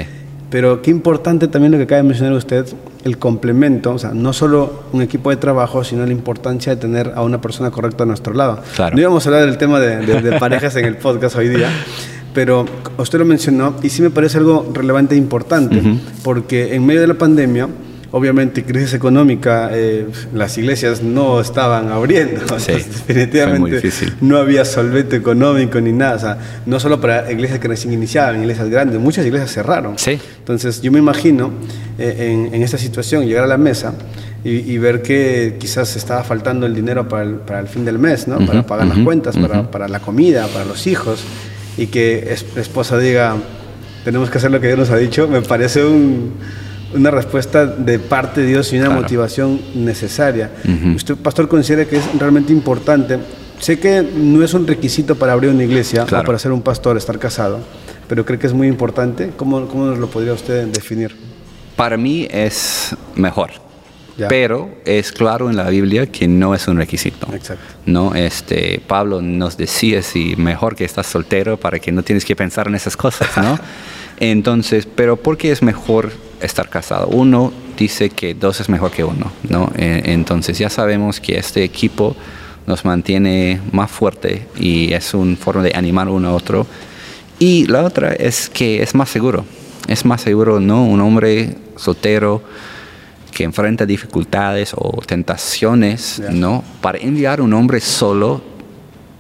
Pero 0.51 0.83
qué 0.83 0.91
importante 0.91 1.47
también 1.47 1.71
lo 1.71 1.79
que 1.79 1.85
acaba 1.85 2.03
de 2.03 2.09
mencionar 2.09 2.35
usted, 2.35 2.67
el 3.05 3.19
complemento, 3.19 3.93
o 3.93 3.99
sea, 3.99 4.11
no 4.11 4.33
solo 4.33 4.83
un 4.93 5.01
equipo 5.01 5.31
de 5.31 5.37
trabajo, 5.37 5.85
sino 5.85 6.05
la 6.05 6.11
importancia 6.11 6.75
de 6.75 6.81
tener 6.81 7.13
a 7.15 7.23
una 7.23 7.41
persona 7.41 7.71
correcta 7.71 8.03
a 8.03 8.07
nuestro 8.07 8.35
lado. 8.35 8.61
Claro. 8.75 8.97
No 8.97 9.01
íbamos 9.01 9.25
a 9.25 9.29
hablar 9.29 9.47
del 9.47 9.59
tema 9.59 9.79
de, 9.79 10.21
de 10.21 10.39
parejas 10.41 10.75
en 10.75 10.87
el 10.87 10.97
podcast 10.97 11.37
hoy 11.37 11.49
día, 11.49 11.69
pero 12.35 12.65
usted 12.99 13.19
lo 13.19 13.25
mencionó 13.25 13.77
y 13.83 13.89
sí 13.89 14.03
me 14.03 14.11
parece 14.11 14.39
algo 14.39 14.71
relevante 14.73 15.15
e 15.15 15.19
importante, 15.19 15.83
porque 16.23 16.75
en 16.75 16.87
medio 16.87 17.01
de 17.01 17.09
la 17.09 17.15
pandemia, 17.15 17.69
obviamente 18.13 18.65
crisis 18.65 18.95
económica, 18.95 19.71
eh, 19.73 20.07
las 20.35 20.57
iglesias 20.59 21.03
no 21.03 21.41
estaban 21.41 21.91
abriendo, 21.91 22.41
definitivamente 22.57 23.91
no 24.21 24.39
había 24.39 24.65
solvente 24.65 25.17
económico 25.17 25.81
ni 25.81 25.93
nada, 25.93 26.17
o 26.17 26.19
sea, 26.19 26.39
no 26.67 26.81
solo 26.81 27.01
para 27.01 27.31
iglesias 27.31 27.59
que 27.59 27.69
recién 27.69 27.93
iniciaban, 27.93 28.41
iglesias 28.41 28.69
grandes, 28.69 29.01
muchas 29.01 29.27
iglesias 29.27 29.53
cerraron. 29.53 29.97
Entonces 30.39 30.83
yo 30.83 30.93
me 30.93 30.99
imagino 30.99 31.51
eh, 31.99 32.49
en, 32.53 32.63
esta 32.63 32.79
situación 32.79 33.27
llegar 33.27 33.45
a 33.45 33.49
la 33.49 33.59
mesa 33.59 33.95
y, 34.43 34.79
ver 34.79 35.03
que 35.03 35.57
quizás 35.61 35.97
estaba 35.97 36.25
faltando 36.25 36.65
el 36.65 36.75
dinero 36.75 37.07
para 37.07 37.25
el, 37.25 37.35
para 37.35 37.61
el 37.61 37.69
fin 37.69 37.85
del 37.85 37.99
mes, 37.99 38.27
¿no? 38.27 38.39
para 38.47 38.65
pagar 38.65 38.87
las 38.87 38.99
cuentas, 39.01 39.37
para, 39.37 39.71
para 39.71 39.87
la 39.87 40.01
comida, 40.01 40.47
para 40.47 40.65
los 40.65 40.87
hijos 40.87 41.23
y 41.77 41.87
que 41.87 42.37
la 42.55 42.61
esposa 42.61 42.99
diga, 42.99 43.37
tenemos 44.05 44.31
que 44.31 44.39
hacer 44.39 44.51
lo 44.51 44.61
que 44.61 44.69
Dios 44.69 44.79
nos 44.79 44.91
ha 44.91 44.97
dicho, 44.97 45.29
me 45.29 45.43
parece 45.43 45.85
una 46.95 47.11
respuesta 47.11 47.67
de 47.67 47.99
parte 47.99 48.41
de 48.43 48.49
Dios 48.49 48.73
y 48.73 48.79
una 48.79 48.91
motivación 48.91 49.61
necesaria. 49.75 50.51
¿Usted, 50.95 51.17
pastor, 51.17 51.49
considera 51.49 51.85
que 51.85 51.97
es 51.97 52.05
realmente 52.19 52.53
importante? 52.53 53.19
Sé 53.59 53.79
que 53.79 54.03
no 54.03 54.43
es 54.43 54.55
un 54.55 54.67
requisito 54.67 55.15
para 55.17 55.33
abrir 55.33 55.51
una 55.51 55.65
iglesia 55.65 56.05
o 56.05 56.07
para 56.07 56.39
ser 56.39 56.53
un 56.53 56.63
pastor 56.63 56.97
estar 56.97 57.19
casado, 57.19 57.61
pero 58.09 58.25
creo 58.25 58.39
que 58.39 58.47
es 58.47 58.55
muy 58.55 58.69
importante. 58.69 59.33
¿Cómo, 59.37 59.67
cómo 59.69 59.87
nos 59.87 59.99
lo 59.99 60.09
podría 60.09 60.33
usted 60.33 60.67
definir? 60.67 61.15
Para 61.77 61.97
mí 61.97 62.27
es 62.31 62.97
mejor. 63.15 63.70
Pero 64.29 64.71
es 64.85 65.13
claro 65.13 65.51
en 65.51 65.57
la 65.57 65.69
Biblia 65.69 66.07
que 66.07 66.29
no 66.29 66.55
es 66.55 66.69
un 66.69 66.77
requisito. 66.77 67.29
Exacto. 67.33 67.65
¿no? 67.87 68.15
Este, 68.15 68.81
Pablo 68.87 69.23
nos 69.23 69.57
decía 69.57 70.03
si 70.03 70.37
mejor 70.37 70.77
que 70.77 70.85
estás 70.85 71.07
soltero 71.07 71.57
para 71.57 71.79
que 71.79 71.93
no 71.93 72.03
tienes 72.03 72.25
que 72.25 72.37
pensar 72.37 72.69
en 72.69 72.75
esas 72.75 72.97
cosas, 72.97 73.29
¿no? 73.37 73.59
Entonces, 74.21 74.87
pero 74.87 75.17
¿por 75.17 75.39
qué 75.39 75.51
es 75.51 75.63
mejor 75.63 76.13
estar 76.43 76.69
casado? 76.69 77.09
Uno 77.09 77.53
dice 77.79 78.11
que 78.11 78.35
dos 78.35 78.61
es 78.61 78.69
mejor 78.69 78.91
que 78.91 79.03
uno, 79.03 79.33
¿no? 79.49 79.73
Eh, 79.77 80.03
entonces 80.07 80.59
ya 80.59 80.69
sabemos 80.69 81.21
que 81.21 81.39
este 81.39 81.65
equipo 81.65 82.15
nos 82.67 82.85
mantiene 82.85 83.61
más 83.73 83.91
fuerte 83.91 84.47
y 84.59 84.93
es 84.93 85.15
una 85.15 85.37
forma 85.37 85.63
de 85.63 85.73
animar 85.75 86.11
uno 86.11 86.29
a 86.29 86.35
otro. 86.35 86.67
Y 87.39 87.67
la 87.67 87.83
otra 87.83 88.13
es 88.13 88.51
que 88.51 88.83
es 88.83 88.95
más 88.95 89.09
seguro. 89.09 89.47
Es 89.89 90.05
más 90.05 90.21
seguro, 90.21 90.61
¿no? 90.61 90.85
Un 90.85 91.01
hombre 91.01 91.57
soltero 91.77 92.43
que 93.31 93.45
enfrenta 93.45 93.87
dificultades 93.87 94.73
o 94.77 95.01
tentaciones, 95.07 96.23
¿no? 96.31 96.65
Para 96.81 96.99
enviar 96.99 97.41
un 97.41 97.53
hombre 97.53 97.81
solo, 97.81 98.43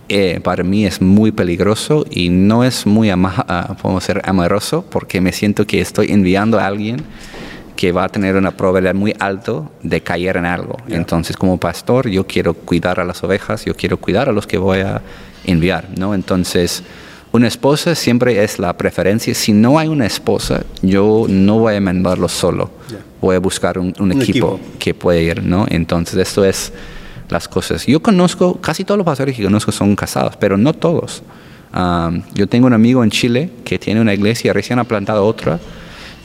eh, 0.08 0.40
para 0.42 0.64
mí 0.64 0.86
es 0.86 1.00
muy 1.00 1.30
peligroso 1.30 2.04
y 2.10 2.30
no 2.30 2.64
es 2.64 2.84
muy, 2.84 3.10
ama 3.10 3.76
uh, 3.82 4.00
ser 4.00 4.20
amoroso, 4.24 4.84
porque 4.90 5.20
me 5.20 5.32
siento 5.32 5.66
que 5.66 5.80
estoy 5.80 6.10
enviando 6.10 6.58
a 6.58 6.66
alguien 6.66 7.04
que 7.76 7.92
va 7.92 8.04
a 8.04 8.08
tener 8.08 8.36
una 8.36 8.50
probabilidad 8.50 8.94
muy 8.94 9.14
alta 9.20 9.62
de 9.82 10.00
caer 10.02 10.36
en 10.36 10.46
algo. 10.46 10.76
Entonces, 10.88 11.36
como 11.36 11.58
pastor, 11.58 12.08
yo 12.08 12.26
quiero 12.26 12.54
cuidar 12.54 13.00
a 13.00 13.04
las 13.04 13.22
ovejas, 13.22 13.64
yo 13.64 13.74
quiero 13.74 13.98
cuidar 13.98 14.28
a 14.28 14.32
los 14.32 14.46
que 14.46 14.58
voy 14.58 14.80
a 14.80 15.00
enviar, 15.44 15.88
¿no? 15.96 16.14
Entonces, 16.14 16.82
una 17.32 17.46
esposa 17.46 17.94
siempre 17.94 18.42
es 18.42 18.58
la 18.58 18.76
preferencia. 18.76 19.34
Si 19.34 19.52
no 19.52 19.78
hay 19.78 19.88
una 19.88 20.06
esposa, 20.06 20.64
yo 20.82 21.26
no 21.28 21.58
voy 21.58 21.76
a 21.76 21.80
mandarlo 21.80 22.28
solo. 22.28 22.70
Voy 23.20 23.36
a 23.36 23.38
buscar 23.38 23.78
un, 23.78 24.12
equipo, 24.12 24.58
que 24.78 24.94
puede 24.94 25.22
ir, 25.22 25.42
¿no? 25.42 25.66
Entonces, 25.68 26.16
esto 26.16 26.44
es 26.44 26.72
las 27.28 27.46
cosas. 27.46 27.86
Yo 27.86 28.00
conozco, 28.00 28.60
casi 28.60 28.84
todos 28.84 28.98
los 28.98 29.04
pastores 29.04 29.36
que 29.36 29.44
conozco 29.44 29.70
son 29.70 29.94
casados, 29.94 30.36
pero 30.36 30.56
no 30.56 30.72
todos. 30.72 31.22
yo 32.34 32.48
tengo 32.48 32.66
un 32.66 32.72
amigo 32.72 33.04
en 33.04 33.10
Chile 33.10 33.50
que 33.64 33.78
tiene 33.78 34.00
una 34.00 34.14
iglesia, 34.14 34.52
recién 34.52 34.78
ha 34.80 34.84
plantado 34.84 35.24
otra, 35.24 35.60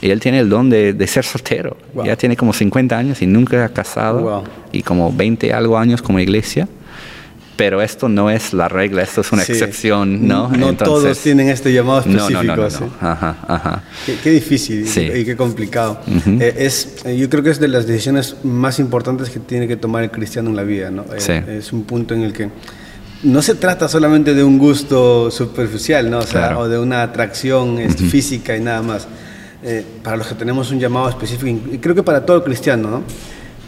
y 0.02 0.10
él 0.10 0.20
tiene 0.20 0.40
el 0.40 0.48
don 0.48 0.68
de, 0.68 1.06
ser 1.06 1.24
soltero. 1.24 1.76
Ya 2.04 2.16
tiene 2.16 2.36
como 2.36 2.52
50 2.52 2.98
años 2.98 3.22
y 3.22 3.26
nunca 3.26 3.64
ha 3.64 3.68
casado, 3.68 4.42
y 4.72 4.82
como 4.82 5.12
20 5.12 5.52
algo 5.52 5.78
años 5.78 6.02
como 6.02 6.18
iglesia 6.18 6.66
pero 7.56 7.80
esto 7.80 8.08
no 8.08 8.30
es 8.30 8.52
la 8.52 8.68
regla, 8.68 9.02
esto 9.02 9.22
es 9.22 9.32
una 9.32 9.42
excepción, 9.42 10.28
¿no? 10.28 10.48
No 10.48 10.74
todos 10.74 11.18
tienen 11.18 11.48
este 11.48 11.72
llamado 11.72 12.00
específico. 12.00 12.42
No, 12.44 12.56
no, 12.56 12.68
no, 12.68 12.90
Ajá, 13.00 13.36
ajá. 13.48 13.82
Qué, 14.22 14.30
difícil 14.30 14.86
y 14.86 15.24
qué 15.24 15.36
complicado. 15.36 16.00
Eh, 16.06 16.54
es, 16.58 16.96
eh, 17.04 17.16
yo 17.16 17.28
creo 17.30 17.42
que 17.42 17.50
es 17.50 17.58
de 17.58 17.68
las 17.68 17.86
decisiones 17.86 18.36
más 18.44 18.78
importantes 18.78 19.30
que 19.30 19.40
tiene 19.40 19.66
que 19.66 19.76
tomar 19.76 20.02
el 20.02 20.10
cristiano 20.10 20.50
en 20.50 20.56
la 20.56 20.62
vida, 20.62 20.90
¿no? 20.90 21.04
Eh, 21.14 21.58
es 21.58 21.72
un 21.72 21.84
punto 21.84 22.14
en 22.14 22.22
el 22.22 22.32
que 22.32 22.50
no 23.22 23.40
se 23.40 23.54
trata 23.54 23.88
solamente 23.88 24.34
de 24.34 24.44
un 24.44 24.58
gusto 24.58 25.30
superficial, 25.30 26.10
¿no? 26.10 26.18
O, 26.18 26.26
sea, 26.26 26.58
o 26.58 26.68
de 26.68 26.78
una 26.78 27.02
atracción 27.02 27.78
este, 27.78 28.04
física 28.04 28.56
y 28.56 28.60
nada 28.60 28.82
más. 28.82 29.08
para 30.02 30.16
los 30.16 30.26
que 30.26 30.34
tenemos 30.34 30.70
un 30.70 30.78
llamado 30.78 31.08
específico, 31.08 31.46
y 31.72 31.78
creo 31.78 31.94
que 31.94 32.02
para 32.02 32.24
todo 32.24 32.44
cristiano, 32.44 32.90
¿no? 32.90 33.02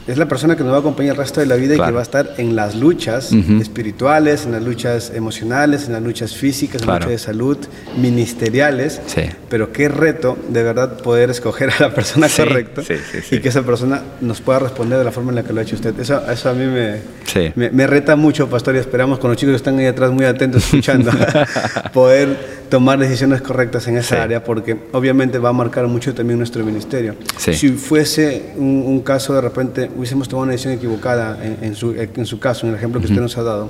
Es 0.09 0.17
la 0.17 0.27
persona 0.27 0.57
que 0.57 0.65
nos 0.65 0.73
va 0.73 0.79
a 0.79 0.81
acompañar 0.81 1.13
el 1.13 1.19
resto 1.19 1.41
de 1.41 1.47
la 1.47 1.57
vida 1.57 1.75
y 1.75 1.79
que 1.79 1.91
va 1.93 2.01
a 2.01 2.03
estar 2.03 2.35
en 2.39 2.57
las 2.57 2.75
luchas 2.75 3.31
espirituales, 3.33 4.47
en 4.47 4.53
las 4.53 4.63
luchas 4.63 5.13
emocionales, 5.15 5.87
en 5.87 5.93
las 5.93 6.03
luchas 6.03 6.35
físicas, 6.35 6.81
en 6.81 6.89
las 6.89 6.97
luchas 6.97 7.11
de 7.11 7.19
salud, 7.19 7.59
ministeriales. 7.97 9.01
Sí. 9.07 9.23
Pero 9.51 9.71
qué 9.71 9.89
reto 9.89 10.39
de 10.49 10.63
verdad 10.63 11.03
poder 11.03 11.29
escoger 11.29 11.71
a 11.71 11.83
la 11.89 11.95
persona 11.95 12.29
correcta 12.35 12.83
y 13.31 13.39
que 13.41 13.49
esa 13.49 13.63
persona 13.63 14.03
nos 14.23 14.41
pueda 14.41 14.61
responder 14.61 14.99
de 14.99 15.05
la 15.05 15.13
forma 15.13 15.31
en 15.31 15.37
la 15.37 15.43
que 15.43 15.53
lo 15.53 15.61
ha 15.61 15.63
hecho 15.63 15.77
usted. 15.77 15.99
Eso, 16.01 16.23
eso 16.31 16.49
a 16.49 16.55
mí 16.55 16.65
me, 16.65 17.71
me, 17.71 17.87
reta 17.87 18.17
mucho, 18.17 18.49
pastor, 18.49 18.77
y 18.77 18.79
esperamos 18.79 19.19
con 19.19 19.31
los 19.31 19.37
chicos 19.37 19.53
que 19.53 19.57
están 19.57 19.79
ahí 19.79 19.87
atrás 19.87 20.11
muy 20.11 20.25
atentos 20.25 20.65
escuchando, 20.65 21.11
poder 21.93 22.59
tomar 22.69 22.99
decisiones 22.99 23.41
correctas 23.43 23.87
en 23.89 23.97
esa 23.97 24.23
área 24.23 24.45
porque 24.45 24.77
obviamente 24.93 25.39
va 25.39 25.51
a 25.51 25.53
marcar 25.53 25.87
mucho 25.87 26.15
también 26.15 26.39
nuestro 26.39 26.65
ministerio. 26.65 27.17
Si 27.37 27.71
fuese 27.71 28.53
un, 28.57 29.01
caso 29.01 29.35
de 29.35 29.41
repente, 29.41 29.91
hubiésemos 29.99 30.29
tomado 30.29 30.45
una 30.45 30.53
decisión 30.53 30.75
equivocada 30.75 31.39
en, 31.43 31.75
su, 31.75 31.93
en 31.93 32.25
su, 32.25 32.39
caso, 32.39 32.67
en 32.67 32.71
el 32.71 32.79
ejemplo 32.79 33.01
que 33.01 33.09
usted 33.09 33.21
nos 33.21 33.37
ha 33.37 33.43
dado, 33.43 33.69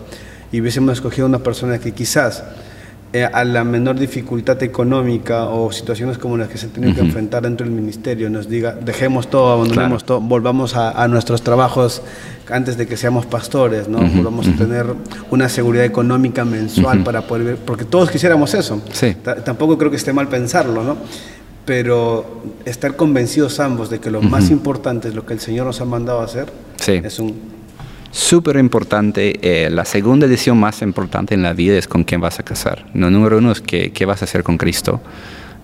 y 0.53 0.61
hubiésemos 0.61 0.93
escogido 0.93 1.27
una 1.27 1.39
persona 1.39 1.79
que 1.79 1.93
quizás 1.93 2.45
eh, 3.15 3.25
a 3.25 3.43
la 3.45 3.65
menor 3.65 3.99
dificultad 3.99 4.63
económica 4.63 5.47
o 5.47 5.73
situaciones 5.73 6.19
como 6.19 6.37
las 6.37 6.49
que 6.49 6.59
se 6.59 6.67
han 6.67 6.73
tenido 6.73 6.95
que 6.95 7.01
enfrentar 7.01 7.43
dentro 7.43 7.65
del 7.67 7.75
ministerio 7.75 8.29
nos 8.29 8.51
diga, 8.51 8.73
dejemos 8.73 9.31
todo, 9.31 9.51
abandonemos 9.51 10.05
todo, 10.05 10.21
volvamos 10.21 10.77
a, 10.77 11.09
nuestros 11.09 11.41
trabajos 11.41 12.03
antes 12.51 12.77
de 12.77 12.87
que 12.87 12.99
seamos 12.99 13.25
pastores, 13.25 13.89
¿no? 13.89 14.01
Volvamos 14.01 14.47
a 14.49 14.53
tener 14.53 14.85
una 15.31 15.49
seguridad 15.49 15.87
económica 15.87 16.45
mensual 16.45 17.03
para 17.03 17.23
poder 17.23 17.45
ver, 17.45 17.57
porque 17.57 17.87
todos 17.87 18.11
quisiéramos 18.11 18.53
eso. 18.53 18.83
Sí. 18.93 19.17
Tampoco 19.43 19.79
creo 19.79 19.91
que 19.91 19.97
esté 19.97 20.13
mal 20.13 20.29
pensarlo, 20.29 20.83
¿no? 20.85 20.99
Pero 21.69 22.25
estar 22.65 22.97
convencidos 22.97 23.61
ambos 23.61 23.91
de 23.91 24.01
que 24.01 24.11
lo 24.11 24.23
más 24.23 24.51
importante 24.51 25.09
es 25.09 25.15
lo 25.15 25.27
que 25.27 25.35
el 25.35 25.41
Señor 25.41 25.67
nos 25.67 25.83
ha 25.83 25.85
mandado 25.85 26.23
a 26.23 26.25
hacer, 26.25 26.51
es 26.87 27.19
un 27.19 27.39
súper 28.11 28.57
importante. 28.57 29.39
Eh, 29.43 29.69
la 29.69 29.85
segunda 29.85 30.27
decisión 30.27 30.59
más 30.59 30.81
importante 30.81 31.35
en 31.35 31.43
la 31.43 31.53
vida 31.53 31.77
es 31.77 31.87
con 31.87 32.05
quién 32.05 32.23
vas 32.23 32.41
a 32.41 32.43
casar. 32.43 32.87
No, 32.95 33.11
número 33.11 33.37
uno 33.37 33.53
es 33.53 33.61
qué, 33.61 33.93
qué 33.93 34.07
vas 34.07 34.23
a 34.23 34.25
hacer 34.25 34.43
con 34.45 34.57
Cristo, 34.57 35.03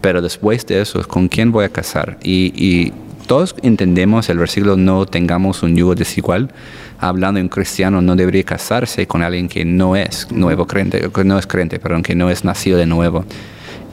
pero 0.03 0.21
después 0.21 0.67
de 0.67 0.83
eso 0.83 1.01
es 1.01 1.07
con 1.07 1.29
quién 1.29 1.51
voy 1.51 1.65
a 1.65 1.71
casar. 1.71 2.19
Y, 2.23 2.93
todos 3.27 3.57
entendemos 3.63 4.29
el 4.29 4.37
versículo 4.37 4.77
no 4.77 5.07
tengamos 5.07 5.63
un 5.63 5.75
yugo 5.75 5.95
desigual. 5.95 6.51
Hablando 6.99 7.39
de 7.39 7.45
un 7.45 7.49
cristiano 7.49 8.03
no 8.03 8.15
debería 8.17 8.43
casarse 8.43 9.07
con 9.07 9.23
alguien 9.23 9.49
que 9.49 9.65
no 9.65 9.97
es 9.97 10.31
nuevo 10.31 10.67
creyente, 10.67 11.09
que 11.11 11.25
no 11.25 11.39
es 11.39 11.47
creyente, 11.47 11.79
perdón, 11.79 12.03
que 12.03 12.15
no 12.15 12.29
es 12.29 12.45
nacido 12.45 12.77
de 12.77 12.85
nuevo. 12.85 13.25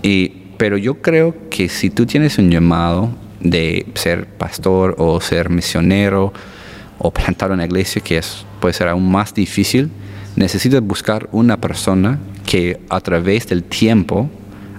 Y, 0.03 0.40
pero 0.61 0.77
yo 0.77 1.01
creo 1.01 1.33
que 1.49 1.69
si 1.69 1.89
tú 1.89 2.05
tienes 2.05 2.37
un 2.37 2.51
llamado 2.51 3.09
de 3.39 3.87
ser 3.95 4.27
pastor 4.27 4.93
o 4.99 5.19
ser 5.19 5.49
misionero 5.49 6.31
o 6.99 7.09
plantar 7.09 7.49
una 7.49 7.65
iglesia 7.65 7.99
que 7.99 8.19
es 8.19 8.45
puede 8.59 8.75
ser 8.75 8.87
aún 8.87 9.11
más 9.11 9.33
difícil, 9.33 9.89
necesitas 10.35 10.79
buscar 10.83 11.27
una 11.31 11.57
persona 11.57 12.19
que 12.45 12.79
a 12.89 12.99
través 12.99 13.47
del 13.47 13.63
tiempo 13.63 14.29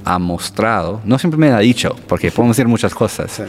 ha 0.04 0.20
mostrado, 0.20 1.00
no 1.04 1.18
siempre 1.18 1.40
me 1.40 1.48
ha 1.48 1.58
dicho, 1.58 1.96
porque 2.06 2.30
podemos 2.30 2.56
decir 2.56 2.68
muchas 2.68 2.94
cosas, 2.94 3.42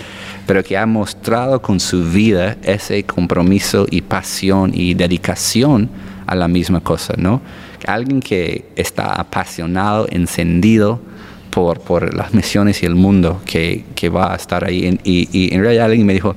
pero 0.47 0.63
que 0.63 0.75
ha 0.75 0.87
mostrado 0.87 1.61
con 1.61 1.79
su 1.79 2.03
vida 2.03 2.57
ese 2.63 3.03
compromiso 3.03 3.85
y 3.91 4.01
pasión 4.01 4.71
y 4.73 4.95
dedicación 4.95 5.87
a 6.25 6.33
la 6.33 6.47
misma 6.47 6.79
cosa, 6.79 7.13
¿no? 7.15 7.41
Alguien 7.85 8.21
que 8.21 8.65
está 8.75 9.13
apasionado, 9.13 10.07
encendido 10.09 11.12
por, 11.53 11.79
por 11.79 12.13
las 12.15 12.33
misiones 12.33 12.81
y 12.81 12.85
el 12.85 12.95
mundo 12.95 13.41
que, 13.45 13.85
que 13.95 14.09
va 14.09 14.33
a 14.33 14.35
estar 14.35 14.65
ahí. 14.65 14.99
Y, 15.03 15.29
y 15.31 15.53
en 15.53 15.61
realidad 15.61 15.85
alguien 15.85 16.05
me 16.07 16.13
dijo, 16.13 16.35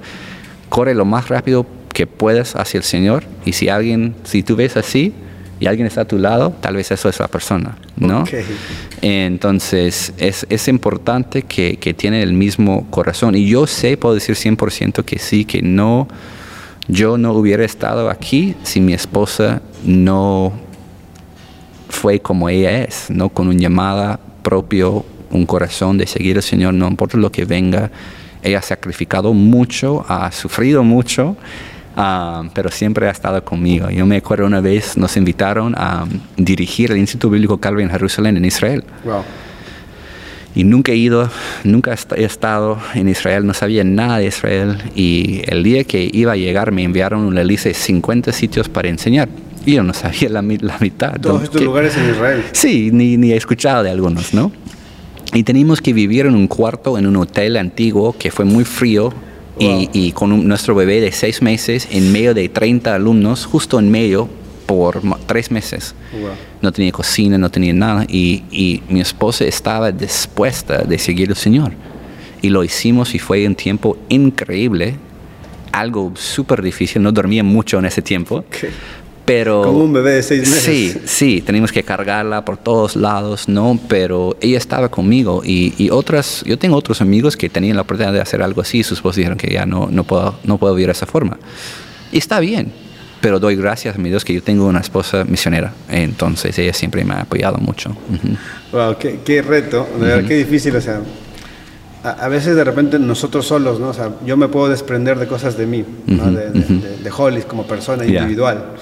corre 0.68 0.94
lo 0.94 1.04
más 1.04 1.28
rápido 1.28 1.66
que 1.92 2.06
puedas 2.06 2.54
hacia 2.54 2.78
el 2.78 2.84
Señor. 2.84 3.24
Y 3.46 3.52
si 3.52 3.70
alguien, 3.70 4.14
si 4.24 4.42
tú 4.42 4.56
ves 4.56 4.76
así 4.76 5.14
y 5.58 5.66
alguien 5.66 5.86
está 5.86 6.02
a 6.02 6.04
tu 6.04 6.18
lado, 6.18 6.54
tal 6.60 6.76
vez 6.76 6.90
eso 6.90 7.08
es 7.08 7.18
la 7.18 7.28
persona, 7.28 7.78
¿no? 7.96 8.24
Entonces 9.00 10.12
es, 10.18 10.46
es 10.50 10.68
importante 10.68 11.42
que, 11.42 11.78
que 11.78 11.94
tiene 11.94 12.22
el 12.22 12.34
mismo 12.34 12.86
corazón. 12.90 13.34
Y 13.36 13.48
yo 13.48 13.66
sé, 13.66 13.96
puedo 13.96 14.14
decir 14.14 14.34
100% 14.34 15.02
que 15.04 15.18
sí, 15.18 15.46
que 15.46 15.62
no, 15.62 16.08
yo 16.88 17.16
no 17.16 17.32
hubiera 17.32 17.64
estado 17.64 18.10
aquí 18.10 18.54
si 18.64 18.82
mi 18.82 18.92
esposa 18.92 19.62
no 19.82 20.52
fue 21.88 22.20
como 22.20 22.50
ella 22.50 22.82
es, 22.82 23.06
¿no? 23.08 23.30
Con 23.30 23.48
un 23.48 23.58
llamada 23.58 24.20
propio, 24.46 25.04
un 25.32 25.44
corazón 25.44 25.98
de 25.98 26.06
seguir 26.06 26.36
al 26.36 26.42
Señor, 26.44 26.72
no 26.74 26.86
importa 26.86 27.18
lo 27.18 27.32
que 27.32 27.44
venga. 27.44 27.90
Ella 28.44 28.60
ha 28.60 28.62
sacrificado 28.62 29.32
mucho, 29.32 30.04
ha 30.08 30.30
sufrido 30.30 30.84
mucho 30.84 31.36
Ah, 31.98 32.42
pero 32.52 32.70
siempre 32.70 33.08
ha 33.08 33.10
estado 33.10 33.42
conmigo. 33.42 33.88
Yo 33.88 34.04
me 34.04 34.18
acuerdo 34.18 34.44
una 34.44 34.60
vez 34.60 34.98
nos 34.98 35.16
invitaron 35.16 35.74
a 35.78 36.04
dirigir 36.36 36.92
el 36.92 36.98
Instituto 36.98 37.30
Bíblico 37.30 37.56
Calvary 37.56 37.84
en 37.84 37.90
Jerusalén, 37.90 38.36
en 38.36 38.44
Israel. 38.44 38.84
Y 40.54 40.64
nunca 40.64 40.92
he 40.92 40.96
ido, 40.96 41.30
nunca 41.64 41.96
he 42.16 42.24
estado 42.24 42.78
en 42.94 43.08
Israel, 43.08 43.46
no 43.46 43.54
sabía 43.54 43.82
nada 43.82 44.18
de 44.18 44.26
Israel. 44.26 44.76
Y 44.94 45.40
el 45.46 45.62
día 45.62 45.84
que 45.84 46.10
iba 46.12 46.32
a 46.32 46.36
llegar 46.36 46.70
me 46.70 46.82
enviaron 46.82 47.22
una 47.22 47.42
lista 47.42 47.70
de 47.70 47.74
50 47.74 48.30
sitios 48.30 48.68
para 48.68 48.88
enseñar. 48.88 49.30
Y 49.66 49.74
yo 49.74 49.82
no 49.82 49.92
sabía 49.92 50.28
la, 50.28 50.42
mitad. 50.42 51.20
¿Todos 51.20 51.42
estos 51.42 51.60
lugares 51.60 51.96
en 51.96 52.10
Israel? 52.10 52.44
Sí, 52.52 52.90
ni, 52.92 53.16
ni 53.16 53.32
he 53.32 53.36
escuchado 53.36 53.82
de 53.82 53.90
algunos, 53.90 54.32
¿no? 54.32 54.52
Y 55.34 55.42
teníamos 55.42 55.82
que 55.82 55.92
vivir 55.92 56.24
en 56.26 56.36
un 56.36 56.46
cuarto, 56.46 56.96
en 56.96 57.06
un 57.06 57.16
hotel 57.16 57.56
antiguo 57.56 58.16
que 58.16 58.30
fue 58.30 58.44
muy 58.44 58.64
frío, 58.64 59.12
y, 59.58 60.12
con 60.12 60.46
nuestro 60.46 60.74
bebé 60.74 61.00
de 61.00 61.12
seis 61.12 61.40
meses 61.40 61.88
en 61.90 62.12
medio 62.12 62.34
de 62.34 62.48
30 62.48 62.94
alumnos, 62.94 63.46
justo 63.46 63.78
en 63.78 63.90
medio 63.90 64.28
por 64.66 65.00
tres 65.26 65.50
meses. 65.50 65.94
No 66.60 66.72
tenía 66.72 66.92
cocina, 66.92 67.38
no 67.38 67.50
tenía 67.50 67.72
nada. 67.72 68.04
Y, 68.06 68.44
y, 68.50 68.82
mi 68.88 69.00
esposa 69.00 69.44
estaba 69.44 69.90
dispuesta 69.90 70.84
de 70.84 70.98
seguir 70.98 71.30
al 71.30 71.36
Señor. 71.36 71.72
Y 72.42 72.50
lo 72.50 72.62
hicimos 72.62 73.14
y 73.14 73.18
fue 73.18 73.46
un 73.46 73.54
tiempo 73.54 73.96
increíble 74.10 74.96
algo 75.76 76.12
súper 76.16 76.62
difícil, 76.62 77.02
no 77.02 77.12
dormía 77.12 77.42
mucho 77.44 77.78
en 77.78 77.84
ese 77.84 78.00
tiempo. 78.00 78.44
Pero, 79.26 79.62
Como 79.62 79.80
un 79.82 79.92
bebé 79.92 80.12
de 80.12 80.22
seis 80.22 80.42
meses. 80.48 80.62
Sí, 80.64 80.96
sí, 81.04 81.40
teníamos 81.44 81.72
que 81.72 81.82
cargarla 81.82 82.44
por 82.44 82.56
todos 82.56 82.94
lados, 82.94 83.48
¿no? 83.48 83.78
Pero 83.88 84.36
ella 84.40 84.56
estaba 84.56 84.88
conmigo 84.88 85.42
y, 85.44 85.74
y, 85.78 85.90
otras, 85.90 86.44
yo 86.46 86.56
tengo 86.56 86.76
otros 86.76 87.00
amigos 87.00 87.36
que 87.36 87.48
tenían 87.48 87.74
la 87.74 87.82
oportunidad 87.82 88.12
de 88.12 88.20
hacer 88.20 88.40
algo 88.40 88.60
así 88.60 88.78
y 88.78 88.82
sus 88.84 88.98
esposos 88.98 89.16
dijeron 89.16 89.36
que 89.36 89.52
ya 89.52 89.66
no, 89.66 89.88
no, 89.90 90.04
puedo, 90.04 90.36
no 90.44 90.58
puedo 90.58 90.74
vivir 90.74 90.86
de 90.86 90.92
esa 90.92 91.06
forma. 91.06 91.38
Y 92.12 92.18
está 92.18 92.38
bien, 92.38 92.70
pero 93.20 93.40
doy 93.40 93.56
gracias 93.56 93.96
a 93.96 93.98
mi 93.98 94.10
Dios 94.10 94.24
que 94.24 94.32
yo 94.32 94.44
tengo 94.44 94.64
una 94.64 94.78
esposa 94.78 95.24
misionera, 95.24 95.72
entonces 95.90 96.56
ella 96.60 96.72
siempre 96.72 97.04
me 97.04 97.14
ha 97.14 97.22
apoyado 97.22 97.58
mucho. 97.58 97.90
Uh 97.90 98.14
-huh. 98.14 98.36
Wow, 98.70 98.96
qué, 98.96 99.18
qué 99.24 99.42
reto, 99.42 99.88
de 99.98 100.06
verdad, 100.06 100.18
uh 100.20 100.22
-huh. 100.22 100.28
qué 100.28 100.36
difícil, 100.36 100.76
o 100.76 100.80
sea, 100.80 101.00
a, 102.04 102.10
a, 102.10 102.28
veces 102.28 102.54
de 102.54 102.62
repente 102.62 103.00
nosotros 103.00 103.44
solos, 103.44 103.80
¿no? 103.80 103.88
O 103.88 103.92
sea, 103.92 104.12
yo 104.24 104.36
me 104.36 104.46
puedo 104.46 104.68
desprender 104.68 105.18
de 105.18 105.26
cosas 105.26 105.58
de 105.58 105.66
mí, 105.66 105.84
¿no? 106.06 106.30
de, 106.30 106.50
de, 106.50 106.60
de, 106.60 106.96
de 106.98 107.10
Hollis 107.10 107.44
como 107.44 107.66
persona 107.66 108.04
yeah. 108.04 108.22
individual 108.22 108.76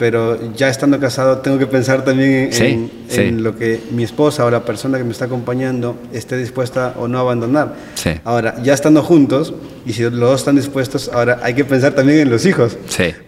pero 0.00 0.38
ya 0.56 0.70
estando 0.70 0.98
casado 0.98 1.40
tengo 1.40 1.58
que 1.58 1.66
pensar 1.66 2.06
también 2.06 2.30
en, 2.30 2.52
sí, 2.54 2.64
en, 2.64 2.90
sí. 3.06 3.20
en, 3.20 3.42
lo 3.42 3.54
que 3.54 3.78
mi 3.90 4.02
esposa 4.02 4.46
o 4.46 4.50
la 4.50 4.64
persona 4.64 4.96
que 4.96 5.04
me 5.04 5.12
está 5.12 5.26
acompañando 5.26 5.94
esté 6.10 6.38
dispuesta 6.38 6.94
o 6.96 7.06
no 7.06 7.18
a 7.18 7.20
abandonar. 7.20 7.76
Sí. 7.96 8.12
Ahora, 8.24 8.62
ya 8.62 8.72
estando 8.72 9.02
juntos, 9.02 9.52
y 9.84 9.92
si 9.92 10.02
los 10.04 10.18
dos 10.18 10.40
están 10.40 10.56
dispuestos, 10.56 11.10
ahora 11.12 11.40
hay 11.42 11.52
que 11.52 11.66
pensar 11.66 11.92
también 11.92 12.20
en 12.20 12.30
los 12.30 12.46
hijos, 12.46 12.78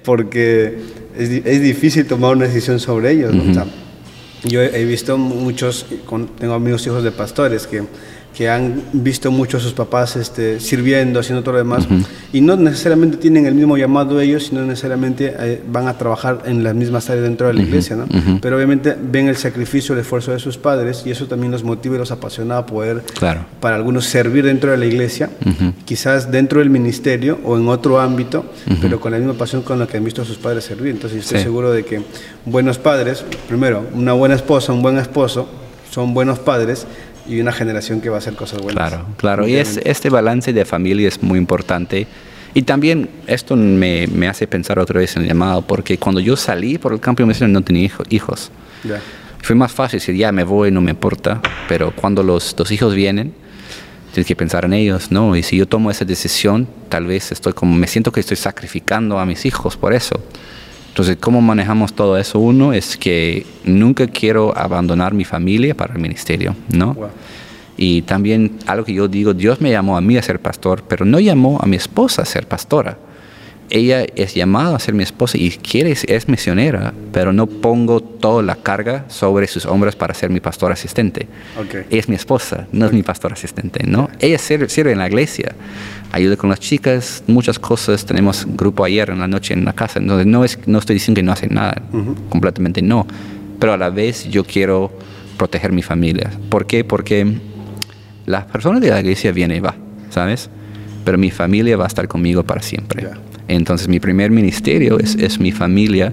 porque 0.03 0.79
es, 1.19 1.29
es, 1.45 1.61
difícil 1.61 2.07
tomar 2.07 2.35
una 2.35 2.47
decisión 2.47 2.81
sobre 2.81 3.11
ellos. 3.11 3.35
¿no? 3.35 3.43
Uh 3.43 3.47
-huh. 3.47 3.51
o 3.51 3.55
sea, 3.55 3.67
yo 4.45 4.63
he 4.63 4.85
visto 4.87 5.19
muchos, 5.19 5.85
tengo 6.39 6.55
amigos 6.55 6.87
hijos 6.87 7.05
de 7.05 7.13
pastores 7.13 7.67
que 7.67 7.83
que 8.35 8.49
han 8.49 8.83
visto 8.93 9.31
mucho 9.31 9.59
a 9.59 9.61
sus 9.61 9.73
papás 9.73 10.17
este, 10.17 10.59
sirviendo, 10.59 11.21
haciendo 11.21 11.43
todo 11.43 11.53
lo 11.53 11.59
demás, 11.59 11.87
uh 11.87 11.95
-huh. 11.95 12.07
y 12.33 12.41
no 12.41 12.57
necesariamente 12.57 13.19
tienen 13.19 13.47
el 13.47 13.55
mismo 13.55 13.77
llamado 13.77 14.21
ellos, 14.21 14.45
sino 14.45 14.63
necesariamente 14.63 15.35
eh, 15.39 15.63
van 15.67 15.87
a 15.89 15.99
trabajar 15.99 16.43
en 16.47 16.65
las 16.65 16.75
mismas 16.75 17.11
áreas 17.11 17.25
dentro 17.25 17.47
de 17.49 17.55
la 17.55 17.61
uh 17.61 17.65
-huh. 17.65 17.69
iglesia, 17.69 17.97
¿no? 17.97 18.05
Uh 18.05 18.09
-huh. 18.09 18.41
Pero 18.41 18.57
obviamente 18.57 18.97
ven 19.01 19.29
el 19.29 19.37
sacrificio, 19.37 19.95
el 19.95 20.01
esfuerzo 20.01 20.33
de 20.33 20.39
sus 20.39 20.57
padres, 20.57 21.03
y 21.05 21.11
eso 21.11 21.27
también 21.27 21.53
los 21.53 21.63
motiva 21.63 21.97
y 21.97 21.99
los 21.99 22.11
apasiona 22.11 22.59
a 22.59 22.67
poder, 22.67 23.03
claro. 23.19 23.45
para 23.61 23.77
algunos, 23.77 24.07
servir 24.07 24.45
dentro 24.45 24.71
de 24.71 24.79
la 24.79 24.87
iglesia, 24.87 25.31
quizás 25.85 26.31
dentro 26.31 26.61
del 26.61 26.71
ministerio 26.71 27.39
o 27.45 27.57
en 27.57 27.69
otro 27.69 28.01
ámbito, 28.01 28.45
pero 28.81 28.99
con 28.99 29.13
la 29.13 29.19
misma 29.19 29.35
pasión 29.35 29.63
con 29.63 29.79
la 29.79 29.87
que 29.87 29.99
han 29.99 30.05
visto 30.05 30.23
a 30.23 30.25
sus 30.25 30.39
padres 30.39 30.65
servir. 30.65 30.93
Entonces, 30.93 31.21
estoy 31.21 31.39
sí. 31.39 31.45
seguro 31.45 31.71
de 31.71 31.85
que 31.85 32.01
buenos 32.47 32.79
padres, 32.79 33.25
primero, 33.49 33.85
una 33.95 34.13
buena 34.15 34.35
esposa, 34.35 34.73
un 34.73 34.83
buen 34.83 34.99
esposo, 34.99 35.49
son 35.91 36.15
buenos 36.15 36.39
padres, 36.39 36.87
y 37.29 37.41
una 37.41 37.53
generación 37.53 38.01
que 38.01 38.09
va 38.09 38.17
a 38.17 38.19
hacer 38.19 38.35
cosas 38.35 38.61
buenas. 38.61 38.89
Claro, 38.89 39.07
claro. 39.17 39.49
Y 39.49 39.57
es, 39.57 39.81
este 39.85 40.11
balance 40.11 40.53
de 40.53 40.65
familia 40.65 41.09
es 41.09 41.23
muy 41.23 41.39
importante. 41.39 42.07
Y 42.55 42.63
también 42.63 43.09
esto 43.27 43.57
me, 43.57 44.07
me, 44.09 44.29
hace 44.29 44.47
pensar 44.47 44.79
otra 44.79 44.99
vez 45.01 45.17
en 45.17 45.23
el 45.23 45.29
llamado, 45.29 45.63
porque 45.63 45.99
cuando 45.99 46.21
yo 46.21 46.37
salí 46.37 46.79
por 46.79 46.93
el 46.93 47.01
campo 47.01 47.25
misionero 47.25 47.59
no 47.59 47.65
tenía 47.65 47.85
hijo, 47.85 48.03
hijos. 48.11 48.51
Yeah. 48.85 49.01
Fue 49.41 49.57
más 49.57 49.73
fácil 49.73 49.99
decir, 49.99 50.15
ya 50.15 50.31
me 50.33 50.45
voy, 50.45 50.71
no 50.71 50.81
me 50.81 50.91
importa. 50.91 51.41
Pero 51.69 51.93
cuando 51.95 52.23
los, 52.23 52.55
los 52.59 52.71
hijos 52.71 52.95
vienen, 52.95 53.33
tienes 54.13 54.27
que 54.27 54.37
pensar 54.37 54.65
en 54.65 54.75
ellos, 54.75 55.11
¿no? 55.11 55.35
Y 55.35 55.43
si 55.43 55.57
yo 55.57 55.67
tomo 55.67 55.91
esa 55.91 56.05
decisión, 56.05 56.69
tal 56.89 57.07
vez 57.07 57.33
estoy 57.33 57.55
como, 57.55 57.75
me 57.75 57.87
siento 57.87 58.13
que 58.13 58.21
estoy 58.21 58.37
sacrificando 58.37 59.19
a 59.19 59.25
mis 59.25 59.47
hijos 59.47 59.77
por 59.77 59.95
eso. 59.95 60.23
Entonces, 60.93 61.17
¿cómo 61.19 61.41
manejamos 61.41 61.95
todo 61.95 62.19
eso? 62.19 62.39
Uno 62.39 62.75
es 62.75 62.99
que 62.99 63.47
nunca 63.65 64.07
quiero 64.09 64.55
abandonar 64.55 65.15
mi 65.15 65.25
familia 65.25 65.75
para 65.75 65.95
el 65.95 66.01
ministerio, 66.01 66.55
¿no? 66.69 66.93
Wow. 66.93 67.09
Y 67.79 68.03
también 68.03 68.59
algo 68.67 68.85
que 68.85 68.93
yo 68.93 69.09
digo, 69.09 69.33
Dios 69.33 69.63
me 69.63 69.71
llamó 69.71 69.97
a 69.97 70.03
mí 70.03 70.19
a 70.19 70.23
ser 70.23 70.39
pastor, 70.39 70.85
pero 70.87 71.07
no 71.07 71.19
llamó 71.19 71.59
a 71.63 71.67
mi 71.67 71.77
esposa 71.77 72.21
a 72.21 72.25
ser 72.27 72.47
pastora. 72.47 72.99
Ella 73.71 74.05
es 74.17 74.35
llamada 74.35 74.77
a 74.77 74.79
ser 74.79 74.93
mi 74.93 75.03
esposa 75.03 75.39
y 75.39 75.49
quiere, 75.49 75.93
es 75.93 76.29
misionera, 76.29 76.93
pero 77.11 77.33
no 77.33 77.47
pongo 77.47 78.03
toda 78.03 78.43
la 78.43 78.57
carga 78.57 79.07
sobre 79.09 79.47
sus 79.47 79.65
hombros 79.65 79.97
para 79.97 80.13
ser 80.13 80.29
mi 80.29 80.41
pastor 80.41 80.73
asistente. 80.73 81.27
Okay. 81.59 81.85
Ella 81.89 82.01
es 82.01 82.09
mi 82.11 82.17
esposa, 82.17 82.67
no 82.71 82.85
okay. 82.85 82.89
es 82.89 82.93
mi 82.93 83.03
pastor 83.03 83.33
asistente, 83.33 83.87
¿no? 83.87 84.11
Ella 84.19 84.37
sirve, 84.37 84.69
sirve 84.69 84.93
en 84.93 84.99
la 84.99 85.09
iglesia, 85.09 85.55
ayuda 86.13 86.37
con 86.37 86.51
las 86.51 86.61
chicas, 86.61 87.25
muchas 87.27 87.59
cosas. 87.59 88.07
Tenemos 88.07 88.47
grupo 88.47 88.85
ayer 88.85 89.11
en 89.11 89.19
la 89.19 89.27
noche 89.27 89.55
en 89.55 89.65
la 89.65 89.73
casa, 89.73 89.99
entonces 89.99 90.27
no, 90.27 90.45
es, 90.45 90.59
no 90.67 90.79
estoy 90.79 90.95
diciendo 90.95 91.19
que 91.19 91.23
no 91.25 91.33
hace 91.33 91.49
nada, 91.49 91.83
uh 91.93 91.97
-huh. 91.97 92.29
completamente 92.29 92.83
no. 92.83 93.07
Pero 93.59 93.73
a 93.73 93.77
la 93.77 93.91
vez 93.91 94.29
yo 94.29 94.45
quiero 94.45 94.93
proteger 95.37 95.73
mi 95.73 95.83
familia. 95.83 96.31
¿Por 96.49 96.67
qué? 96.67 96.85
Porque 96.85 97.39
las 98.27 98.45
personas 98.45 98.81
de 98.81 98.91
la 98.91 99.01
iglesia 99.01 99.33
vienen 99.33 99.59
y 99.59 99.61
va, 99.61 99.75
¿sabes? 100.11 100.51
Pero 101.05 101.19
mi 101.19 101.31
familia 101.31 101.77
va 101.77 101.85
a 101.85 101.89
estar 101.89 102.07
conmigo 102.07 102.45
para 102.45 102.63
siempre. 102.63 103.03
Yeah. 103.03 103.19
Entonces 103.49 103.89
mi 103.89 103.99
primer 103.99 104.31
ministerio 104.31 104.99
es, 104.99 105.17
es, 105.17 105.41
mi 105.41 105.53
familia. 105.53 106.13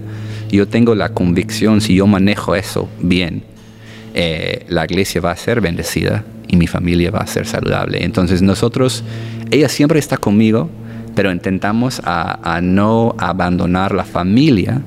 Yo 0.50 0.66
tengo 0.66 0.94
la 0.94 1.10
convicción, 1.10 1.80
si 1.80 1.94
yo 1.94 2.06
manejo 2.06 2.56
eso 2.56 2.88
bien, 3.00 3.44
eh, 4.14 4.66
la 4.68 4.84
iglesia 4.84 5.20
va 5.20 5.32
a 5.32 5.36
ser 5.36 5.60
bendecida 5.60 6.24
y 6.48 6.56
mi 6.56 6.66
familia 6.66 7.10
va 7.10 7.20
a 7.20 7.26
ser 7.26 7.46
saludable. 7.46 8.04
Entonces 8.04 8.42
nosotros, 8.42 9.04
ella 9.50 9.68
siempre 9.68 9.98
está 9.98 10.16
conmigo, 10.16 10.70
pero 11.14 11.30
intentamos 11.32 12.00
a, 12.04 12.60
no 12.62 13.14
abandonar 13.18 13.94
la 13.94 14.04
familia 14.04 14.80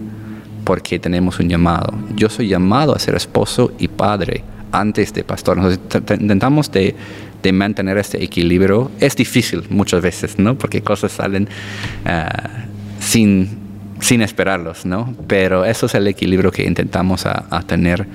porque 0.63 0.99
tenemos 0.99 1.39
un 1.39 1.49
llamado. 1.49 1.93
Yo 2.15 2.29
soy 2.29 2.47
llamado 2.47 2.95
a 2.95 2.99
ser 2.99 3.15
esposo 3.15 3.73
y 3.77 3.87
padre 3.87 4.43
antes 4.71 5.13
de 5.13 5.23
pastor. 5.23 5.57
Entonces, 5.57 5.79
intentamos 6.19 6.71
de, 6.71 6.95
mantener 7.53 7.97
este 7.97 8.23
equilibrio. 8.23 8.89
Es 8.99 9.15
difícil 9.15 9.63
muchas 9.69 10.01
veces, 10.01 10.39
¿no? 10.39 10.57
Porque 10.57 10.81
cosas 10.81 11.11
salen 11.11 11.49
uh, 12.05 13.01
sin, 13.01 13.49
sin 13.99 14.21
esperarlos, 14.21 14.85
¿no? 14.85 15.13
Pero 15.27 15.65
eso 15.65 15.85
es 15.85 15.95
el 15.95 16.07
equilibrio 16.07 16.51
que 16.51 16.63
intentamos 16.63 17.25
a, 17.25 17.61
tener 17.67 18.05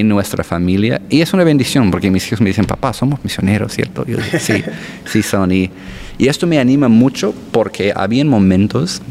en 0.00 0.08
nuestra 0.08 0.44
familia. 0.44 1.00
Y 1.08 1.20
es 1.20 1.32
una 1.32 1.44
bendición, 1.44 1.90
porque 1.90 2.10
mis 2.10 2.26
hijos 2.26 2.40
me 2.40 2.48
dicen, 2.50 2.64
papá, 2.64 2.92
somos 2.92 3.22
misioneros, 3.22 3.72
¿cierto? 3.72 4.04
Yo 4.06 4.16
digo, 4.16 4.38
sí, 4.38 4.62
sí 5.04 5.22
son. 5.22 5.52
Y, 5.52 5.70
y 6.18 6.28
esto 6.28 6.46
me 6.46 6.58
anima 6.58 6.88
mucho 6.88 7.34
porque 7.52 7.92
había 7.94 8.24
momentos 8.24 9.02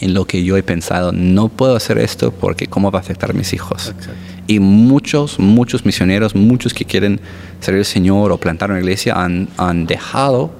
en 0.00 0.14
lo 0.14 0.26
que 0.26 0.44
yo 0.44 0.56
he 0.56 0.62
pensado, 0.62 1.12
no 1.12 1.48
puedo 1.48 1.74
hacer 1.74 1.98
esto 1.98 2.30
porque 2.30 2.68
cómo 2.68 2.90
va 2.90 3.00
a 3.00 3.02
afectar 3.02 3.30
a 3.30 3.32
mis 3.32 3.52
hijos. 3.52 3.88
Exacto. 3.88 4.12
Y 4.46 4.60
muchos, 4.60 5.38
muchos 5.38 5.84
misioneros, 5.84 6.34
muchos 6.34 6.72
que 6.72 6.84
quieren 6.84 7.20
servir 7.60 7.80
al 7.80 7.84
Señor 7.84 8.32
o 8.32 8.38
plantar 8.38 8.70
una 8.70 8.78
iglesia 8.78 9.14
han, 9.14 9.48
han 9.56 9.86
dejado 9.86 10.52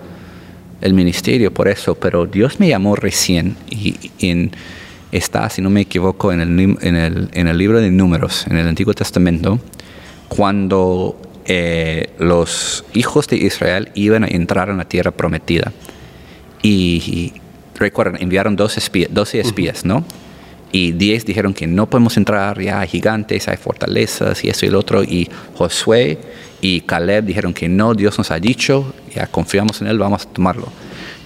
el 0.80 0.94
ministerio 0.94 1.53
por 1.53 1.68
eso, 1.68 1.94
pero 1.94 2.26
Dios 2.26 2.61
me 2.61 2.68
llamó 2.68 2.96
recién 2.96 3.57
y, 3.70 3.96
y 4.18 4.30
en, 4.30 4.51
está, 5.12 5.48
si 5.50 5.62
no 5.62 5.70
me 5.70 5.82
equivoco, 5.82 6.32
en 6.32 6.40
el, 6.40 6.78
en, 6.80 6.96
el, 6.96 7.28
en 7.32 7.48
el 7.48 7.59
libro 7.59 7.80
de 7.80 7.90
Números, 7.90 8.46
en 8.48 8.56
el 8.56 8.68
Antiguo 8.68 8.94
Testamento, 8.94 9.59
cuando 10.28 11.20
eh, 11.46 12.11
los 12.18 12.84
hijos 12.94 13.26
de 13.28 13.36
Israel 13.36 13.90
iban 13.94 14.24
a 14.24 14.28
entrar 14.28 14.68
en 14.68 14.78
la 14.78 14.84
tierra 14.84 15.11
prometida. 15.11 15.72
Y, 16.62 17.02
y 17.06 17.32
recuerden, 17.78 18.20
enviaron 18.22 18.56
12 18.56 18.80
espías, 18.80 19.11
12 19.12 19.40
espías 19.40 19.84
¿no? 19.84 20.04
Y 20.70 20.92
10 20.92 21.24
dijeron 21.24 21.54
que 21.54 21.66
no 21.66 21.88
podemos 21.88 22.18
entrar, 22.18 22.61
ya 22.61 22.80
hay 22.80 22.88
gigantes, 22.88 23.48
hay 23.48 23.56
fortalezas 23.56 24.44
y 24.44 24.50
eso 24.50 24.66
y 24.66 24.68
el 24.68 24.74
otro. 24.74 25.02
Y 25.02 25.30
Josué 25.54 26.18
y 26.61 26.82
Caleb 26.82 27.24
dijeron 27.24 27.54
que 27.54 27.68
no, 27.68 27.94
Dios 27.94 28.18
nos 28.18 28.30
ha 28.30 28.38
dicho, 28.38 28.92
ya 29.14 29.26
confiamos 29.26 29.80
en 29.80 29.86
Él, 29.86 29.98
vamos 29.98 30.26
a 30.26 30.28
tomarlo. 30.28 30.68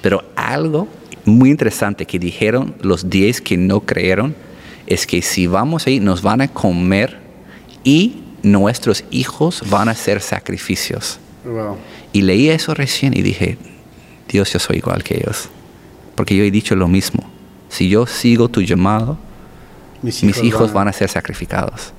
Pero 0.00 0.24
algo 0.36 0.86
muy 1.24 1.50
interesante 1.50 2.06
que 2.06 2.18
dijeron 2.18 2.74
los 2.80 3.08
10 3.08 3.40
que 3.40 3.56
no 3.56 3.80
creyeron 3.80 4.34
es 4.86 5.06
que 5.06 5.22
si 5.22 5.46
vamos 5.46 5.86
ahí 5.86 6.00
nos 6.00 6.22
van 6.22 6.40
a 6.40 6.48
comer 6.48 7.18
y 7.84 8.22
nuestros 8.42 9.04
hijos 9.10 9.62
van 9.70 9.88
a 9.88 9.92
hacer 9.92 10.20
sacrificios. 10.20 11.18
Wow. 11.44 11.76
Y 12.12 12.22
leí 12.22 12.48
eso 12.48 12.74
recién 12.74 13.16
y 13.16 13.22
dije, 13.22 13.56
Dios, 14.28 14.52
yo 14.52 14.58
soy 14.58 14.78
igual 14.78 15.02
que 15.02 15.16
ellos 15.16 15.48
porque 16.14 16.36
yo 16.36 16.44
he 16.44 16.50
dicho 16.50 16.76
lo 16.76 16.88
mismo. 16.88 17.24
Si 17.68 17.88
yo 17.88 18.06
sigo 18.06 18.48
tu 18.48 18.62
llamado, 18.62 19.18
mis 20.02 20.22
hijos, 20.22 20.36
mis 20.36 20.44
hijos 20.44 20.72
van, 20.72 20.88
a... 20.88 20.92
ser 20.92 21.08
sacrificados. 21.08 21.92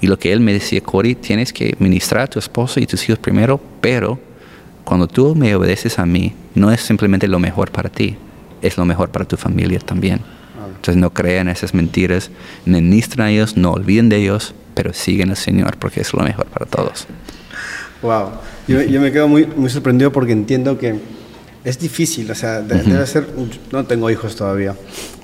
Y 0.00 0.08
lo 0.08 0.18
que 0.18 0.32
él 0.32 0.40
me 0.40 0.52
decía, 0.52 0.80
Cory, 0.80 1.14
tienes 1.14 1.52
que 1.52 1.74
ministrar 1.78 2.24
a 2.24 2.26
tu 2.26 2.38
esposo 2.38 2.80
y 2.80 2.86
tus 2.86 3.02
hijos 3.04 3.18
primero, 3.18 3.60
pero 3.80 4.18
cuando 4.84 5.06
tú 5.06 5.34
me 5.34 5.54
obedeces 5.54 5.98
a 5.98 6.06
mí, 6.06 6.34
no 6.54 6.70
es 6.70 6.80
simplemente 6.80 7.28
lo 7.28 7.38
mejor 7.38 7.70
para 7.70 7.88
ti, 7.88 8.16
es 8.62 8.76
lo 8.76 8.84
mejor 8.84 9.10
para 9.10 9.24
tu 9.24 9.36
familia 9.36 9.78
también. 9.78 10.20
Entonces 10.68 10.96
no 10.96 11.10
crean 11.10 11.48
esas 11.48 11.74
mentiras, 11.74 12.30
ministran 12.64 13.28
a 13.28 13.30
ellos, 13.30 13.56
no 13.56 13.72
olviden 13.72 14.08
de 14.08 14.16
ellos, 14.16 14.54
pero 14.74 14.92
siguen 14.92 15.30
al 15.30 15.36
Señor 15.36 15.76
porque 15.78 16.00
es 16.00 16.12
lo 16.12 16.22
mejor 16.22 16.46
para 16.46 16.66
todos. 16.66 17.06
Wow, 18.02 18.30
yo, 18.68 18.82
yo 18.82 19.00
me 19.00 19.10
quedo 19.10 19.26
muy, 19.26 19.46
muy 19.46 19.70
sorprendido 19.70 20.12
porque 20.12 20.32
entiendo 20.32 20.78
que 20.78 21.00
es 21.64 21.80
difícil, 21.80 22.30
o 22.30 22.34
sea, 22.34 22.60
de, 22.60 22.76
uh 22.76 22.78
-huh. 22.78 22.84
debe 22.84 23.06
ser, 23.06 23.26
no 23.72 23.84
tengo 23.84 24.08
hijos 24.08 24.36
todavía, 24.36 24.76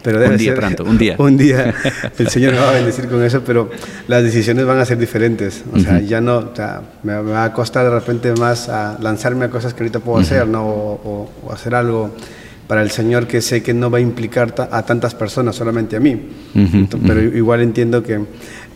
pero 0.03 0.19
debe 0.19 0.33
un 0.33 0.39
día 0.39 0.51
ser, 0.51 0.59
pronto, 0.59 0.85
un 0.85 0.99
día. 0.99 1.15
Un 1.19 1.37
día, 1.37 1.73
el 2.19 2.29
Señor 2.29 2.55
me 2.55 2.59
va 2.59 2.71
a 2.71 2.73
bendecir 2.73 3.07
con 3.09 3.23
eso, 3.23 3.43
pero 3.45 3.71
las 4.09 4.25
decisiones 4.25 4.67
van 4.67 4.79
a 4.81 4.85
ser 4.85 4.99
diferentes, 4.99 5.63
o 5.73 5.77
uh 5.77 5.79
-huh. 5.79 5.85
sea, 5.85 6.01
ya 6.01 6.21
no, 6.21 6.39
o 6.39 6.57
sea, 6.57 6.83
me, 7.05 7.15
me, 7.23 7.31
va 7.31 7.45
a 7.45 7.53
costar 7.53 7.85
de 7.85 7.91
repente 7.91 8.33
más 8.33 8.69
a 8.69 8.99
lanzarme 9.01 9.45
a 9.45 9.51
cosas 9.51 9.73
que 9.73 9.85
ahorita 9.85 10.01
puedo 10.01 10.19
uh 10.19 10.21
-huh. 10.23 10.25
hacer, 10.25 10.49
¿no? 10.49 10.67
O, 10.67 11.01
o, 11.05 11.31
o, 11.47 11.53
hacer 11.53 11.77
algo 11.77 12.11
para 12.73 12.81
el 12.81 12.91
Señor 12.91 13.27
que 13.27 13.43
sé 13.43 13.63
que 13.63 13.75
no 13.75 13.91
va 13.91 13.99
a 13.99 14.01
implicar 14.01 14.55
a 14.71 14.83
tantas 14.85 15.15
personas, 15.15 15.57
solamente 15.57 15.95
a 15.97 16.01
mí. 16.01 16.19
pero 17.07 17.21
igual 17.21 17.61
entiendo 17.61 18.03
que 18.03 18.19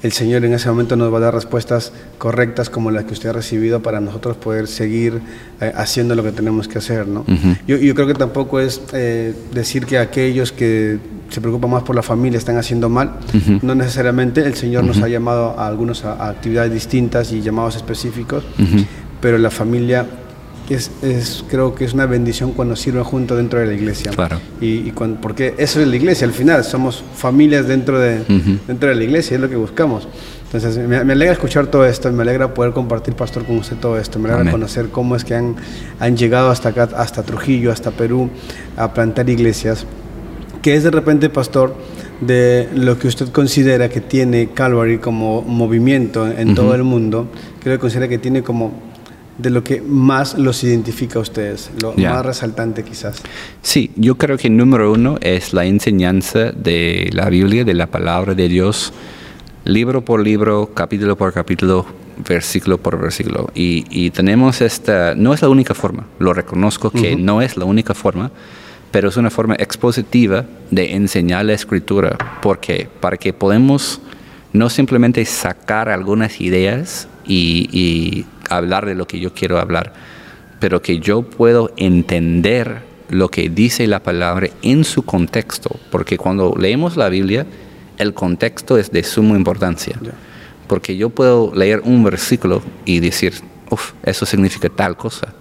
el 0.02 0.12
Señor 0.12 0.44
en 0.44 0.52
ese 0.52 0.68
momento 0.68 0.96
nos 0.96 1.10
va 1.10 1.16
a 1.16 1.20
dar 1.22 1.34
respuestas 1.34 1.94
correctas 2.18 2.68
como 2.68 2.90
las 2.90 3.06
que 3.06 3.14
usted 3.14 3.30
ha 3.30 3.32
recibido 3.32 3.80
para 3.80 3.98
nosotros 4.02 4.36
poder 4.36 4.66
seguir 4.66 5.22
eh, 5.62 5.72
haciendo 5.74 6.14
lo 6.14 6.22
que 6.22 6.32
tenemos 6.32 6.68
que 6.68 6.76
hacer. 6.76 7.08
¿no? 7.08 7.24
yo, 7.66 7.94
creo 7.94 8.06
que 8.06 8.12
tampoco 8.12 8.60
es 8.60 8.82
eh, 8.92 9.32
decir 9.54 9.86
que 9.86 9.96
aquellos 9.96 10.52
que 10.52 10.98
se 11.30 11.40
preocupan 11.40 11.70
más 11.70 11.82
por 11.82 11.96
la 11.96 12.02
familia 12.02 12.36
están 12.36 12.58
haciendo 12.58 12.90
mal. 12.90 13.12
No 13.62 13.74
necesariamente 13.74 14.42
el 14.42 14.56
Señor 14.56 14.84
nos 14.84 15.00
ha 15.00 15.08
llamado 15.08 15.58
a 15.58 15.66
algunos 15.66 16.04
a, 16.04 16.28
actividades 16.28 16.70
distintas 16.70 17.32
y 17.32 17.40
llamados 17.40 17.76
específicos, 17.76 18.44
pero 19.22 19.38
la 19.38 19.50
familia 19.50 20.04
es, 20.74 20.90
es, 21.02 21.44
creo 21.48 21.74
que 21.74 21.84
es 21.84 21.94
una 21.94 22.06
bendición 22.06 22.52
cuando 22.52 22.76
sirven 22.76 23.04
juntos 23.04 23.36
dentro 23.36 23.60
de 23.60 23.66
la 23.66 23.74
iglesia. 23.74 24.10
Claro. 24.12 24.40
Y, 24.60 24.90
cuando, 24.92 25.20
porque 25.20 25.54
eso 25.58 25.80
es 25.80 25.86
la 25.86 25.96
iglesia, 25.96 26.26
al 26.26 26.32
final 26.32 26.64
somos 26.64 27.02
familias 27.14 27.66
dentro 27.66 27.98
de, 27.98 28.20
dentro 28.66 28.88
de 28.88 28.94
la 28.94 29.04
iglesia, 29.04 29.36
es 29.36 29.40
lo 29.40 29.48
que 29.48 29.56
buscamos. 29.56 30.08
Entonces, 30.44 30.76
me, 30.86 30.96
alegra 30.96 31.32
escuchar 31.32 31.66
todo 31.66 31.84
esto, 31.84 32.10
me 32.12 32.22
alegra 32.22 32.54
poder 32.54 32.72
compartir, 32.72 33.14
pastor, 33.14 33.44
con 33.44 33.58
usted 33.58 33.76
todo 33.76 33.98
esto, 33.98 34.18
me 34.18 34.30
alegra 34.30 34.52
conocer 34.52 34.88
cómo 34.90 35.16
es 35.16 35.24
que 35.24 35.34
han, 35.34 35.56
han 35.98 36.16
llegado 36.16 36.50
hasta 36.50 36.68
acá, 36.70 36.88
hasta 36.96 37.22
Trujillo, 37.22 37.72
hasta 37.72 37.90
Perú, 37.90 38.30
a 38.76 38.92
plantar 38.94 39.28
iglesias. 39.28 39.86
¿Qué 40.62 40.74
es 40.74 40.84
de 40.84 40.90
repente, 40.90 41.30
pastor, 41.30 41.76
de 42.20 42.68
lo 42.74 42.98
que 42.98 43.08
usted 43.08 43.28
considera 43.28 43.88
que 43.88 44.00
tiene 44.00 44.50
Calvary 44.50 44.98
como 44.98 45.42
movimiento 45.42 46.26
en 46.26 46.54
todo 46.54 46.74
el 46.74 46.82
mundo? 46.82 47.28
Creo 47.62 47.76
que 47.76 47.80
considera 47.80 48.08
que 48.08 48.18
tiene 48.18 48.42
como 48.42 48.72
de 49.38 49.50
lo 49.50 49.62
que 49.62 49.80
más 49.80 50.38
los 50.38 50.64
identifica 50.64 51.18
a 51.18 51.22
ustedes, 51.22 51.70
lo 51.82 51.92
más 51.94 52.24
resaltante 52.24 52.82
quizás. 52.82 53.22
Sí, 53.62 53.90
yo 53.96 54.16
creo 54.16 54.38
que 54.38 54.48
número 54.48 54.92
uno 54.92 55.18
es 55.20 55.52
la 55.52 55.64
enseñanza 55.64 56.52
de 56.52 57.10
la 57.12 57.28
Biblia, 57.28 57.64
de 57.64 57.74
la 57.74 57.86
palabra 57.86 58.34
de 58.34 58.48
Dios, 58.48 58.92
libro 59.64 60.04
por 60.04 60.20
libro, 60.20 60.70
capítulo 60.74 61.16
por 61.16 61.32
capítulo, 61.32 61.84
versículo 62.26 62.78
por 62.78 62.98
versículo. 62.98 63.50
Y, 63.54 64.10
tenemos 64.10 64.62
esta, 64.62 65.14
no 65.14 65.34
es 65.34 65.42
la 65.42 65.48
única 65.48 65.74
forma, 65.74 66.06
lo 66.18 66.32
reconozco 66.32 66.90
que 66.90 67.16
no 67.16 67.42
es 67.42 67.56
la 67.58 67.66
única 67.66 67.92
forma, 67.92 68.30
pero 68.90 69.10
es 69.10 69.18
una 69.18 69.30
forma 69.30 69.56
expositiva 69.58 70.46
de 70.70 70.94
enseñar 70.94 71.44
la 71.44 71.52
escritura, 71.52 72.16
porque 72.40 72.88
para 73.00 73.18
que 73.18 73.34
podamos 73.34 74.00
no 74.54 74.70
simplemente 74.70 75.22
sacar 75.26 75.90
algunas 75.90 76.40
ideas 76.40 77.08
y 77.28 78.24
hablar 78.48 78.86
de 78.86 78.94
lo 78.94 79.06
que 79.06 79.20
yo 79.20 79.32
quiero 79.32 79.58
hablar, 79.58 79.92
pero 80.60 80.82
que 80.82 80.98
yo 80.98 81.22
puedo 81.22 81.72
entender 81.76 82.82
lo 83.08 83.28
que 83.28 83.48
dice 83.48 83.86
la 83.86 84.02
palabra 84.02 84.48
en 84.62 84.84
su 84.84 85.02
contexto, 85.04 85.78
porque 85.90 86.18
cuando 86.18 86.54
leemos 86.58 86.96
la 86.96 87.08
Biblia, 87.08 87.46
el 87.98 88.14
contexto 88.14 88.78
es 88.78 88.90
de 88.90 89.02
suma 89.02 89.36
importancia, 89.36 89.98
porque 90.66 90.96
yo 90.96 91.10
puedo 91.10 91.54
leer 91.54 91.82
un 91.84 92.02
versículo 92.02 92.62
y 92.84 93.00
decir, 93.00 93.34
uff, 93.70 93.92
eso 94.02 94.26
significa 94.26 94.68
tal 94.68 94.96
cosa, 94.96 95.34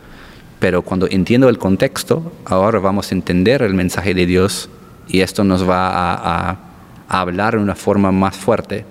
pero 0.59 0.81
cuando 0.81 1.07
entiendo 1.09 1.49
el 1.49 1.57
contexto, 1.57 2.31
ahora 2.45 2.79
vamos 2.79 3.11
a 3.11 3.15
entender 3.15 3.61
el 3.61 3.73
mensaje 3.73 4.13
de 4.13 4.25
Dios 4.25 4.69
y 5.07 5.21
esto 5.21 5.43
nos 5.43 5.67
va 5.67 5.89
a, 5.89 6.57
a 7.07 7.21
hablar 7.21 7.55
de 7.55 7.61
una 7.61 7.75
forma 7.75 8.11
más 8.11 8.35
fuerte. 8.35 8.85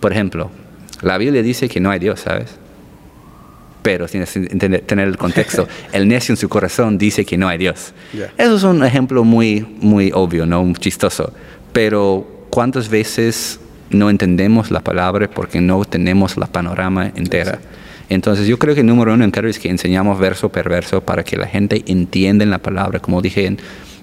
Por 0.00 0.12
ejemplo, 0.12 0.50
la 1.02 1.18
Biblia 1.18 1.42
dice 1.42 1.68
que 1.68 1.80
no 1.80 1.90
hay 1.90 1.98
Dios, 1.98 2.20
¿sabes? 2.20 2.61
Pero 3.82 4.06
tienes 4.06 4.32
que 4.32 4.40
tener 4.40 5.08
el 5.08 5.16
contexto. 5.16 5.68
El 5.92 6.08
necio 6.08 6.32
en 6.32 6.36
su 6.36 6.48
corazón 6.48 6.98
dice 6.98 7.24
que 7.24 7.36
no 7.36 7.48
hay 7.48 7.58
Dios. 7.58 7.92
Eso 8.38 8.56
es 8.56 8.62
un 8.62 8.84
ejemplo 8.84 9.24
muy, 9.24 9.66
muy 9.80 10.10
obvio, 10.14 10.46
¿no? 10.46 10.64
Muy 10.64 10.74
chistoso. 10.74 11.32
Pero 11.72 12.46
¿cuántas 12.50 12.88
veces 12.88 13.60
no 13.90 14.08
entendemos 14.08 14.70
la 14.70 14.80
palabra 14.80 15.28
porque 15.28 15.60
no 15.60 15.84
tenemos 15.84 16.36
la 16.36 16.46
panorama 16.46 17.12
entera? 17.16 17.58
Entonces 18.08 18.46
yo 18.46 18.58
creo 18.58 18.74
que 18.74 18.82
número 18.82 19.14
uno 19.14 19.24
en 19.24 19.32
es 19.46 19.58
que 19.58 19.70
enseñamos 19.70 20.18
verso 20.18 20.50
por 20.50 20.68
verso 20.68 21.00
para 21.00 21.24
que 21.24 21.36
la 21.36 21.46
gente 21.46 21.82
entienda 21.86 22.44
la 22.44 22.58
palabra. 22.58 23.00
Como 23.00 23.22
dije 23.22 23.46
en, 23.46 23.58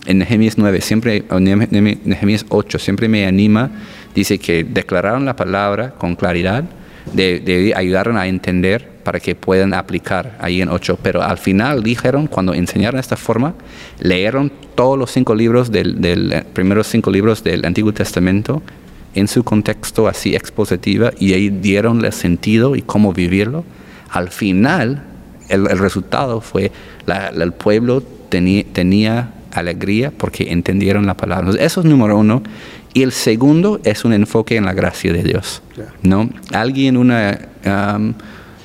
en 0.06 0.18
Nehemías 0.20 0.58
9, 0.58 0.82
siempre, 0.82 1.24
Nehemías 1.40 2.46
8, 2.50 2.80
siempre 2.80 3.08
me 3.08 3.28
anima, 3.28 3.70
dice 4.16 4.40
que 4.40 4.64
declararon 4.64 5.26
la 5.26 5.36
palabra 5.36 5.92
con 5.92 6.16
claridad, 6.16 6.64
de, 7.14 7.40
de 7.40 7.74
ayudaron 7.76 8.18
a 8.18 8.28
entender 8.28 9.00
para 9.04 9.20
que 9.20 9.34
puedan 9.36 9.74
aplicar 9.74 10.38
ahí 10.40 10.62
en 10.62 10.70
8. 10.70 11.00
Pero 11.02 11.22
al 11.24 11.38
final 11.38 11.82
dijeron, 11.82 12.28
cuando 12.28 12.54
enseñaron 12.54 13.00
esta 13.00 13.18
forma, 13.18 13.56
leyeron 14.00 14.52
todos 14.76 14.98
los 14.98 15.12
cinco 15.12 15.34
libros 15.34 15.72
del, 15.72 16.00
del 16.00 16.32
eh, 16.32 16.44
primeros 16.54 16.88
cinco 16.88 17.10
libros 17.10 17.44
del 17.44 17.66
Antiguo 17.66 17.92
Testamento 17.92 18.62
en 19.16 19.28
su 19.28 19.44
contexto 19.44 20.08
así 20.08 20.36
expositiva 20.36 21.12
y 21.20 21.34
ahí 21.34 21.50
dieron 21.50 22.04
el 22.06 22.14
sentido 22.14 22.76
y 22.76 22.82
cómo 22.82 23.14
vivirlo. 23.14 23.66
Al 24.12 24.30
final, 24.30 25.04
el, 25.50 25.66
resultado 25.80 26.42
fue 26.42 26.72
la, 27.06 27.28
el 27.28 27.52
pueblo 27.54 28.04
tenía, 28.30 28.64
tenía 28.72 29.32
alegría 29.52 30.12
porque 30.12 30.52
entendieron 30.52 31.06
la 31.06 31.16
palabra. 31.16 31.52
eso 31.60 31.82
es 31.82 31.86
número 31.86 32.18
uno. 32.18 32.44
Y 33.00 33.04
el 33.04 33.14
segundo 33.14 33.80
es 33.86 34.04
un 34.04 34.12
enfoque 34.12 34.58
en 34.58 34.66
la 34.66 34.74
gracia 34.74 35.14
de 35.14 35.24
Dios. 35.24 35.62
¿no? 36.02 36.30
Alguien, 36.52 36.98
una, 36.98 37.40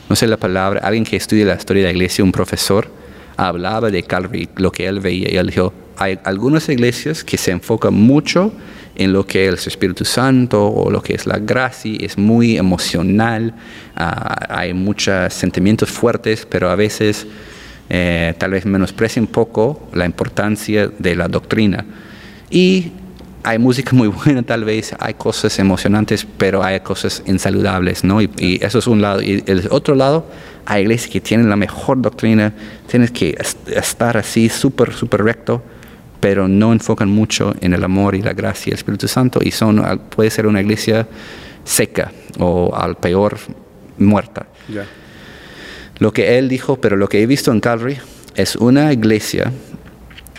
no 0.09 0.17
sé 0.17 0.27
la 0.27 0.39
palabra, 0.39 0.81
alguien 0.81 1.05
que 1.05 1.15
estudia 1.15 1.45
la 1.45 1.55
historia 1.55 1.83
de 1.83 1.91
la 1.91 1.93
iglesia, 1.93 2.25
un 2.25 2.33
profesor, 2.33 2.89
hablaba 3.37 3.93
de 3.93 4.03
Calvary, 4.03 4.49
lo 4.57 4.73
que 4.73 4.89
él 4.89 4.99
veía, 4.99 5.31
y 5.31 5.37
él 5.37 5.47
dijo, 5.47 5.73
hay 5.97 6.19
algunas 6.25 6.69
iglesias 6.69 7.23
que 7.23 7.39
se 7.39 7.53
enfocan 7.53 7.95
mucho 7.95 8.53
en 8.97 9.13
lo 9.13 9.25
que 9.25 9.47
es 9.47 9.63
el 9.63 9.69
Espíritu 9.69 10.05
Santo 10.05 10.67
o 10.67 10.91
lo 10.91 11.01
que 11.01 11.15
es 11.15 11.29
la 11.29 11.39
gracia, 11.39 11.97
es 12.01 12.19
muy 12.19 12.57
emocional, 12.57 13.55
ah, 13.95 14.47
hay 14.49 14.75
muchos 14.75 15.33
sentimientos 15.33 15.91
fuertes, 15.91 16.45
pero 16.45 16.71
a 16.71 16.75
veces 16.75 17.25
eh, 17.89 18.35
tal 18.37 18.51
vez 18.51 18.67
menosprecia 18.67 19.23
un 19.23 19.29
poco 19.29 19.89
la 19.93 20.05
importancia 20.05 20.91
de 20.99 21.15
la 21.15 21.29
doctrina. 21.29 21.85
Y 22.51 22.91
hay 23.45 23.59
música 23.59 23.93
muy 23.93 24.09
buena 24.09 24.43
tal 24.43 24.65
vez, 24.65 24.95
hay 24.99 25.15
cosas 25.15 25.59
emocionantes, 25.59 26.27
pero 26.39 26.65
hay 26.65 26.81
cosas 26.81 27.23
insaludables, 27.27 28.03
¿no? 28.03 28.21
Y, 28.21 28.59
eso 28.63 28.79
es 28.79 28.87
un 28.87 29.03
lado. 29.03 29.23
Y 29.23 29.45
el 29.47 29.69
otro 29.71 29.95
lado, 29.95 30.27
hay 30.65 30.83
iglesias 30.83 31.11
que 31.11 31.21
tienen 31.21 31.49
la 31.49 31.57
mejor 31.57 32.01
doctrina, 32.01 32.53
tienes 32.89 33.11
que 33.11 33.37
estar 33.67 34.17
así 34.17 34.49
súper, 34.49 34.95
súper 34.95 35.23
recto, 35.23 35.63
pero 36.21 36.49
no 36.49 36.73
enfocan 36.73 37.11
mucho 37.11 37.55
en 37.61 37.75
el 37.75 37.85
amor 37.85 38.15
y 38.15 38.23
la 38.23 38.33
gracia 38.33 38.71
del 38.71 38.79
Espíritu 38.79 39.09
Santo 39.09 39.41
y 39.43 39.51
son, 39.51 40.01
puede 40.09 40.31
ser 40.31 40.47
una 40.47 40.63
iglesia 40.63 41.07
seca 41.65 42.13
o 42.39 42.75
al 42.75 42.97
peor 42.97 43.37
muerta. 43.99 44.47
Lo 45.99 46.13
que 46.13 46.39
él 46.39 46.49
dijo, 46.49 46.81
pero 46.81 46.97
lo 46.97 47.09
que 47.09 47.23
he 47.23 47.27
visto 47.27 47.53
en 47.53 47.61
Calvary 47.61 47.99
es 48.35 48.57
una 48.57 48.91
iglesia 48.93 49.53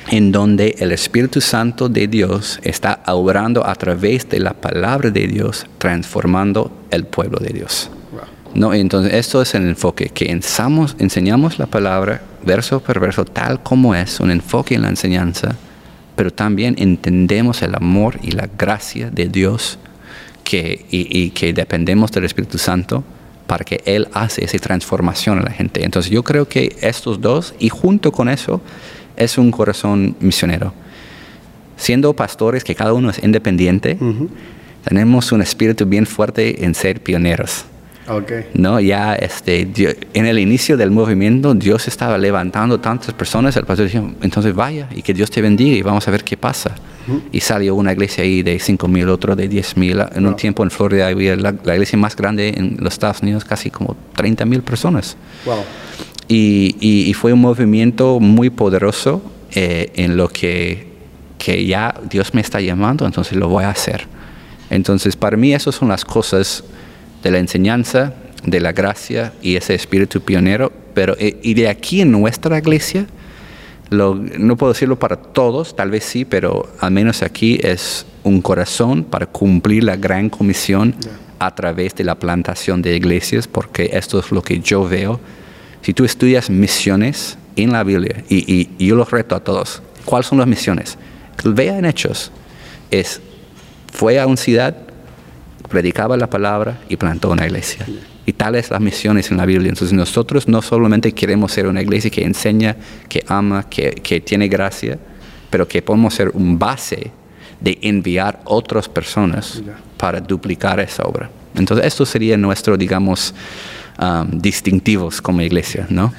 en 0.10 0.32
donde 0.32 0.76
el 0.80 0.92
Espíritu 0.92 1.42
Santo 1.42 1.90
de 1.90 2.08
Dios 2.08 2.60
está 2.64 3.02
obrando 3.08 3.66
a 3.66 3.76
través 3.76 4.30
de 4.30 4.40
la 4.40 4.54
palabra 4.54 5.10
de 5.10 5.28
Dios, 5.28 5.66
transformando 5.78 6.72
el 6.92 7.06
pueblo 7.06 7.40
de 7.40 7.54
Dios. 7.54 7.90
No, 8.54 8.74
entonces, 8.74 9.14
esto 9.14 9.42
es 9.42 9.54
el 9.56 9.68
enfoque, 9.68 10.10
que 10.10 10.32
enseñamos, 10.32 10.96
enseñamos 11.00 11.60
la 11.60 11.66
palabra 11.66 12.22
verso 12.46 12.80
por 12.80 13.00
verso 13.02 13.26
tal 13.26 13.62
como 13.62 13.94
es, 13.96 14.20
un 14.22 14.32
enfoque 14.32 14.76
en 14.76 14.84
la 14.84 14.90
enseñanza, 14.90 15.56
pero 16.16 16.32
también 16.32 16.76
entendemos 16.78 17.62
el 17.64 17.76
amor 17.76 18.18
y 18.22 18.32
la 18.32 18.48
gracia 18.58 19.10
de 19.10 19.28
Dios 19.28 19.78
que, 20.46 20.86
y, 20.90 21.20
y 21.20 21.32
que 21.32 21.52
dependemos 21.52 22.12
del 22.14 22.24
Espíritu 22.24 22.58
Santo 22.58 23.04
para 23.46 23.66
que 23.66 23.82
Él 23.86 24.08
hace 24.14 24.46
esa 24.46 24.58
transformación 24.60 25.40
a 25.40 25.44
la 25.44 25.52
gente. 25.52 25.84
Entonces 25.84 26.10
yo 26.12 26.24
creo 26.24 26.48
que 26.48 26.78
estos 26.82 27.20
dos, 27.20 27.54
y 27.60 27.68
junto 27.68 28.14
con 28.14 28.30
eso, 28.30 28.62
es 29.18 29.38
un 29.38 29.52
corazón 29.52 30.16
misionero. 30.20 30.74
Siendo 31.78 32.14
pastores 32.14 32.64
que 32.64 32.76
cada 32.76 32.94
uno 32.94 33.10
es 33.10 33.22
independiente, 33.24 33.98
tenemos 34.84 35.32
un 35.32 35.42
espíritu 35.42 35.86
bien 35.86 36.06
fuerte 36.06 36.64
en 36.64 36.74
ser 36.76 37.02
pioneros. 37.02 37.66
Okay. 38.08 38.46
No, 38.54 38.80
ya 38.80 39.16
este, 39.16 39.68
en 40.14 40.26
el 40.28 40.38
inicio 40.38 40.78
del 40.78 40.92
movimiento 40.92 41.56
Dios 41.56 41.88
estaba 41.88 42.20
levantando 42.20 42.80
tantas 42.80 43.16
personas, 43.16 43.58
el 43.58 43.66
pastor 43.66 43.90
dijo, 43.90 44.12
entonces 44.22 44.54
vaya 44.54 44.88
y 44.94 45.02
que 45.02 45.12
Dios 45.12 45.32
te 45.32 45.42
bendiga 45.42 45.76
y 45.76 45.82
vamos 45.82 46.08
a 46.08 46.12
ver 46.12 46.24
qué 46.24 46.38
pasa. 46.38 46.76
Y 47.32 47.40
salió 47.40 47.76
una 47.76 47.94
iglesia 47.94 48.24
ahí 48.24 48.42
de 48.42 48.58
5 48.58 48.88
mil, 48.88 49.10
otro 49.10 49.36
de 49.36 49.48
10 49.48 49.78
mil. 49.78 50.04
En 50.16 50.26
un 50.26 50.36
tiempo 50.36 50.64
en 50.64 50.72
Florida 50.72 51.08
había 51.08 51.36
la, 51.36 51.52
iglesia 51.52 52.00
más 52.00 52.16
grande 52.16 52.50
en 52.50 52.78
los 52.80 52.94
Estados 52.94 53.22
Unidos, 53.22 53.46
casi 53.46 53.70
como 53.70 53.96
30 54.16 54.44
mil 54.46 54.64
personas. 54.64 55.16
Wow. 55.46 55.64
Y, 56.28 57.14
fue 57.16 57.34
un 57.34 57.42
movimiento 57.42 58.20
muy 58.20 58.50
poderoso 58.50 59.22
eh, 59.54 59.92
en 59.96 60.18
lo 60.18 60.28
que, 60.28 60.88
que 61.38 61.66
ya 61.66 61.96
Dios 62.10 62.34
me 62.34 62.42
está 62.42 62.60
llamando, 62.60 63.06
entonces 63.06 63.38
lo 63.38 63.48
voy 63.48 63.64
a 63.64 63.70
hacer. 63.70 64.08
Entonces, 64.70 65.16
para 65.16 65.38
mí, 65.38 65.54
esas 65.54 65.76
son 65.76 65.90
las 65.90 66.04
cosas 66.04 66.64
de 67.24 67.32
la 67.32 67.40
enseñanza, 67.40 68.14
de 68.44 68.60
la 68.60 68.72
gracia 68.72 69.34
y 69.42 69.56
ese 69.56 69.76
espíritu 69.76 70.22
pionero. 70.22 70.72
Pero, 70.94 71.16
eh, 71.20 71.40
y 71.44 71.54
de 71.54 71.70
aquí 71.70 72.02
en 72.02 72.12
nuestra 72.12 72.58
iglesia, 72.58 73.08
no 73.90 74.58
puedo 74.58 74.74
decirlo 74.74 74.98
para 74.98 75.16
todos, 75.16 75.76
tal 75.76 75.92
vez 75.92 76.04
sí, 76.04 76.26
pero 76.26 76.68
al 76.80 76.92
menos 76.92 77.22
aquí 77.22 77.60
es 77.62 78.06
un 78.24 78.42
corazón 78.42 79.04
para 79.04 79.28
cumplir 79.28 79.84
la 79.84 79.96
gran 79.96 80.30
comisión 80.30 80.96
a 81.40 81.54
través 81.54 81.94
de 81.96 82.04
la 82.04 82.16
plantación 82.16 82.82
de 82.82 82.96
iglesias, 82.96 83.48
porque 83.48 83.92
esto 83.94 84.20
es 84.20 84.32
lo 84.32 84.42
que 84.42 84.60
yo 84.60 84.88
veo. 84.88 85.20
Si 85.86 85.94
tú 85.94 86.04
estudias 86.04 86.50
misiones 86.50 87.38
en 87.56 87.72
la 87.72 87.84
Biblia, 87.84 88.24
y, 88.28 88.70
yo 88.84 88.96
los 88.96 89.12
reto 89.12 89.36
a 89.36 89.44
todos, 89.44 89.84
¿cuáles 90.04 90.26
son 90.26 90.40
las 90.40 90.48
misiones? 90.48 90.98
Vea 91.44 91.78
en 91.78 91.86
Hechos, 91.86 92.32
es, 92.90 93.22
fue 93.94 94.20
a 94.20 94.26
una 94.26 94.36
ciudad, 94.36 94.76
predicaba 95.70 96.18
la 96.18 96.28
palabra 96.28 96.80
y 96.90 96.96
plantó 96.96 97.30
una 97.30 97.46
iglesia. 97.46 97.86
Y 98.26 98.34
tales 98.34 98.72
las 98.72 98.82
misiones 98.82 99.30
en 99.30 99.38
la 99.38 99.46
Biblia. 99.46 99.70
Entonces 99.70 99.94
nosotros 99.94 100.48
no 100.48 100.64
solamente 100.64 101.12
queremos 101.12 101.52
ser 101.52 101.68
una 101.68 101.84
iglesia 101.84 102.10
que 102.10 102.24
enseña, 102.24 102.76
que 103.08 103.24
ama, 103.28 103.70
que, 103.70 103.92
que 103.92 104.20
tiene 104.22 104.48
gracia, 104.48 104.98
pero 105.52 105.68
que 105.68 105.84
podemos 105.84 106.16
ser 106.16 106.30
un 106.30 106.58
base 106.58 107.12
de 107.62 107.78
enviar 107.84 108.42
otras 108.46 108.90
personas 108.90 109.62
para 109.98 110.20
duplicar 110.20 110.80
esa 110.80 111.04
obra. 111.04 111.30
Entonces 111.54 111.86
esto 111.86 112.08
sería 112.08 112.38
nuestro, 112.38 112.76
digamos, 112.76 113.36
um, 114.00 114.40
distintivos 114.40 115.22
como 115.22 115.42
iglesia, 115.42 115.88
¿no? 115.90 116.14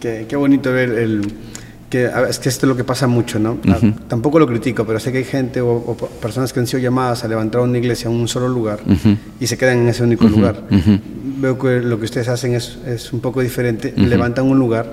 qué, 0.00 0.26
qué, 0.28 0.36
bonito 0.36 0.72
ver 0.72 0.90
el 0.90 1.22
que 1.90 2.10
es 2.28 2.38
que 2.38 2.48
esto 2.48 2.66
es 2.66 2.68
lo 2.68 2.76
que 2.76 2.84
pasa 2.84 3.06
mucho, 3.06 3.38
¿no? 3.38 3.58
Ah, 3.68 3.78
tampoco 4.08 4.38
lo 4.38 4.46
critico, 4.46 4.84
pero 4.84 4.98
sé 4.98 5.12
que 5.12 5.18
hay 5.18 5.24
gente 5.24 5.60
o, 5.60 5.96
personas 6.20 6.52
que 6.52 6.60
han 6.60 6.66
sido 6.66 6.80
llamadas 6.80 7.24
a 7.24 7.28
levantar 7.28 7.60
una 7.60 7.78
iglesia 7.78 8.10
en 8.10 8.16
un 8.16 8.28
solo 8.28 8.48
lugar 8.48 8.80
y 9.38 9.46
se 9.46 9.56
quedan 9.56 9.78
en 9.78 9.88
ese 9.88 10.02
único 10.02 10.26
lugar. 10.26 10.62
Veo 11.38 11.58
que 11.58 11.80
lo 11.80 11.98
que 11.98 12.06
ustedes 12.06 12.28
hacen 12.28 12.54
es, 12.54 12.78
es 12.86 13.12
un 13.12 13.20
poco 13.20 13.40
diferente, 13.40 13.92
levantan 13.96 14.46
un 14.46 14.58
lugar 14.58 14.92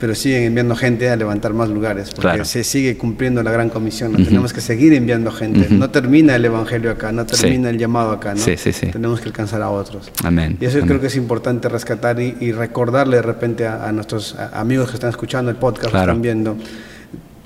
pero 0.00 0.14
siguen 0.14 0.44
enviando 0.44 0.74
gente 0.74 1.10
a 1.10 1.14
levantar 1.14 1.52
más 1.52 1.68
lugares, 1.68 2.10
porque 2.14 2.46
se 2.46 2.64
sigue 2.64 2.96
cumpliendo 2.96 3.42
la 3.42 3.52
gran 3.52 3.68
comisión. 3.68 4.16
Tenemos 4.16 4.54
que 4.54 4.62
seguir 4.62 4.94
enviando 4.94 5.30
gente. 5.30 5.68
No 5.68 5.90
termina 5.90 6.34
el 6.34 6.44
evangelio 6.44 6.90
acá, 6.90 7.12
no 7.12 7.26
termina 7.26 7.68
el 7.68 7.78
llamado 7.78 8.10
acá, 8.10 8.34
¿no? 8.34 8.42
Tenemos 8.90 9.20
que 9.20 9.28
alcanzar 9.28 9.60
a 9.60 9.68
otros. 9.68 10.10
Amén. 10.24 10.56
Y 10.58 10.64
eso 10.64 10.80
creo 10.80 11.00
que 11.00 11.08
es 11.08 11.16
importante 11.16 11.68
rescatar 11.68 12.18
y, 12.18 12.52
recordarle 12.52 13.16
de 13.16 13.22
repente 13.22 13.66
a, 13.66 13.92
nuestros 13.92 14.36
amigos 14.52 14.88
que 14.88 14.94
están 14.94 15.10
escuchando 15.10 15.50
el 15.50 15.56
podcast, 15.56 15.92
que 15.92 15.98
están 15.98 16.22
viendo 16.22 16.56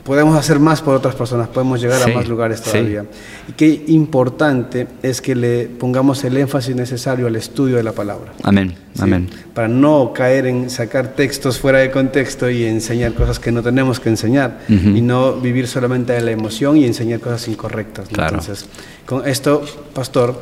podemos 0.05 0.37
hacer 0.37 0.61
más 0.61 0.83
por 0.83 0.95
otras 0.95 1.15
personas, 1.15 1.49
podemos 1.49 1.81
llegar 1.81 2.03
a 2.03 2.15
más 2.15 2.29
lugares 2.29 2.63
todavía. 2.63 3.05
Y 3.49 3.53
qué 3.53 3.85
importante 3.89 4.87
es 5.03 5.21
que 5.21 5.35
le 5.35 5.65
pongamos 5.67 6.23
el 6.25 6.37
énfasis 6.37 6.77
necesario 6.77 7.27
al 7.27 7.37
estudio 7.37 7.77
de 7.77 7.83
la 7.83 7.93
palabra. 7.93 8.33
Amén, 8.43 8.75
amén. 8.99 9.29
Para 9.55 9.69
no 9.69 10.13
caer 10.13 10.47
en 10.47 10.69
sacar 10.69 11.15
textos 11.15 11.59
fuera 11.59 11.79
de 11.79 11.91
contexto 11.91 12.51
y 12.51 12.65
enseñar 12.65 13.15
cosas 13.15 13.39
que 13.39 13.51
no 13.51 13.63
tenemos 13.63 13.99
que 13.99 14.11
enseñar 14.11 14.61
y 14.69 15.01
no 15.01 15.35
vivir 15.35 15.67
solamente 15.67 16.13
de 16.13 16.21
la 16.21 16.31
emoción 16.31 16.77
y 16.77 16.85
enseñar 16.85 17.21
cosas 17.21 17.49
incorrectas. 17.49 18.09
Entonces, 18.11 18.67
con 19.07 19.27
esto, 19.27 19.65
pastor, 19.95 20.39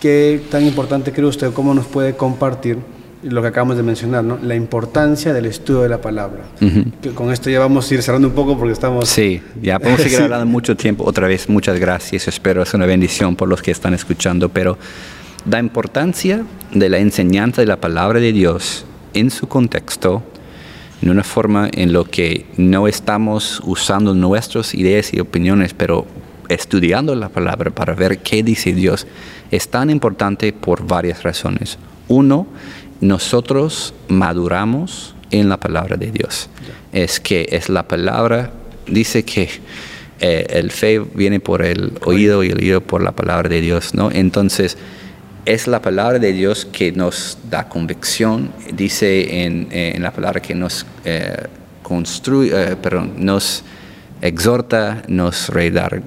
¿qué 0.00 0.42
tan 0.50 0.64
importante 0.64 1.12
cree 1.12 1.26
usted? 1.26 1.52
¿Cómo 1.52 1.74
nos 1.74 1.86
puede 1.86 2.16
compartir? 2.16 2.78
Lo 3.28 3.42
que 3.42 3.48
acabamos 3.48 3.76
de 3.76 3.82
mencionar, 3.82 4.24
¿no? 4.24 4.38
la 4.42 4.54
importancia 4.54 5.32
del 5.32 5.46
estudio 5.46 5.82
de 5.82 5.88
la 5.88 6.00
palabra. 6.00 6.44
con 7.14 7.32
esto 7.32 7.50
ya 7.50 7.58
vamos 7.58 7.90
a 7.90 7.94
ir 7.94 8.02
cerrando 8.02 8.28
un 8.28 8.34
poco 8.34 8.56
porque 8.56 8.72
estamos... 8.72 9.08
Sí, 9.08 9.42
ya 9.60 9.78
podemos 9.78 10.00
seguir 10.00 10.20
hablando 10.22 10.46
mucho 10.46 10.76
tiempo. 10.76 11.04
Otra 11.04 11.26
vez, 11.26 11.48
muchas 11.48 11.78
gracias. 11.78 12.28
Espero 12.28 12.62
es 12.62 12.72
una 12.74 12.86
bendición 12.86 13.36
por 13.36 13.48
los 13.48 13.62
que 13.62 13.70
están 13.70 13.94
escuchando, 13.94 14.48
pero 14.48 14.78
la 15.48 15.58
importancia 15.58 16.44
de 16.72 16.88
la 16.88 16.98
enseñanza 16.98 17.62
de 17.62 17.66
la 17.66 17.80
palabra 17.80 18.20
de 18.20 18.32
Dios 18.32 18.84
en 19.14 19.30
su 19.30 19.48
contexto, 19.48 20.22
en 21.02 21.10
una 21.10 21.24
forma 21.24 21.68
en 21.72 21.92
lo 21.92 22.04
que 22.04 22.46
no 22.56 22.88
estamos 22.88 23.60
usando 23.64 24.14
nuestras 24.14 24.74
ideas 24.74 25.12
y 25.12 25.20
opiniones, 25.20 25.74
pero 25.74 26.06
estudiando 26.48 27.14
la 27.14 27.28
palabra 27.28 27.70
para 27.70 27.94
ver 27.94 28.18
qué 28.18 28.42
dice 28.42 28.72
Dios, 28.72 29.06
es 29.50 29.68
tan 29.68 29.90
importante 29.90 30.52
por 30.52 30.86
varias 30.86 31.22
razones. 31.22 31.78
Uno, 32.08 32.46
nosotros 33.00 33.94
maduramos 34.08 35.14
en 35.30 35.48
la 35.48 35.58
palabra 35.58 35.96
de 35.96 36.10
Dios. 36.10 36.48
Es 36.92 37.20
que 37.20 37.48
es 37.50 37.68
la 37.68 37.88
palabra, 37.88 38.52
dice 38.86 39.24
que 39.24 39.48
eh, 40.20 40.46
el 40.50 40.70
fe 40.70 40.98
viene 40.98 41.40
por 41.40 41.62
el 41.62 41.92
oído 42.04 42.42
y 42.42 42.50
el 42.50 42.58
oído 42.58 42.80
por 42.80 43.02
la 43.02 43.12
palabra 43.12 43.48
de 43.48 43.60
Dios, 43.60 43.94
¿no? 43.94 44.10
Entonces, 44.10 44.78
es 45.44 45.66
la 45.68 45.80
palabra 45.80 46.18
de 46.18 46.32
Dios 46.32 46.64
que 46.64 46.90
nos 46.92 47.38
da 47.50 47.68
convicción, 47.68 48.50
dice 48.72 49.44
en, 49.44 49.68
en 49.70 50.02
la 50.02 50.12
palabra 50.12 50.40
que 50.40 50.54
nos 50.54 50.86
eh, 51.04 51.46
construye, 51.82 52.50
eh, 52.52 52.76
perdón, 52.76 53.14
nos 53.18 53.62
exhorta, 54.22 55.02
nos 55.06 55.48
redarguye 55.50 56.04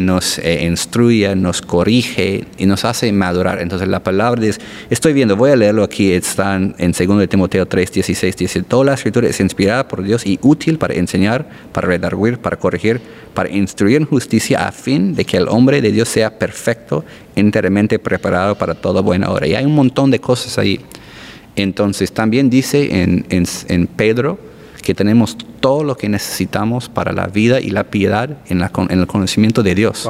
nos 0.00 0.38
eh, 0.38 0.64
instruye, 0.64 1.36
nos 1.36 1.60
corrige 1.60 2.44
y 2.56 2.64
nos 2.64 2.86
hace 2.86 3.12
madurar. 3.12 3.60
Entonces 3.60 3.86
la 3.86 4.02
palabra 4.02 4.40
dice, 4.40 4.60
estoy 4.88 5.12
viendo, 5.12 5.36
voy 5.36 5.50
a 5.50 5.56
leerlo 5.56 5.82
aquí, 5.82 6.12
está 6.12 6.56
en, 6.56 6.74
2 6.78 7.28
Timoteo 7.28 7.66
3, 7.66 7.92
16, 7.92 8.36
dice, 8.36 8.62
toda 8.62 8.84
la 8.84 8.94
escritura 8.94 9.28
es 9.28 9.40
inspirada 9.40 9.88
por 9.88 10.02
Dios 10.02 10.24
y 10.24 10.38
útil 10.40 10.78
para 10.78 10.94
enseñar, 10.94 11.46
para 11.72 11.88
redarguir, 11.88 12.38
para 12.38 12.56
corregir, 12.56 13.00
para 13.34 13.50
instruir 13.50 13.98
en 13.98 14.06
justicia 14.06 14.66
a 14.66 14.72
fin 14.72 15.14
de 15.14 15.26
que 15.26 15.36
el 15.36 15.48
hombre 15.48 15.82
de 15.82 15.92
Dios 15.92 16.08
sea 16.08 16.38
perfecto, 16.38 17.04
enteramente 17.36 17.98
preparado 17.98 18.56
para 18.56 18.74
toda 18.74 19.02
buena 19.02 19.30
obra. 19.30 19.46
Y 19.46 19.54
hay 19.54 19.66
un 19.66 19.74
montón 19.74 20.10
de 20.10 20.18
cosas 20.18 20.56
ahí. 20.56 20.80
Entonces 21.56 22.12
también 22.12 22.48
dice 22.48 23.02
en, 23.02 23.26
en 23.28 23.86
Pedro, 23.86 24.38
que 24.82 24.94
tenemos 24.94 25.36
todo 25.60 25.84
lo 25.84 25.96
que 25.96 26.08
necesitamos 26.08 26.88
para 26.88 27.12
la 27.12 27.28
vida 27.28 27.60
y 27.60 27.70
la 27.70 27.84
piedad 27.84 28.36
en, 28.48 28.60
el 28.60 29.06
conocimiento 29.06 29.62
de 29.62 29.74
Dios. 29.74 30.08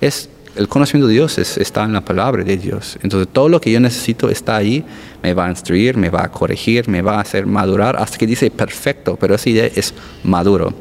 Es, 0.00 0.28
el 0.56 0.68
conocimiento 0.68 1.06
de 1.06 1.14
Dios 1.14 1.38
está 1.38 1.84
en 1.84 1.92
la 1.92 2.04
palabra 2.04 2.42
de 2.42 2.56
Dios. 2.56 2.98
Entonces 3.02 3.28
todo 3.32 3.48
lo 3.48 3.60
que 3.60 3.70
yo 3.70 3.80
necesito 3.80 4.28
está 4.28 4.56
ahí, 4.56 4.84
me 5.22 5.32
va 5.34 5.46
a 5.46 5.50
instruir, 5.50 5.96
me 5.96 6.10
va 6.10 6.24
a 6.24 6.28
corregir, 6.30 6.88
me 6.88 7.00
va 7.00 7.16
a 7.16 7.20
hacer 7.20 7.46
madurar, 7.46 7.96
hasta 7.96 8.18
que 8.18 8.26
dice 8.26 8.50
perfecto, 8.50 9.16
pero 9.16 9.36
esa 9.36 9.48
idea 9.48 9.66
es 9.66 9.94
maduro. 10.24 10.74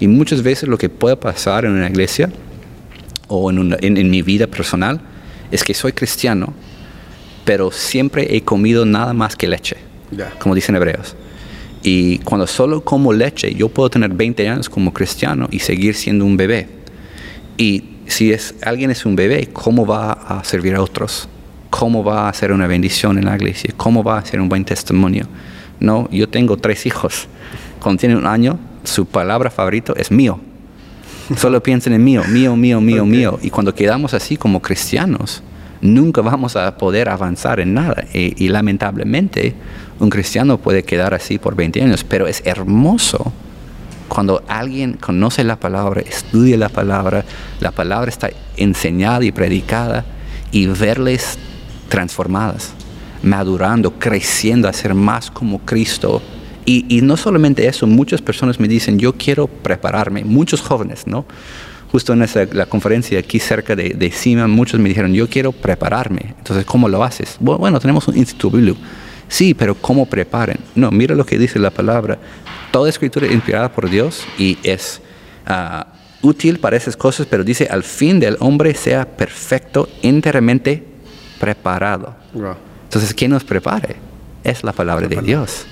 Y 0.00 0.08
muchas 0.08 0.42
veces 0.42 0.68
lo 0.68 0.78
que 0.78 0.88
puede 0.88 1.16
pasar 1.16 1.66
en 1.66 1.72
una 1.72 1.88
iglesia 1.88 2.30
o 3.28 3.50
en, 3.50 3.76
en 3.80 4.10
mi 4.10 4.22
vida 4.22 4.46
personal 4.46 5.00
es 5.50 5.62
que 5.62 5.74
soy 5.74 5.92
cristiano, 5.92 6.54
pero 7.44 7.70
siempre 7.70 8.34
he 8.34 8.42
comido 8.42 8.86
nada 8.86 9.12
más 9.12 9.36
que 9.36 9.48
leche, 9.48 9.76
como 10.38 10.54
dicen 10.54 10.76
hebreos. 10.76 11.14
Y 11.82 12.18
cuando 12.18 12.46
solo 12.46 12.82
como 12.82 13.12
leche, 13.12 13.54
yo 13.54 13.68
puedo 13.68 13.88
tener 13.88 14.12
20 14.12 14.48
años 14.48 14.68
como 14.68 14.92
cristiano 14.92 15.48
y 15.50 15.60
seguir 15.60 15.94
siendo 15.94 16.24
un 16.24 16.36
bebé. 16.36 16.68
Y 17.56 17.84
si 18.06 18.32
es, 18.32 18.54
alguien 18.62 18.90
es 18.90 19.06
un 19.06 19.16
bebé, 19.16 19.48
¿cómo 19.52 19.86
va 19.86 20.12
a 20.12 20.44
servir 20.44 20.74
a 20.74 20.82
otros? 20.82 21.28
¿Cómo 21.70 22.04
va 22.04 22.26
a 22.26 22.28
hacer 22.28 22.52
una 22.52 22.66
bendición 22.66 23.16
en 23.18 23.26
la 23.26 23.36
iglesia? 23.36 23.72
¿Cómo 23.76 24.02
va 24.02 24.16
a 24.16 24.18
hacer 24.18 24.40
un 24.40 24.48
buen 24.48 24.64
testimonio? 24.64 25.26
No, 25.78 26.08
yo 26.10 26.28
tengo 26.28 26.56
tres 26.56 26.84
hijos. 26.84 27.28
Cuando 27.80 28.00
tienen 28.00 28.18
un 28.18 28.26
año, 28.26 28.58
su 28.84 29.06
palabra 29.06 29.50
favorito 29.50 29.94
es 29.96 30.10
mío. 30.10 30.38
Solo 31.36 31.62
piensen 31.62 31.94
en 31.94 32.04
mío, 32.04 32.22
mío, 32.28 32.56
mío, 32.56 32.80
mío, 32.80 33.06
mío. 33.06 33.38
Y 33.42 33.48
cuando 33.50 33.74
quedamos 33.74 34.12
así 34.12 34.36
como 34.36 34.60
cristianos, 34.60 35.42
nunca 35.80 36.20
vamos 36.20 36.56
a 36.56 36.76
poder 36.76 37.08
avanzar 37.08 37.60
en 37.60 37.72
nada. 37.72 38.04
y 38.12 38.48
lamentablemente, 38.48 39.54
un 40.00 40.10
cristiano 40.10 40.58
puede 40.58 40.82
quedar 40.82 41.14
así 41.14 41.38
por 41.38 41.54
20 41.54 41.82
años, 41.82 42.04
pero 42.04 42.26
es 42.26 42.42
hermoso 42.44 43.32
cuando 44.10 44.42
alguien 44.48 44.94
conoce 44.94 45.44
la 45.44 45.56
palabra, 45.56 46.00
estudia 46.00 46.56
la 46.56 46.68
palabra, 46.68 47.24
la 47.60 47.70
palabra 47.70 48.10
está 48.10 48.28
enseñada 48.56 49.24
y 49.24 49.30
predicada 49.30 50.04
y 50.50 50.66
verles 50.66 51.38
transformadas, 51.88 52.72
madurando, 53.22 53.92
creciendo 53.98 54.68
a 54.68 54.72
ser 54.72 54.94
más 54.94 55.30
como 55.30 55.60
Cristo. 55.60 56.20
Y, 56.66 57.00
no 57.02 57.16
solamente 57.16 57.66
eso, 57.66 57.86
muchas 57.86 58.20
personas 58.22 58.60
me 58.60 58.68
dicen, 58.68 58.98
yo 58.98 59.14
quiero 59.14 59.48
prepararme, 59.48 60.24
muchos 60.24 60.60
jóvenes, 60.60 61.06
¿no? 61.06 61.24
Justo 61.90 62.12
en 62.12 62.22
esa, 62.22 62.46
la 62.52 62.66
conferencia 62.66 63.18
aquí 63.18 63.40
cerca 63.40 63.74
de, 63.74 63.90
de 63.90 64.10
Cima, 64.12 64.46
muchos 64.46 64.78
me 64.78 64.88
dijeron, 64.88 65.12
yo 65.12 65.28
quiero 65.28 65.50
prepararme. 65.50 66.34
Entonces, 66.38 66.64
¿cómo 66.64 66.88
lo 66.88 67.02
haces? 67.02 67.36
Bueno, 67.40 67.80
tenemos 67.80 68.06
un 68.06 68.16
instituto 68.16 68.56
bíblico 68.56 68.78
Sí, 69.30 69.54
pero 69.54 69.76
¿cómo 69.76 70.06
preparen? 70.06 70.58
No, 70.74 70.90
mira 70.90 71.14
lo 71.14 71.24
que 71.24 71.38
dice 71.38 71.60
la 71.60 71.70
palabra. 71.70 72.18
Toda 72.72 72.90
escritura 72.90 73.26
es 73.26 73.32
inspirada 73.32 73.70
por 73.70 73.88
Dios 73.88 74.24
y 74.36 74.58
es 74.64 75.00
ah, 75.46 75.86
útil 76.20 76.58
para 76.58 76.76
esas 76.76 76.96
cosas, 76.96 77.28
pero 77.30 77.44
dice, 77.44 77.68
al 77.70 77.84
fin 77.84 78.18
del 78.18 78.36
hombre 78.40 78.74
sea 78.74 79.06
perfecto, 79.06 79.88
enteramente 80.02 80.84
preparado. 81.38 82.16
Entonces, 82.82 83.14
¿quién 83.14 83.30
nos 83.30 83.44
prepare? 83.44 83.96
Es 84.42 84.64
la 84.64 84.72
palabra 84.72 85.06
de 85.06 85.22
Dios. 85.22 85.64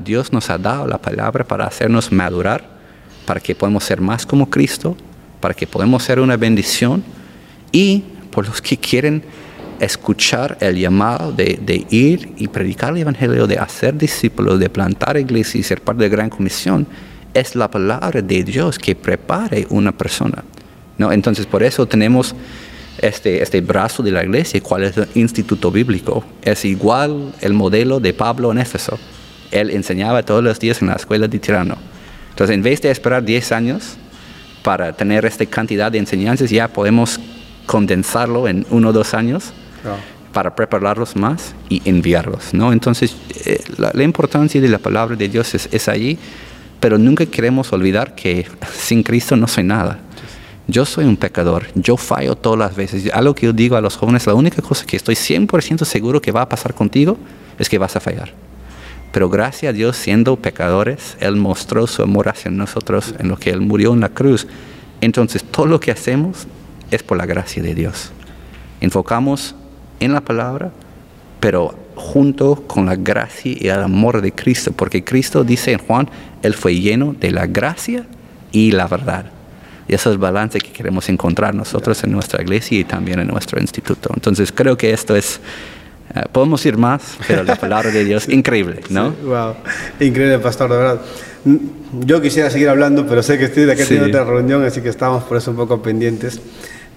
Dios 0.00 0.32
nos 0.32 0.50
ha 0.50 0.58
dado 0.58 0.88
la 0.88 0.98
palabra 0.98 1.44
para 1.44 1.66
hacernos 1.66 2.10
madurar, 2.10 2.64
para 3.24 3.38
que 3.38 3.54
podamos 3.54 3.84
ser 3.84 4.00
más 4.00 4.26
como 4.26 4.50
Cristo, 4.50 4.96
para 5.40 5.54
que 5.54 5.64
podamos 5.64 6.02
ser 6.02 6.18
una 6.18 6.36
bendición 6.36 7.04
y 7.70 8.02
por 8.32 8.48
los 8.48 8.60
que 8.60 8.76
quieren 8.76 9.22
escuchar 9.80 10.58
el 10.60 10.76
llamado 10.76 11.32
de, 11.32 11.86
ir 11.90 12.32
y 12.36 12.48
predicar 12.48 12.92
el 12.92 12.98
Evangelio, 12.98 13.46
de 13.46 13.58
hacer 13.58 13.96
discípulos, 13.96 14.60
de 14.60 14.68
plantar 14.68 15.16
iglesias 15.16 15.56
y 15.56 15.62
ser 15.62 15.80
parte 15.80 16.02
de 16.02 16.08
la 16.10 16.16
gran 16.16 16.30
comisión, 16.30 16.86
es 17.32 17.56
la 17.56 17.70
palabra 17.70 18.20
de 18.20 18.44
Dios 18.44 18.78
que 18.78 18.94
prepare 18.94 19.66
una 19.70 19.92
persona. 19.92 20.44
¿no? 20.98 21.10
Entonces, 21.10 21.46
por 21.46 21.62
eso 21.62 21.86
tenemos 21.86 22.34
este, 22.98 23.42
este 23.42 23.60
brazo 23.62 24.02
de 24.02 24.12
la 24.12 24.22
iglesia, 24.22 24.60
cuál 24.60 24.84
es 24.84 24.96
el 24.96 25.08
instituto 25.14 25.70
bíblico. 25.70 26.24
Es 26.42 26.64
igual 26.64 27.32
el 27.40 27.54
modelo 27.54 28.00
de 28.00 28.12
Pablo 28.12 28.52
en 28.52 28.58
Éfeso. 28.58 28.98
Él 29.50 29.70
enseñaba 29.70 30.22
todos 30.22 30.44
los 30.44 30.60
días 30.60 30.82
en 30.82 30.88
la 30.88 30.94
escuela 30.94 31.26
de 31.26 31.38
Tirano. 31.38 31.76
Entonces, 32.30 32.54
en 32.54 32.62
vez 32.62 32.82
de 32.82 32.90
esperar 32.90 33.24
10 33.24 33.52
años 33.52 33.96
para 34.62 34.92
tener 34.92 35.24
esta 35.24 35.46
cantidad 35.46 35.90
de 35.90 35.98
enseñanzas, 35.98 36.50
ya 36.50 36.68
podemos 36.68 37.18
condensarlo 37.64 38.46
en 38.46 38.66
uno 38.70 38.90
o 38.90 38.92
dos 38.92 39.14
años 39.14 39.54
para 40.32 40.54
prepararlos 40.54 41.16
más 41.16 41.54
y 41.68 41.82
enviarlos. 41.84 42.54
¿no? 42.54 42.72
Entonces, 42.72 43.16
eh, 43.44 43.62
la, 43.78 44.02
importancia 44.02 44.60
de 44.60 44.68
la 44.68 44.78
palabra 44.78 45.16
de 45.16 45.28
Dios 45.28 45.54
es, 45.54 45.68
es 45.72 45.88
allí, 45.88 46.18
pero 46.78 46.98
nunca 46.98 47.26
queremos 47.26 47.72
olvidar 47.72 48.14
que 48.14 48.46
sin 48.72 49.02
Cristo 49.02 49.36
no 49.36 49.46
soy 49.46 49.64
nada. 49.64 49.98
Yo 50.66 50.84
soy 50.84 51.04
un 51.04 51.16
pecador, 51.16 51.66
yo 51.74 51.96
fallo 51.96 52.36
todas 52.36 52.58
las 52.58 52.76
veces. 52.76 53.10
Algo 53.12 53.34
que 53.34 53.46
yo 53.46 53.52
digo 53.52 53.76
a 53.76 53.80
los 53.80 53.96
jóvenes, 53.96 54.26
la 54.26 54.34
única 54.34 54.62
cosa 54.62 54.86
que 54.86 54.96
estoy 54.96 55.16
100% 55.16 55.84
seguro 55.84 56.22
que 56.22 56.30
va 56.30 56.42
a 56.42 56.48
pasar 56.48 56.74
contigo 56.74 57.16
es 57.58 57.68
que 57.68 57.78
vas 57.78 57.96
a 57.96 58.00
fallar. 58.00 58.32
Pero 59.12 59.28
gracias 59.28 59.70
a 59.70 59.72
Dios, 59.72 59.96
siendo 59.96 60.36
pecadores, 60.36 61.16
Él 61.18 61.34
mostró 61.36 61.88
su 61.88 62.02
amor 62.02 62.28
hacia 62.28 62.52
nosotros 62.52 63.14
en 63.18 63.28
lo 63.28 63.36
que 63.36 63.50
Él 63.50 63.60
murió 63.60 63.92
en 63.92 64.00
la 64.00 64.10
cruz. 64.10 64.46
Entonces, 65.00 65.42
todo 65.42 65.66
lo 65.66 65.80
que 65.80 65.90
hacemos 65.90 66.46
es 66.92 67.02
por 67.02 67.18
la 67.18 67.26
gracia 67.26 67.62
de 67.62 67.74
Dios. 67.74 68.12
Enfocamos 68.80 69.56
en 70.00 70.12
la 70.12 70.20
palabra, 70.20 70.72
pero 71.38 71.74
junto 71.94 72.56
con 72.66 72.86
la 72.86 72.96
gracia 72.96 73.54
y 73.58 73.68
el 73.68 73.80
amor 73.80 74.20
de 74.20 74.32
Cristo, 74.32 74.72
porque 74.72 75.04
Cristo 75.04 75.44
dice 75.44 75.72
en 75.72 75.78
Juan, 75.78 76.08
Él 76.42 76.54
fue 76.54 76.74
lleno 76.74 77.14
de 77.18 77.30
la 77.30 77.46
gracia 77.46 78.06
y 78.52 78.72
la 78.72 78.88
verdad. 78.88 79.26
Y 79.86 79.94
ese 79.94 80.08
es 80.08 80.12
el 80.12 80.18
balance 80.18 80.58
que 80.60 80.70
queremos 80.70 81.08
encontrar 81.08 81.54
nosotros 81.54 82.02
en 82.04 82.12
nuestra 82.12 82.42
iglesia 82.42 82.78
y 82.78 82.84
también 82.84 83.18
en 83.20 83.26
nuestro 83.28 83.60
instituto. 83.60 84.10
Entonces 84.14 84.52
creo 84.52 84.76
que 84.76 84.92
esto 84.92 85.16
es, 85.16 85.40
eh, 86.14 86.22
podemos 86.32 86.64
ir 86.64 86.76
más, 86.76 87.18
pero 87.26 87.42
la 87.42 87.56
palabra 87.56 87.90
de 87.90 88.04
Dios, 88.04 88.28
increíble, 88.28 88.80
¿no? 88.88 89.10
wow, 89.24 89.54
increíble, 89.98 90.38
pastor, 90.38 90.70
de 90.70 90.76
verdad. 90.76 91.00
Yo 92.04 92.20
quisiera 92.20 92.50
seguir 92.50 92.68
hablando, 92.68 93.06
pero 93.06 93.22
sé 93.22 93.38
que 93.38 93.46
estoy 93.46 93.64
de 93.64 93.72
aquí 93.72 93.82
sí. 93.82 93.98
otra 93.98 94.24
reunión, 94.24 94.64
así 94.64 94.80
que 94.80 94.90
estamos 94.90 95.24
por 95.24 95.36
eso 95.36 95.50
un 95.50 95.56
poco 95.56 95.82
pendientes. 95.82 96.40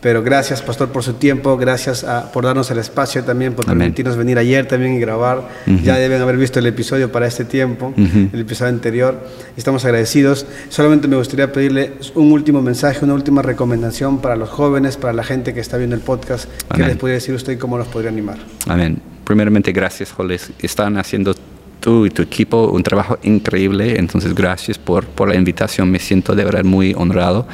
Pero 0.03 0.21
gracias, 0.21 0.61
pastor, 0.61 0.89
por 0.89 1.01
su 1.01 1.13
tiempo, 1.13 1.55
gracias 1.55 2.03
a, 2.03 2.29
por 2.29 2.43
darnos 2.43 2.69
el 2.69 2.77
espacio 2.77 3.23
también, 3.23 3.53
por 3.53 3.65
permitirnos 3.65 4.17
venir 4.17 4.37
ayer 4.37 4.67
también 4.67 4.95
y 4.95 4.99
grabar. 4.99 5.47
Uh 5.65 5.71
-huh. 5.71 5.81
Ya 5.81 5.95
deben 5.95 6.21
haber 6.21 6.35
visto 6.35 6.59
el 6.59 6.65
episodio 6.65 7.09
para 7.09 7.25
este 7.25 7.45
tiempo, 7.45 7.93
uh 7.95 8.01
-huh. 8.01 8.29
el 8.33 8.41
episodio 8.41 8.73
anterior. 8.73 9.17
Estamos 9.55 9.85
agradecidos. 9.85 10.45
Solamente 10.67 11.07
me 11.07 11.15
gustaría 11.15 11.53
pedirle 11.53 11.93
un 12.15 12.33
último 12.33 12.61
mensaje, 12.61 13.05
una 13.05 13.13
última 13.13 13.41
recomendación 13.41 14.19
para 14.19 14.35
los 14.35 14.49
jóvenes, 14.49 14.97
para 14.97 15.13
la 15.13 15.23
gente 15.23 15.53
que 15.53 15.61
está 15.61 15.77
viendo 15.77 15.95
el 15.95 16.01
podcast. 16.01 16.49
¿Qué 16.49 16.51
Amén. 16.67 16.87
les 16.89 16.97
podría 16.97 17.15
decir 17.15 17.33
usted 17.33 17.53
y 17.53 17.57
cómo 17.57 17.77
los 17.77 17.87
podría 17.87 18.11
animar? 18.11 18.39
Amén. 18.67 18.99
Primeramente, 19.23 19.71
gracias, 19.71 20.11
Joles. 20.11 20.51
Están 20.59 20.97
haciendo 20.97 21.33
tú 21.79 22.05
y 22.05 22.09
tu 22.09 22.21
equipo 22.21 22.67
un 22.67 22.83
trabajo 22.83 23.19
increíble. 23.23 23.97
Entonces, 23.97 24.35
gracias 24.35 24.77
por, 24.77 25.05
por 25.05 25.29
la 25.29 25.35
invitación. 25.35 25.89
Me 25.89 25.99
siento 25.99 26.35
de 26.35 26.43
verdad 26.43 26.65
muy 26.65 26.93
honrado. 26.93 27.47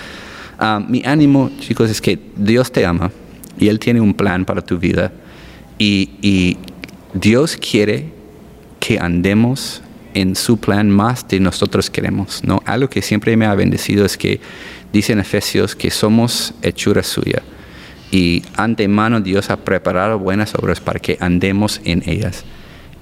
Uh, 0.60 0.80
mi 0.90 1.02
ánimo, 1.06 1.52
chicos, 1.60 1.90
es 1.90 2.02
que 2.02 2.20
Dios 2.36 2.72
te 2.72 2.86
ama 2.86 3.12
y 3.58 3.70
Él 3.70 3.80
tiene 3.80 4.02
un 4.02 4.14
plan 4.14 4.44
para 4.46 4.62
tu 4.62 4.78
vida. 4.78 5.12
Y, 5.78 6.12
y, 6.22 6.58
Dios 7.14 7.58
quiere 7.58 8.12
que 8.80 9.00
andemos 9.00 9.82
en 10.14 10.36
su 10.36 10.58
plan 10.58 10.90
más 10.90 11.28
de 11.28 11.40
nosotros 11.40 11.90
queremos. 11.90 12.44
¿no? 12.44 12.62
Algo 12.66 12.90
que 12.90 13.02
siempre 13.02 13.36
me 13.36 13.46
ha 13.46 13.56
bendecido 13.56 14.06
es 14.06 14.18
que 14.18 14.40
dice 14.94 15.14
en 15.14 15.20
Efesios 15.20 15.76
que 15.76 15.90
somos 15.90 16.54
hechura 16.62 17.02
suya. 17.02 17.42
Y 18.12 18.44
antemano 18.56 19.22
Dios 19.22 19.50
ha 19.50 19.58
preparado 19.58 20.20
buenas 20.20 20.56
obras 20.56 20.80
para 20.80 21.00
que 21.00 21.18
andemos 21.20 21.82
en 21.84 22.04
ellas. 22.06 22.44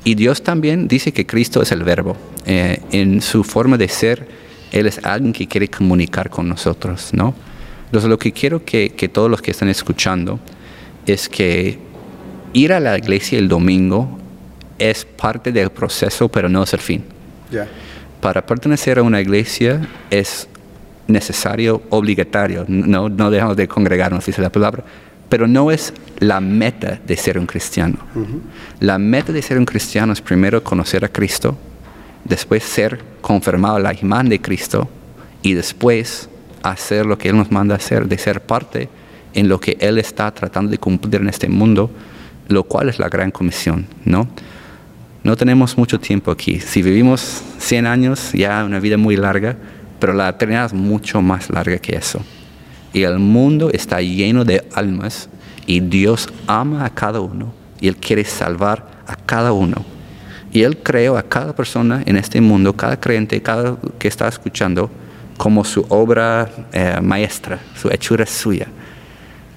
Y 0.03 0.15
Dios 0.15 0.43
también 0.43 0.87
dice 0.87 1.11
que 1.11 1.25
Cristo 1.25 1.61
es 1.61 1.71
el 1.71 1.83
verbo. 1.83 2.15
Eh, 2.45 2.81
en 2.91 3.21
su 3.21 3.43
forma 3.43 3.77
de 3.77 3.89
ser, 3.89 4.27
Él 4.71 4.85
es 4.85 5.03
alguien 5.03 5.33
que 5.33 5.47
quiere 5.47 5.67
comunicar 5.67 6.29
con 6.29 6.47
nosotros, 6.47 7.09
¿no? 7.13 7.35
Entonces 7.87 8.09
lo 8.09 8.19
que 8.19 8.31
quiero 8.31 8.63
que, 8.63 8.89
que 8.89 9.07
todos 9.07 9.31
los 9.31 9.41
que 9.41 9.51
están 9.51 9.69
escuchando 9.69 10.39
es 11.05 11.27
que 11.29 11.79
ir 12.53 12.73
a 12.73 12.79
la 12.79 12.97
iglesia 12.97 13.39
el 13.39 13.47
domingo 13.47 14.17
es 14.77 15.05
parte 15.05 15.51
del 15.51 15.69
proceso, 15.69 16.27
pero 16.29 16.49
no 16.49 16.63
es 16.63 16.73
el 16.73 16.79
fin. 16.79 17.03
Yeah. 17.49 17.67
Para 18.21 18.45
pertenecer 18.45 18.99
a 18.99 19.03
una 19.03 19.21
iglesia 19.21 19.87
es 20.09 20.47
necesario, 21.07 21.81
obligatorio, 21.89 22.65
no, 22.67 23.07
no 23.09 23.31
dejamos 23.31 23.55
de 23.55 23.67
congregarnos, 23.67 24.25
dice 24.25 24.41
la 24.41 24.51
palabra, 24.51 24.83
pero 25.29 25.47
no 25.47 25.71
es 25.71 25.93
la 26.19 26.41
meta 26.41 26.99
de 27.05 27.15
ser 27.15 27.37
un 27.39 27.45
cristiano. 27.45 27.97
Uh 28.15 28.19
-huh. 28.19 28.41
La 28.81 28.97
meta 28.97 29.31
de 29.31 29.41
ser 29.41 29.57
un 29.57 29.65
cristiano 29.65 30.13
es 30.13 30.21
primero 30.21 30.61
conocer 30.63 31.05
a 31.05 31.07
Cristo, 31.07 31.57
después 32.25 32.63
ser 32.63 32.99
confirmado 33.21 33.79
la 33.79 33.93
imagen 33.93 34.29
de 34.29 34.39
Cristo 34.41 34.89
y 35.41 35.53
después 35.53 36.29
hacer 36.63 37.05
lo 37.05 37.17
que 37.17 37.29
Él 37.29 37.37
nos 37.37 37.51
manda 37.51 37.75
hacer, 37.75 38.07
de 38.07 38.17
ser 38.17 38.41
parte 38.41 38.89
en 39.33 39.47
lo 39.47 39.59
que 39.59 39.77
Él 39.79 39.97
está 39.97 40.31
tratando 40.31 40.71
de 40.71 40.77
cumplir 40.77 41.21
en 41.21 41.29
este 41.29 41.47
mundo, 41.47 41.91
lo 42.47 42.63
cual 42.63 42.89
es 42.89 42.99
la 42.99 43.09
gran 43.09 43.31
comisión, 43.31 43.87
¿no? 44.05 44.27
No 45.23 45.35
tenemos 45.35 45.77
mucho 45.77 45.99
tiempo 45.99 46.31
aquí. 46.31 46.59
Si 46.59 46.81
vivimos 46.81 47.43
100 47.57 47.85
años, 47.85 48.31
ya 48.31 48.63
una 48.63 48.79
vida 48.79 48.97
muy 48.97 49.17
larga, 49.17 49.57
pero 49.99 50.13
la 50.13 50.29
eternidad 50.29 50.67
es 50.67 50.73
mucho 50.73 51.21
más 51.21 51.49
larga 51.49 51.77
que 51.79 51.95
eso. 51.95 52.21
Y 52.93 53.03
el 53.03 53.19
mundo 53.19 53.69
está 53.71 54.01
lleno 54.01 54.45
de 54.45 54.65
almas 54.73 55.29
y 55.65 55.81
Dios 55.81 56.29
ama 56.47 56.85
a 56.85 56.89
cada 56.89 57.19
uno 57.19 57.53
y 57.79 57.87
Él 57.87 57.97
quiere 57.97 58.23
salvar 58.23 59.03
a 59.05 59.15
cada 59.15 59.51
uno. 59.51 59.85
Y 60.51 60.63
Él 60.63 60.77
creó 60.77 61.17
a 61.17 61.23
cada 61.23 61.53
persona 61.53 62.01
en 62.05 62.15
este 62.15 62.39
mundo, 62.39 62.73
cada 62.73 62.99
creyente, 62.99 63.41
cada 63.41 63.77
que 63.99 64.07
está 64.07 64.27
escuchando, 64.27 64.89
como 65.37 65.63
su 65.63 65.85
obra 65.89 66.49
eh, 66.73 66.99
maestra, 67.01 67.59
su 67.79 67.89
hechura 67.89 68.25
suya. 68.25 68.67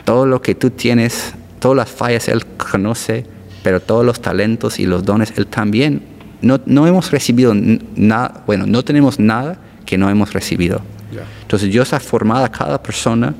Todo 0.04 0.26
lo 0.26 0.40
que 0.42 0.54
tú 0.54 0.70
tienes, 0.70 1.34
todas 1.58 1.76
las 1.76 1.90
fallas 1.90 2.28
Él 2.28 2.44
conoce, 2.46 3.26
pero 3.62 3.80
todos 3.80 4.04
los 4.04 4.20
talentos 4.20 4.78
y 4.78 4.86
los 4.86 5.04
dones 5.04 5.32
Él 5.36 5.46
también. 5.46 6.02
No, 6.42 6.60
no 6.66 6.86
hemos 6.86 7.10
recibido 7.10 7.54
nada, 7.54 8.44
bueno, 8.46 8.66
no 8.66 8.82
tenemos 8.82 9.18
nada 9.18 9.58
que 9.84 9.98
no 9.98 10.08
hemos 10.08 10.32
recibido. 10.32 10.80
Yeah. 11.12 11.24
Entonces 11.42 11.70
Dios 11.70 11.92
ha 11.92 12.00
formado 12.00 12.44
a 12.44 12.48
cada 12.50 12.82
persona 12.82 13.34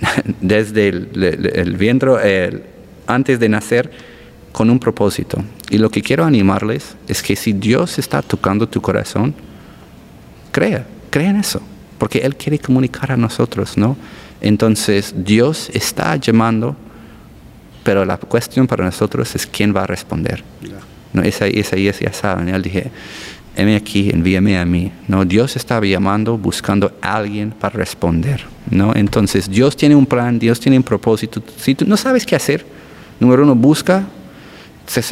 desde 0.40 0.88
el, 0.88 1.08
el, 1.14 1.52
el 1.54 1.76
vientre, 1.76 2.46
el, 2.46 2.62
antes 3.06 3.40
de 3.40 3.48
nacer, 3.48 3.90
con 4.52 4.70
un 4.70 4.78
propósito. 4.78 5.42
Y 5.70 5.78
lo 5.78 5.90
que 5.90 6.02
quiero 6.02 6.24
animarles 6.24 6.96
es 7.06 7.22
que 7.22 7.36
si 7.36 7.52
Dios 7.52 7.98
está 7.98 8.22
tocando 8.22 8.68
tu 8.68 8.80
corazón, 8.80 9.34
crea, 10.52 10.86
crea 11.08 11.30
en 11.30 11.36
eso, 11.36 11.60
porque 11.98 12.18
Él 12.18 12.36
quiere 12.36 12.58
comunicar 12.58 13.12
a 13.12 13.16
nosotros, 13.16 13.76
¿no? 13.76 13.96
Entonces 14.40 15.14
Dios 15.16 15.70
está 15.72 16.16
llamando, 16.16 16.76
pero 17.82 18.04
la 18.04 18.16
cuestión 18.18 18.66
para 18.66 18.84
nosotros 18.84 19.34
es 19.34 19.46
quién 19.46 19.74
va 19.74 19.84
a 19.84 19.86
responder. 19.86 20.44
¿no? 21.12 21.22
Esa, 21.22 21.46
esa, 21.46 21.76
ya 21.76 22.12
saben, 22.12 22.48
Él 22.48 22.62
dije, 22.62 22.90
heme 23.56 23.76
aquí, 23.76 24.10
envíame 24.10 24.58
a 24.58 24.64
mí. 24.64 24.92
¿no? 25.08 25.24
Dios 25.24 25.56
estaba 25.56 25.84
llamando, 25.86 26.38
buscando 26.38 26.92
a 27.02 27.16
alguien 27.16 27.50
para 27.50 27.76
responder. 27.76 28.44
¿no? 28.70 28.94
Entonces, 28.94 29.48
Dios 29.48 29.76
tiene 29.76 29.96
un 29.96 30.06
plan, 30.06 30.38
Dios 30.38 30.60
tiene 30.60 30.76
un 30.76 30.84
propósito. 30.84 31.42
Si 31.56 31.74
tú 31.74 31.84
no 31.86 31.96
sabes 31.96 32.24
qué 32.26 32.36
hacer, 32.36 32.64
número 33.18 33.42
uno, 33.42 33.54
busca. 33.54 34.04
Se, 34.86 35.02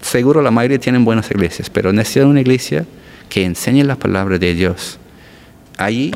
seguro 0.00 0.42
la 0.42 0.50
mayoría 0.50 0.78
tienen 0.78 1.04
buenas 1.04 1.30
iglesias, 1.30 1.70
pero 1.70 1.92
necesita 1.92 2.26
una 2.26 2.40
iglesia 2.40 2.84
que 3.28 3.44
enseñe 3.44 3.84
la 3.84 3.96
palabra 3.96 4.38
de 4.38 4.54
Dios. 4.54 4.98
Ahí, 5.76 6.12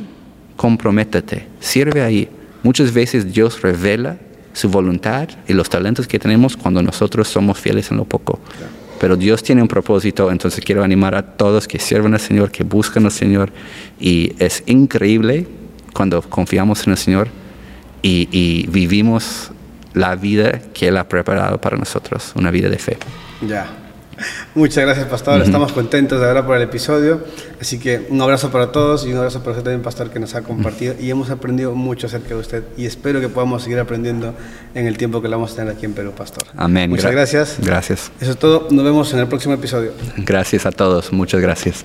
comprométete, 0.57 1.47
sirve 1.61 2.03
ahí. 2.03 2.29
Muchas 2.63 2.93
veces 2.93 3.33
Dios 3.33 3.63
revela 3.63 4.19
su 4.53 4.69
voluntad 4.69 5.29
y 5.47 5.53
los 5.53 5.69
talentos 5.69 6.07
que 6.07 6.19
tenemos 6.19 6.57
cuando 6.57 6.83
nosotros 6.83 7.29
somos 7.29 7.59
fieles 7.59 7.91
en 7.91 7.99
lo 7.99 8.05
poco. 8.05 8.41
Pero 9.01 9.17
Dios 9.17 9.43
tiene 9.43 9.63
un 9.63 9.69
propósito, 9.69 10.31
entonces 10.33 10.65
quiero 10.65 10.83
animar 10.83 11.15
a 11.15 11.23
todos 11.23 11.69
que 11.69 11.79
sirvan 11.79 12.15
al 12.15 12.21
Señor, 12.21 12.51
que 12.51 12.65
busquen 12.65 13.05
al 13.05 13.13
Señor, 13.13 13.53
y 14.01 14.33
es 14.41 14.65
increíble 14.67 15.47
cuando 15.95 16.21
confiamos 16.23 16.85
en 16.87 16.93
el 16.93 16.99
Señor 16.99 17.29
y, 18.03 18.29
y 18.33 18.67
vivimos 18.69 19.53
la 19.95 20.17
vida 20.17 20.61
que 20.75 20.89
Él 20.89 20.97
ha 20.97 21.09
preparado 21.09 21.61
para 21.61 21.77
nosotros, 21.77 22.33
una 22.35 22.51
vida 22.51 22.69
de 22.69 22.79
fe. 22.79 22.99
Ya. 23.47 23.88
Muchas 24.55 24.85
gracias, 24.85 25.07
Pastor. 25.07 25.37
Uh 25.37 25.43
-huh. 25.43 25.47
Estamos 25.47 25.73
contentos 25.73 26.21
de 26.21 26.27
verdad 26.27 26.47
por 26.47 26.57
el 26.57 26.63
episodio. 26.63 27.25
Así 27.61 27.79
que 27.79 28.07
un 28.11 28.21
abrazo 28.21 28.51
para 28.51 28.73
todos 28.73 29.07
y 29.07 29.13
un 29.13 29.19
abrazo 29.19 29.41
para 29.41 29.53
usted 29.53 29.65
también, 29.65 29.83
Pastor, 29.83 30.11
que 30.11 30.19
nos 30.19 30.35
ha 30.35 30.43
compartido. 30.43 30.95
Uh 30.95 30.97
-huh. 30.97 31.05
Y 31.05 31.11
hemos 31.11 31.31
aprendido 31.31 31.75
mucho 31.75 32.07
acerca 32.07 32.29
de 32.29 32.37
usted. 32.37 32.65
Y 32.77 32.87
espero 32.87 33.21
que 33.21 33.29
podamos 33.29 33.63
seguir 33.63 33.79
aprendiendo 33.79 34.35
en 34.75 34.87
el 34.87 34.97
tiempo 34.97 35.21
que 35.23 35.29
la 35.29 35.37
vamos 35.37 35.53
a 35.53 35.57
tener 35.57 35.75
aquí 35.75 35.87
en 35.87 35.93
Perú, 35.93 36.13
Pastor. 36.13 36.45
Amén. 36.57 36.91
Muchas 36.91 37.07
Gra 37.07 37.21
gracias. 37.21 37.57
Gracias. 37.61 38.11
Eso 38.21 38.33
es 38.33 38.37
todo. 38.39 38.69
Nos 38.71 38.85
vemos 38.85 39.13
en 39.13 39.21
el 39.21 39.27
próximo 39.29 39.55
episodio. 39.55 39.93
Gracias 40.17 40.67
a 40.67 40.73
todos. 40.73 41.13
Muchas 41.13 41.41
gracias. 41.41 41.85